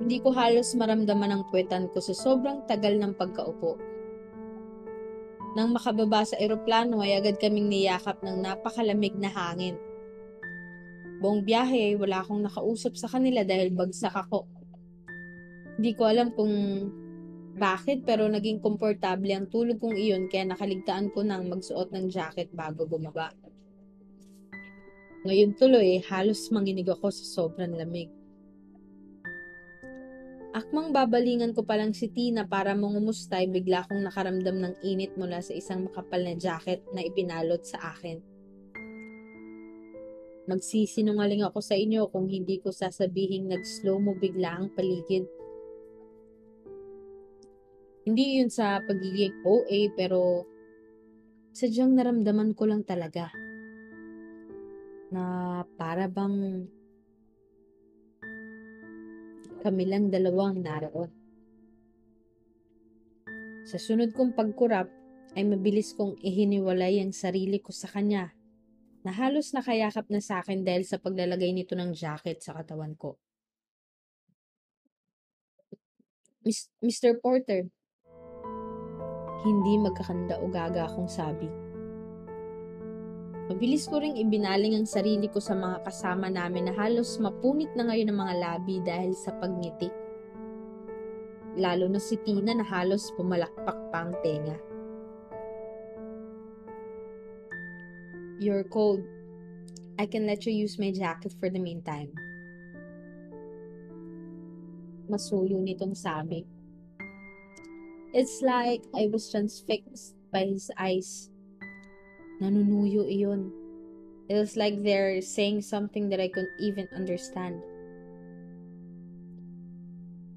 hindi 0.03 0.19
ko 0.19 0.35
halos 0.35 0.75
maramdaman 0.75 1.31
ang 1.31 1.43
puwetan 1.47 1.87
ko 1.95 2.03
sa 2.03 2.11
sobrang 2.11 2.67
tagal 2.67 2.99
ng 2.99 3.15
pagkaupo. 3.15 3.79
Nang 5.55 5.71
makababa 5.71 6.27
sa 6.27 6.35
eroplano 6.35 6.99
ay 6.99 7.15
agad 7.15 7.39
kaming 7.39 7.71
niyakap 7.71 8.19
ng 8.19 8.35
napakalamig 8.43 9.15
na 9.15 9.31
hangin. 9.31 9.79
Buong 11.20 11.43
biyahe 11.43 11.99
wala 11.99 12.24
akong 12.24 12.47
nakausap 12.47 12.95
sa 12.95 13.11
kanila 13.11 13.43
dahil 13.43 13.76
bagsak 13.76 14.15
ako. 14.15 14.47
Hindi 15.76 15.91
ko 15.95 16.03
alam 16.07 16.32
kung 16.32 16.53
bakit 17.59 18.07
pero 18.07 18.24
naging 18.32 18.63
komportable 18.63 19.36
ang 19.36 19.51
tulog 19.51 19.84
kong 19.84 19.99
iyon 19.99 20.32
kaya 20.32 20.47
nakaligtaan 20.47 21.11
ko 21.11 21.28
nang 21.28 21.51
magsuot 21.51 21.91
ng 21.91 22.07
jacket 22.07 22.47
bago 22.55 22.88
bumaba. 22.88 23.36
Ngayon 25.28 25.59
tuloy, 25.59 25.99
halos 26.07 26.47
manginig 26.55 26.88
ako 26.88 27.11
sa 27.11 27.26
sobrang 27.28 27.76
lamig. 27.76 28.07
Akmang 30.55 30.95
babalingan 30.95 31.51
ko 31.51 31.67
palang 31.67 31.91
si 31.91 32.07
Tina 32.07 32.47
para 32.47 32.72
mangumustay, 32.72 33.51
bigla 33.51 33.84
kong 33.86 34.07
nakaramdam 34.07 34.57
ng 34.63 34.74
init 34.82 35.13
mula 35.20 35.43
sa 35.43 35.51
isang 35.51 35.86
makapal 35.86 36.24
na 36.24 36.39
jacket 36.39 36.82
na 36.95 37.03
ipinalot 37.03 37.61
sa 37.67 37.91
akin. 37.91 38.38
Magsisinungaling 40.49 41.45
ako 41.45 41.61
sa 41.61 41.77
inyo 41.77 42.09
kung 42.09 42.25
hindi 42.25 42.57
ko 42.57 42.73
sasabihing 42.73 43.53
nag-slow 43.53 44.01
mo 44.01 44.17
bigla 44.17 44.57
ang 44.57 44.73
paligid. 44.73 45.29
Hindi 48.01 48.41
yun 48.41 48.49
sa 48.49 48.81
pagiging 48.81 49.45
OA 49.45 49.93
pero 49.93 50.49
sadyang 51.53 51.93
naramdaman 51.93 52.57
ko 52.57 52.65
lang 52.65 52.81
talaga 52.81 53.29
na 55.13 55.61
para 55.77 56.09
bang 56.09 56.65
kami 59.61 59.85
lang 59.85 60.09
dalawang 60.09 60.65
naroon. 60.65 61.13
Sa 63.69 63.77
sunod 63.77 64.17
kong 64.17 64.33
pagkurap 64.33 64.89
ay 65.37 65.45
mabilis 65.45 65.93
kong 65.93 66.17
ihiniwalay 66.25 66.97
ang 67.05 67.13
sarili 67.13 67.61
ko 67.61 67.69
sa 67.69 67.85
kanya 67.85 68.33
na 69.03 69.15
halos 69.15 69.55
nakayakap 69.55 70.07
na 70.11 70.19
sa 70.19 70.43
akin 70.43 70.63
dahil 70.63 70.83
sa 70.83 70.99
paglalagay 70.99 71.55
nito 71.55 71.75
ng 71.75 71.95
jacket 71.95 72.43
sa 72.43 72.51
katawan 72.55 72.95
ko. 72.99 73.15
Mr. 76.83 77.19
Porter, 77.19 77.67
hindi 79.43 79.73
magkakanda 79.79 80.39
o 80.43 80.51
gaga 80.51 80.87
akong 80.87 81.07
sabi. 81.07 81.47
Mabilis 83.49 83.89
ko 83.89 83.97
ring 83.97 84.13
ibinaling 84.13 84.77
ang 84.77 84.85
sarili 84.85 85.25
ko 85.25 85.41
sa 85.41 85.57
mga 85.57 85.81
kasama 85.81 86.29
namin 86.29 86.69
na 86.69 86.73
halos 86.77 87.17
mapunit 87.17 87.73
na 87.73 87.89
ngayon 87.89 88.13
ang 88.13 88.19
mga 88.21 88.35
labi 88.37 88.77
dahil 88.85 89.11
sa 89.17 89.33
pagngiti. 89.41 89.89
Lalo 91.57 91.89
na 91.89 91.97
si 91.97 92.13
Tina 92.21 92.53
na 92.53 92.61
halos 92.61 93.09
pumalakpak 93.17 93.79
pa 93.89 94.05
ang 94.05 94.13
tenga. 94.21 94.68
You're 98.39 98.63
cold. 98.63 99.03
I 99.99 100.07
can 100.07 100.25
let 100.25 100.45
you 100.47 100.53
use 100.55 100.79
my 100.79 100.91
jacket 100.95 101.35
for 101.39 101.49
the 101.51 101.59
meantime. 101.59 102.15
Masuyo 105.11 105.59
nitong 105.59 105.91
sabi. 105.91 106.47
It's 108.15 108.41
like 108.41 108.87
I 108.95 109.11
was 109.11 109.27
transfixed 109.27 110.15
by 110.31 110.47
his 110.47 110.71
eyes 110.79 111.29
Nanunuyo 112.39 113.03
iyon. 113.03 113.51
It 114.31 114.39
was 114.39 114.55
like 114.55 114.79
they're 114.79 115.19
saying 115.19 115.67
something 115.67 116.07
that 116.07 116.23
I 116.23 116.31
couldn't 116.31 116.55
even 116.63 116.87
understand. 116.95 117.59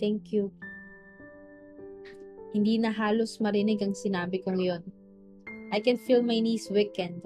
Thank 0.03 0.34
you. 0.34 0.50
Hindi 2.50 2.82
na 2.82 2.90
halos 2.90 3.38
marinig 3.38 3.86
ang 3.86 3.94
sinabi 3.94 4.42
kong 4.42 4.59
yon. 4.59 4.82
I 5.70 5.78
can 5.78 5.94
feel 5.94 6.26
my 6.26 6.42
knees 6.42 6.66
weakened. 6.74 7.22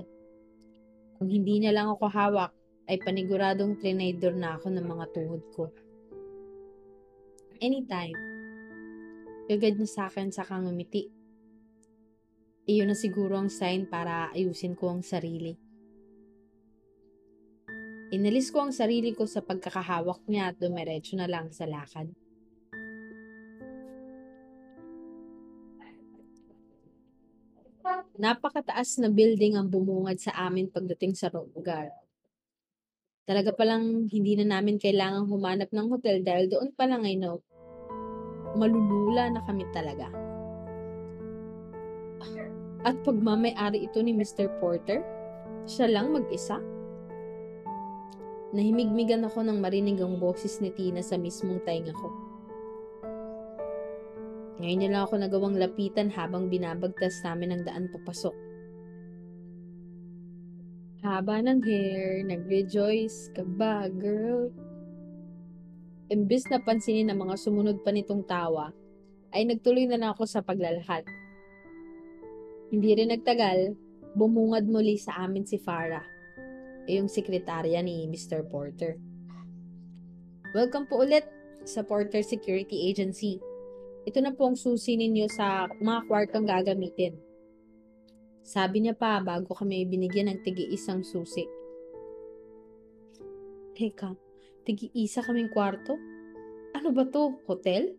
Kung 1.16 1.32
hindi 1.32 1.64
niya 1.64 1.72
lang 1.72 1.88
ako 1.88 2.12
hawak, 2.12 2.52
ay 2.86 3.00
paniguradong 3.02 3.80
trinidor 3.80 4.36
na 4.36 4.60
ako 4.60 4.70
ng 4.70 4.86
mga 4.86 5.04
tuhod 5.10 5.42
ko. 5.56 5.64
Anytime. 7.58 8.14
Gagad 9.48 9.80
na 9.80 9.88
sa 9.88 10.06
akin 10.06 10.30
sa 10.30 10.44
kang 10.44 10.68
umiti. 10.68 11.08
Iyon 12.66 12.92
na 12.92 12.98
siguro 12.98 13.38
ang 13.38 13.48
sign 13.48 13.88
para 13.88 14.28
ayusin 14.34 14.76
ko 14.76 14.92
ang 14.92 15.00
sarili. 15.00 15.56
Inalis 18.14 18.54
ko 18.54 18.62
ang 18.62 18.74
sarili 18.74 19.16
ko 19.16 19.26
sa 19.26 19.42
pagkakahawak 19.42 20.22
niya 20.30 20.54
at 20.54 20.58
dumiretso 20.62 21.18
na 21.18 21.26
lang 21.26 21.50
sa 21.50 21.66
lakad. 21.66 22.10
Napakataas 28.16 28.96
na 29.04 29.12
building 29.12 29.60
ang 29.60 29.68
bumungad 29.68 30.16
sa 30.16 30.32
amin 30.48 30.72
pagdating 30.72 31.12
sa 31.12 31.28
lugar. 31.28 31.92
Talaga 33.28 33.52
palang 33.52 34.08
hindi 34.08 34.40
na 34.40 34.56
namin 34.56 34.80
kailangang 34.80 35.28
humanap 35.28 35.68
ng 35.68 35.86
hotel 35.92 36.24
dahil 36.24 36.48
doon 36.48 36.72
pa 36.72 36.88
lang 36.88 37.04
ay 37.04 37.20
no, 37.20 37.44
malulula 38.56 39.28
na 39.28 39.44
kami 39.44 39.68
talaga. 39.68 40.08
At 42.88 42.96
pagmamayari 43.04 43.84
ito 43.84 44.00
ni 44.00 44.16
Mr. 44.16 44.48
Porter, 44.64 45.04
siya 45.68 45.90
lang 45.90 46.16
mag-isa. 46.16 46.56
Nahimigmigan 48.56 49.28
ako 49.28 49.44
nang 49.44 49.60
marinig 49.60 50.00
ang 50.00 50.16
boses 50.16 50.62
ni 50.64 50.72
Tina 50.72 51.04
sa 51.04 51.20
mismong 51.20 51.60
tainga 51.68 51.92
ko. 51.92 52.25
Ngayon 54.56 54.78
niya 54.80 54.90
lang 54.92 55.02
ako 55.04 55.14
nagawang 55.20 55.56
lapitan 55.60 56.08
habang 56.08 56.48
binabagtas 56.48 57.20
namin 57.20 57.52
ang 57.52 57.62
daan 57.68 57.92
papasok. 57.92 58.32
Haba 61.04 61.44
ng 61.44 61.60
hair, 61.60 62.24
nag-rejoice 62.24 63.36
ka 63.36 63.44
ba, 63.44 63.86
girl? 63.92 64.48
Imbis 66.08 66.48
na 66.48 66.58
pansinin 66.58 67.12
ang 67.12 67.28
mga 67.28 67.36
sumunod 67.36 67.84
pa 67.84 67.92
nitong 67.92 68.24
tawa, 68.24 68.72
ay 69.36 69.44
nagtuloy 69.44 69.84
na 69.84 70.00
lang 70.00 70.10
ako 70.16 70.24
sa 70.24 70.40
paglalakad. 70.40 71.04
Hindi 72.72 72.90
rin 72.96 73.12
nagtagal, 73.12 73.76
bumungad 74.16 74.64
muli 74.66 74.96
sa 74.96 75.20
amin 75.22 75.44
si 75.44 75.60
Farah, 75.60 76.02
yung 76.88 77.12
sekretarya 77.12 77.84
ni 77.84 78.08
Mr. 78.08 78.42
Porter. 78.48 78.96
Welcome 80.56 80.88
po 80.88 81.04
ulit 81.04 81.28
sa 81.68 81.84
Porter 81.84 82.24
Security 82.24 82.88
Agency. 82.88 83.36
Ito 84.06 84.22
na 84.22 84.30
po 84.30 84.46
ang 84.46 84.54
susi 84.54 84.94
ninyo 84.94 85.26
sa 85.26 85.66
mga 85.66 86.06
kwartong 86.06 86.46
gagamitin. 86.46 87.18
Sabi 88.46 88.86
niya 88.86 88.94
pa 88.94 89.18
bago 89.18 89.50
kami 89.50 89.82
binigyan 89.82 90.30
ng 90.30 90.46
tigi-isang 90.46 91.02
susi. 91.02 91.42
Teka, 93.74 94.14
tigi-isa 94.62 95.26
kaming 95.26 95.50
kwarto? 95.50 95.98
Ano 96.70 96.94
ba 96.94 97.02
to? 97.10 97.34
Hotel? 97.50 97.98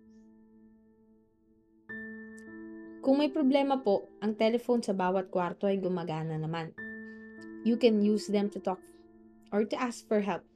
Kung 3.03 3.19
may 3.19 3.27
problema 3.27 3.83
po, 3.83 4.07
ang 4.23 4.39
telephone 4.39 4.79
sa 4.79 4.95
bawat 4.95 5.27
kwarto 5.27 5.67
ay 5.67 5.75
gumagana 5.75 6.39
naman. 6.39 6.71
You 7.67 7.75
can 7.75 7.99
use 7.99 8.31
them 8.31 8.47
to 8.55 8.63
talk 8.63 8.79
or 9.51 9.67
to 9.67 9.75
ask 9.75 10.07
for 10.07 10.23
help. 10.23 10.47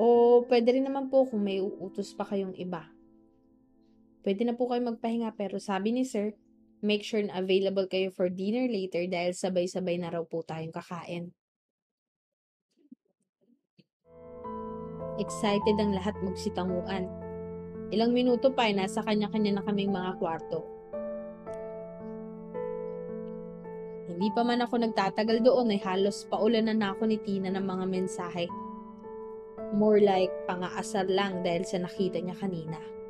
O 0.00 0.40
pwede 0.48 0.72
rin 0.72 0.88
naman 0.88 1.12
po 1.12 1.28
kung 1.28 1.44
may 1.44 1.60
uutos 1.60 2.16
pa 2.16 2.24
kayong 2.24 2.56
iba. 2.56 2.91
Pwede 4.22 4.46
na 4.46 4.54
po 4.54 4.70
kayo 4.70 4.86
magpahinga 4.86 5.34
pero 5.34 5.58
sabi 5.58 5.90
ni 5.90 6.06
sir, 6.06 6.38
make 6.78 7.02
sure 7.02 7.22
na 7.22 7.42
available 7.42 7.90
kayo 7.90 8.14
for 8.14 8.30
dinner 8.30 8.70
later 8.70 9.02
dahil 9.10 9.34
sabay-sabay 9.34 9.98
na 9.98 10.14
raw 10.14 10.22
po 10.22 10.46
tayong 10.46 10.74
kakain. 10.74 11.34
Excited 15.18 15.76
ang 15.78 15.94
lahat 15.94 16.14
magsitanguan. 16.22 17.10
Ilang 17.92 18.16
minuto 18.16 18.48
pa 18.54 18.70
ay 18.70 18.78
nasa 18.78 19.04
kanya-kanya 19.04 19.60
na 19.60 19.62
kaming 19.66 19.92
mga 19.92 20.16
kwarto. 20.16 20.64
Hindi 24.08 24.28
pa 24.32 24.42
man 24.46 24.62
ako 24.62 24.74
nagtatagal 24.80 25.42
doon 25.42 25.74
ay 25.74 25.82
halos 25.82 26.24
paulanan 26.30 26.78
na 26.78 26.94
ako 26.94 27.10
ni 27.10 27.18
Tina 27.20 27.50
ng 27.52 27.62
mga 27.62 27.84
mensahe. 27.90 28.46
More 29.74 29.98
like 29.98 30.32
pangaasar 30.46 31.10
lang 31.10 31.42
dahil 31.42 31.66
sa 31.66 31.82
nakita 31.82 32.22
niya 32.22 32.38
kanina. 32.38 33.01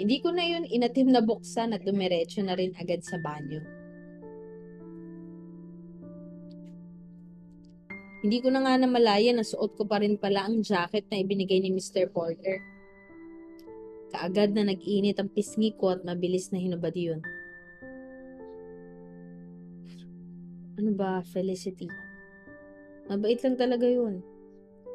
Hindi 0.00 0.16
ko 0.24 0.32
na 0.32 0.44
yun 0.44 0.64
inatim 0.64 1.12
na 1.12 1.20
buksan 1.20 1.76
at 1.76 1.84
dumiretso 1.84 2.40
na 2.40 2.56
rin 2.56 2.72
agad 2.80 3.04
sa 3.04 3.20
banyo. 3.20 3.60
Hindi 8.22 8.38
ko 8.38 8.54
na 8.54 8.62
nga 8.62 8.78
namalaya 8.78 9.34
na 9.34 9.42
suot 9.42 9.74
ko 9.74 9.82
pa 9.82 9.98
rin 9.98 10.14
pala 10.14 10.46
ang 10.46 10.62
jacket 10.62 11.10
na 11.10 11.18
ibinigay 11.18 11.58
ni 11.58 11.74
Mr. 11.74 12.06
Porter. 12.06 12.62
Kaagad 14.14 14.54
na 14.54 14.70
nag-init 14.70 15.18
ang 15.18 15.26
pisngi 15.26 15.74
ko 15.74 15.90
at 15.90 16.06
mabilis 16.06 16.54
na 16.54 16.62
hinubad 16.62 16.94
yun. 16.94 17.18
Ano 20.78 20.94
ba, 20.94 21.18
Felicity? 21.26 21.90
Mabait 23.10 23.42
lang 23.42 23.58
talaga 23.58 23.90
yun. 23.90 24.22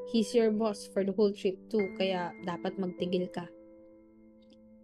He's 0.08 0.32
your 0.32 0.56
boss 0.56 0.88
for 0.88 1.04
the 1.04 1.12
whole 1.12 1.36
trip 1.36 1.60
too, 1.68 1.84
kaya 2.00 2.32
dapat 2.48 2.80
magtigil 2.80 3.28
ka. 3.28 3.44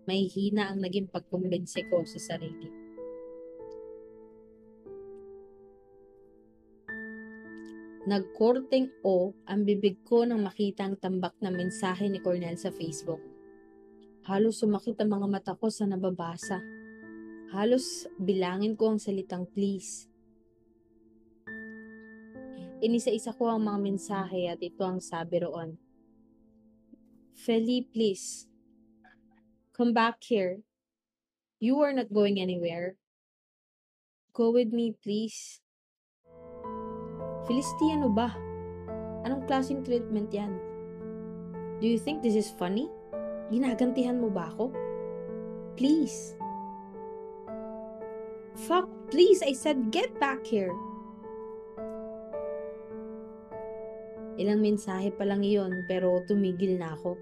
May 0.03 0.27
hina 0.27 0.67
ang 0.71 0.83
naging 0.83 1.07
pagkumbinse 1.07 1.87
ko 1.87 2.03
sa 2.03 2.19
sarili. 2.19 2.83
Nagkorteng 8.03 8.91
o 9.07 9.31
ang 9.47 9.63
bibig 9.63 10.03
ko 10.03 10.27
nang 10.27 10.43
makita 10.43 10.83
ang 10.83 10.99
tambak 10.99 11.39
na 11.39 11.47
mensahe 11.47 12.11
ni 12.11 12.19
Cornel 12.19 12.59
sa 12.59 12.67
Facebook. 12.67 13.23
Halos 14.27 14.59
sumakit 14.59 14.99
ang 14.99 15.15
mga 15.19 15.27
mata 15.31 15.53
ko 15.55 15.71
sa 15.71 15.87
nababasa. 15.87 16.59
Halos 17.55 18.03
bilangin 18.19 18.75
ko 18.75 18.91
ang 18.91 18.99
salitang 18.99 19.47
please. 19.47 20.11
Inisa-isa 22.83 23.31
ko 23.31 23.47
ang 23.47 23.63
mga 23.63 23.79
mensahe 23.79 24.51
at 24.51 24.59
ito 24.59 24.83
ang 24.83 24.99
sabi 24.99 25.39
roon. 25.39 25.79
Feli, 27.31 27.87
please. 27.87 28.51
Come 29.73 29.89
back 29.89 30.21
here. 30.21 30.61
You 31.57 31.81
are 31.81 31.89
not 31.89 32.13
going 32.13 32.37
anywhere. 32.37 32.93
Go 34.37 34.53
with 34.53 34.69
me, 34.69 34.93
please. 35.01 35.65
Felicity, 37.49 37.89
ano 37.97 38.13
ba? 38.13 38.29
Anong 39.25 39.49
klaseng 39.49 39.81
treatment 39.81 40.29
yan? 40.29 40.53
Do 41.81 41.89
you 41.89 41.97
think 41.97 42.21
this 42.21 42.37
is 42.37 42.53
funny? 42.53 42.85
Ginagantihan 43.49 44.21
mo 44.21 44.29
ba 44.29 44.53
ako? 44.53 44.69
Please. 45.73 46.37
Fuck, 48.69 48.85
please, 49.09 49.41
I 49.41 49.57
said 49.57 49.89
get 49.89 50.13
back 50.21 50.45
here. 50.45 50.69
Ilang 54.37 54.61
mensahe 54.61 55.09
pa 55.09 55.25
lang 55.25 55.41
iyon 55.41 55.89
pero 55.89 56.21
tumigil 56.29 56.77
na 56.77 56.93
ako. 56.93 57.17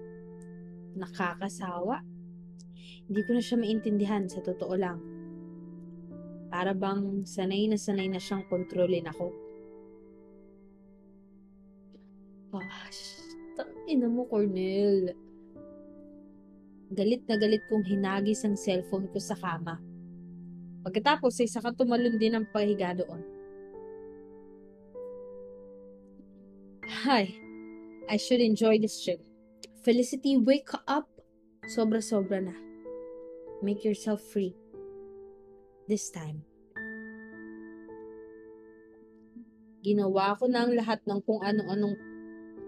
Nakakasawa. 1.00 2.11
Hindi 3.12 3.28
ko 3.28 3.36
na 3.36 3.44
siya 3.44 3.60
maintindihan 3.60 4.24
sa 4.24 4.40
totoo 4.40 4.72
lang. 4.72 4.96
Para 6.48 6.72
bang 6.72 7.28
sanay 7.28 7.68
na 7.68 7.76
sanay 7.76 8.08
na 8.08 8.16
siyang 8.16 8.48
kontrolin 8.48 9.04
ako. 9.04 9.28
Gosh, 12.56 13.36
tangina 13.52 14.08
mo, 14.08 14.24
Cornel. 14.24 15.12
Galit 16.88 17.28
na 17.28 17.36
galit 17.36 17.60
kong 17.68 17.84
hinagis 17.84 18.48
ang 18.48 18.56
cellphone 18.56 19.04
ko 19.12 19.20
sa 19.20 19.36
kama. 19.36 19.76
Pagkatapos 20.80 21.36
ay 21.44 21.52
saka 21.52 21.76
tumalon 21.76 22.16
din 22.16 22.32
ang 22.32 22.48
pahiga 22.48 22.96
doon. 22.96 23.20
Hi, 27.04 27.28
I 28.08 28.16
should 28.16 28.40
enjoy 28.40 28.80
this 28.80 29.04
trip. 29.04 29.20
Felicity, 29.84 30.40
wake 30.40 30.72
up! 30.88 31.12
Sobra-sobra 31.68 32.40
na. 32.40 32.71
Make 33.62 33.86
yourself 33.86 34.18
free. 34.18 34.58
This 35.86 36.10
time. 36.10 36.42
Ginawa 39.86 40.34
ko 40.34 40.50
na 40.50 40.66
ang 40.66 40.74
lahat 40.74 40.98
ng 41.06 41.22
kung 41.22 41.38
ano-anong 41.38 41.94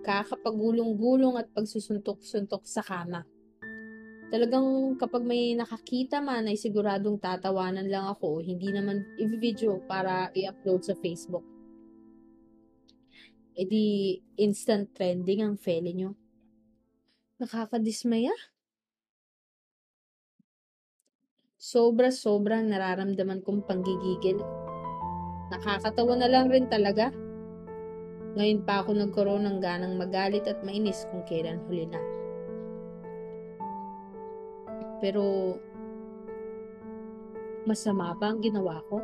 kakapagulong-gulong 0.07 1.35
at 1.35 1.51
pagsusuntok-suntok 1.51 2.63
sa 2.63 2.87
kama. 2.87 3.27
Talagang 4.31 4.95
kapag 4.95 5.27
may 5.27 5.59
nakakita 5.59 6.23
man 6.23 6.47
ay 6.47 6.55
siguradong 6.55 7.19
tatawanan 7.19 7.91
lang 7.91 8.07
ako, 8.07 8.39
hindi 8.39 8.71
naman 8.71 9.03
i-video 9.19 9.83
para 9.91 10.31
i-upload 10.31 10.87
sa 10.87 10.95
Facebook. 10.95 11.43
E 13.55 13.63
di 13.67 14.19
instant 14.39 14.91
trending 14.95 15.43
ang 15.43 15.59
fele 15.59 15.91
nyo. 15.91 16.15
Nakakadismaya. 17.43 18.35
Sobra-sobrang 21.65 22.69
nararamdaman 22.69 23.41
kong 23.41 23.65
panggigigil. 23.65 24.37
Nakakatawa 25.49 26.13
na 26.21 26.29
lang 26.29 26.53
rin 26.53 26.69
talaga 26.69 27.09
ngayon 28.37 28.69
pa 28.69 28.85
ako 28.85 28.93
nagkaroon 28.93 29.49
ng 29.49 29.59
ganang 29.65 29.97
magalit 29.97 30.45
at 30.45 30.61
mainis 30.61 31.09
kung 31.09 31.25
kailan 31.25 31.65
huli 31.65 31.89
na. 31.89 31.97
Pero, 35.01 35.57
masama 37.65 38.13
ba 38.13 38.37
ang 38.37 38.45
ginawa 38.45 38.85
ko? 38.93 39.01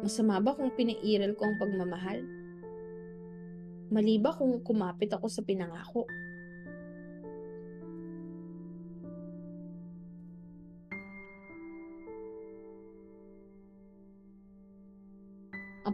Masama 0.00 0.40
ba 0.40 0.56
kung 0.56 0.72
pinairal 0.72 1.36
ko 1.36 1.44
ang 1.44 1.60
pagmamahal? 1.60 2.24
Mali 3.92 4.16
ba 4.16 4.32
kung 4.32 4.64
kumapit 4.64 5.12
ako 5.12 5.28
sa 5.28 5.44
pinangako? 5.44 6.08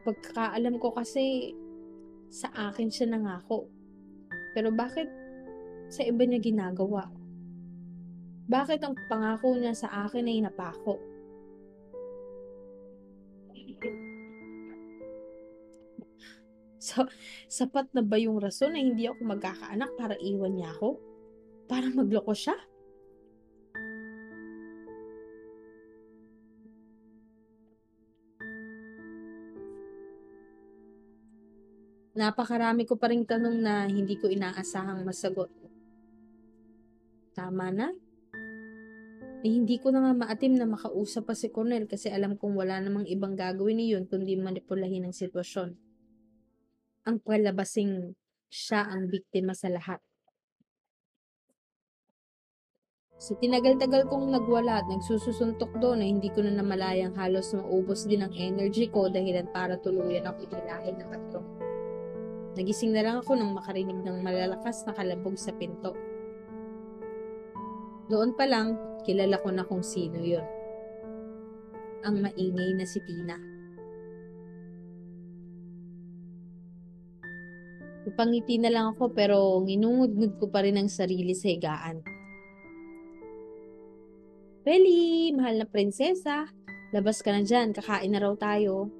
Ang 0.03 0.19
pagkakaalam 0.19 0.83
ko 0.83 0.91
kasi, 0.99 1.55
sa 2.27 2.51
akin 2.51 2.91
siya 2.91 3.07
nangako. 3.07 3.71
Pero 4.51 4.75
bakit 4.75 5.07
sa 5.95 6.03
iba 6.03 6.27
niya 6.27 6.43
ginagawa? 6.43 7.07
Bakit 8.51 8.83
ang 8.83 8.99
pangako 9.07 9.55
niya 9.55 9.79
sa 9.79 10.11
akin 10.11 10.27
ay 10.27 10.43
napako? 10.43 10.99
So, 16.83 17.07
sapat 17.47 17.95
na 17.95 18.03
ba 18.03 18.19
yung 18.19 18.43
rason 18.43 18.75
na 18.75 18.83
hindi 18.83 19.07
ako 19.07 19.23
magkakaanak 19.23 19.95
para 19.95 20.19
iwan 20.19 20.59
niya 20.59 20.75
ako? 20.75 20.99
Para 21.71 21.87
magloko 21.95 22.35
siya? 22.35 22.59
Napakarami 32.23 32.87
ko 32.87 32.95
pa 32.95 33.11
ring 33.11 33.27
tanong 33.27 33.59
na 33.59 33.91
hindi 33.91 34.15
ko 34.15 34.31
inaasahang 34.31 35.03
masagot. 35.03 35.51
Tama 37.35 37.75
na? 37.75 37.91
Eh, 39.43 39.51
hindi 39.51 39.83
ko 39.83 39.91
na 39.91 40.07
nga 40.07 40.15
maatim 40.15 40.55
na 40.55 40.71
makausap 40.71 41.27
pa 41.27 41.35
si 41.35 41.51
Cornel 41.51 41.91
kasi 41.91 42.15
alam 42.15 42.39
kong 42.39 42.55
wala 42.55 42.79
namang 42.79 43.11
ibang 43.11 43.35
gagawin 43.35 43.75
ni 43.75 43.91
yun 43.91 44.07
kundi 44.07 44.39
manipulahin 44.39 45.11
ang 45.11 45.11
sitwasyon. 45.11 45.75
Ang 47.11 47.17
palabasing 47.27 48.15
siya 48.47 48.87
ang 48.87 49.11
biktima 49.11 49.59
sa 49.59 49.67
lahat. 49.67 49.99
Sa 53.19 53.35
tinagal-tagal 53.35 54.07
kong 54.07 54.31
nagwala 54.31 54.79
at 54.79 54.87
nagsususuntok 54.87 55.75
doon 55.83 56.03
na 56.03 56.07
hindi 56.07 56.31
ko 56.31 56.47
na 56.47 56.55
namalayang 56.55 57.19
halos 57.19 57.51
maubos 57.51 58.07
din 58.07 58.23
ang 58.23 58.35
energy 58.39 58.87
ko 58.87 59.11
dahilan 59.11 59.51
para 59.51 59.75
tuluyan 59.83 60.31
ako 60.31 60.47
ilahin 60.55 61.03
ng 61.03 61.11
patrong. 61.11 61.62
Nagising 62.53 62.93
na 62.93 63.01
lang 63.01 63.17
ako 63.25 63.33
nang 63.33 63.57
makarinig 63.57 63.97
ng 64.05 64.21
malalakas 64.21 64.85
na 64.85 64.93
kalabog 64.93 65.41
sa 65.41 65.57
pinto. 65.57 65.97
Doon 68.13 68.37
pa 68.37 68.45
lang, 68.45 68.77
kilala 69.09 69.41
ko 69.41 69.49
na 69.49 69.65
kung 69.65 69.81
sino 69.81 70.21
yon. 70.21 70.45
Ang 72.05 72.21
maingay 72.21 72.77
na 72.77 72.85
si 72.85 73.01
Tina. 73.09 73.41
Upangiti 78.03 78.59
na 78.59 78.69
lang 78.69 78.93
ako 78.93 79.15
pero 79.15 79.57
nginungud 79.63 80.37
ko 80.37 80.51
pa 80.51 80.61
rin 80.61 80.77
ang 80.77 80.91
sarili 80.93 81.33
sa 81.33 81.49
higaan. 81.49 82.03
Feli, 84.67 85.33
mahal 85.33 85.63
na 85.63 85.67
prinsesa, 85.67 86.51
labas 86.93 87.25
ka 87.25 87.33
na 87.33 87.43
dyan, 87.43 87.73
kakain 87.73 88.13
na 88.13 88.21
raw 88.21 88.35
tayo. 88.37 88.91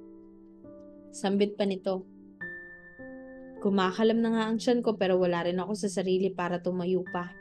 Sambit 1.13 1.53
pa 1.53 1.69
nito. 1.69 2.12
Kumakalam 3.63 4.19
na 4.19 4.29
nga 4.35 4.43
ang 4.51 4.59
tiyan 4.59 4.83
ko 4.83 4.99
pero 4.99 5.15
wala 5.15 5.47
rin 5.47 5.55
ako 5.55 5.71
sa 5.71 5.87
sarili 5.87 6.27
para 6.27 6.59
tumayo 6.59 7.07
pa. 7.15 7.31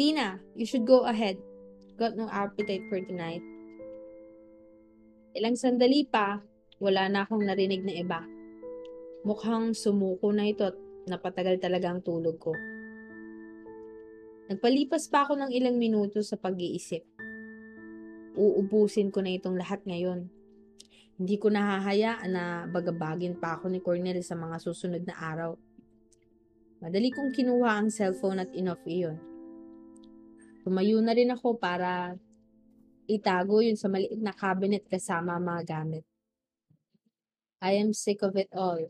Tina, 0.00 0.40
you 0.56 0.64
should 0.64 0.88
go 0.88 1.04
ahead. 1.04 1.36
Got 2.00 2.16
no 2.16 2.32
appetite 2.32 2.88
for 2.88 2.96
tonight. 3.04 3.44
Ilang 5.36 5.60
sandali 5.60 6.08
pa, 6.08 6.40
wala 6.80 7.12
na 7.12 7.28
akong 7.28 7.44
narinig 7.44 7.84
na 7.84 7.92
iba. 7.92 8.24
Mukhang 9.28 9.76
sumuko 9.76 10.32
na 10.32 10.48
ito 10.48 10.64
at 10.64 10.80
napatagal 11.12 11.60
talaga 11.60 11.92
ang 11.92 12.00
tulog 12.00 12.40
ko. 12.40 12.56
Nagpalipas 14.48 15.12
pa 15.12 15.28
ako 15.28 15.36
ng 15.36 15.50
ilang 15.52 15.76
minuto 15.76 16.24
sa 16.24 16.40
pag-iisip. 16.40 17.04
Uubusin 18.32 19.12
ko 19.12 19.20
na 19.20 19.36
itong 19.36 19.60
lahat 19.60 19.84
ngayon. 19.84 20.32
Hindi 21.22 21.38
ko 21.38 21.54
nahahayaan 21.54 22.30
na 22.34 22.66
bagabagin 22.66 23.38
pa 23.38 23.54
ako 23.54 23.70
ni 23.70 23.78
Cornel 23.78 24.18
sa 24.26 24.34
mga 24.34 24.58
susunod 24.58 25.06
na 25.06 25.14
araw. 25.14 25.54
Madali 26.82 27.14
kong 27.14 27.30
kinuha 27.30 27.78
ang 27.78 27.94
cellphone 27.94 28.42
at 28.42 28.50
inoff 28.58 28.82
iyon. 28.82 29.22
Tumayo 30.66 30.98
na 30.98 31.14
rin 31.14 31.30
ako 31.30 31.62
para 31.62 32.18
itago 33.06 33.62
yun 33.62 33.78
sa 33.78 33.86
maliit 33.86 34.18
na 34.18 34.34
cabinet 34.34 34.82
kasama 34.90 35.38
ang 35.38 35.46
mga 35.46 35.62
gamit. 35.62 36.02
I 37.62 37.78
am 37.78 37.94
sick 37.94 38.26
of 38.26 38.34
it 38.34 38.50
all. 38.50 38.82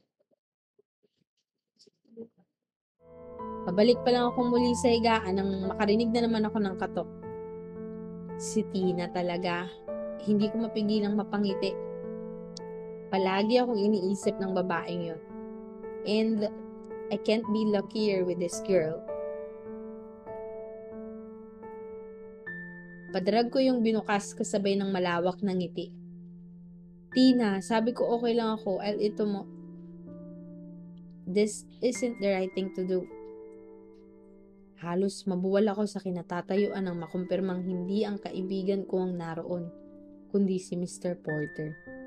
Pabalik 3.69 4.01
pa 4.01 4.09
lang 4.09 4.33
ako 4.33 4.57
muli 4.57 4.73
sa 4.73 4.89
higaan 4.89 5.37
nang 5.37 5.69
makarinig 5.69 6.09
na 6.09 6.25
naman 6.25 6.49
ako 6.49 6.65
ng 6.65 6.77
katok. 6.81 7.11
Si 8.41 8.65
Tina 8.73 9.13
talaga. 9.13 9.69
Hindi 10.25 10.49
ko 10.49 10.65
mapigilang 10.65 11.13
mapangiti. 11.13 11.92
Palagi 13.13 13.61
akong 13.61 13.77
iniisip 13.77 14.41
ng 14.41 14.57
babaeng 14.57 15.13
yon. 15.13 15.21
And 16.09 16.49
I 17.13 17.21
can't 17.21 17.45
be 17.53 17.69
luckier 17.69 18.25
with 18.25 18.41
this 18.41 18.65
girl. 18.65 19.05
Padrag 23.13 23.53
ko 23.53 23.61
yung 23.61 23.85
binukas 23.85 24.33
kasabay 24.33 24.81
ng 24.81 24.89
malawak 24.89 25.45
na 25.45 25.53
ngiti. 25.53 25.93
Tina, 27.13 27.61
sabi 27.61 27.93
ko 27.93 28.17
okay 28.17 28.33
lang 28.33 28.57
ako. 28.57 28.81
I'll 28.81 28.97
ito 28.97 29.29
mo. 29.29 29.45
This 31.29 31.69
isn't 31.85 32.17
the 32.25 32.33
right 32.33 32.49
thing 32.57 32.73
to 32.73 32.89
do. 32.89 33.05
Halos 34.81 35.29
mabuwal 35.29 35.69
ako 35.69 35.85
sa 35.85 36.01
kinatatayuan 36.01 36.89
ng 36.89 36.97
makumpirmang 36.97 37.61
hindi 37.61 38.09
ang 38.09 38.17
kaibigan 38.17 38.89
ko 38.89 39.05
ang 39.05 39.21
naroon, 39.21 39.69
kundi 40.33 40.57
si 40.57 40.75
Mr. 40.81 41.21
Porter. 41.21 42.02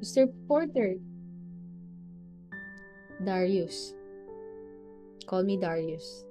Mr. 0.00 0.32
Porter. 0.48 0.96
Darius. 3.22 3.92
Call 5.26 5.44
me 5.44 5.60
Darius. 5.60 6.24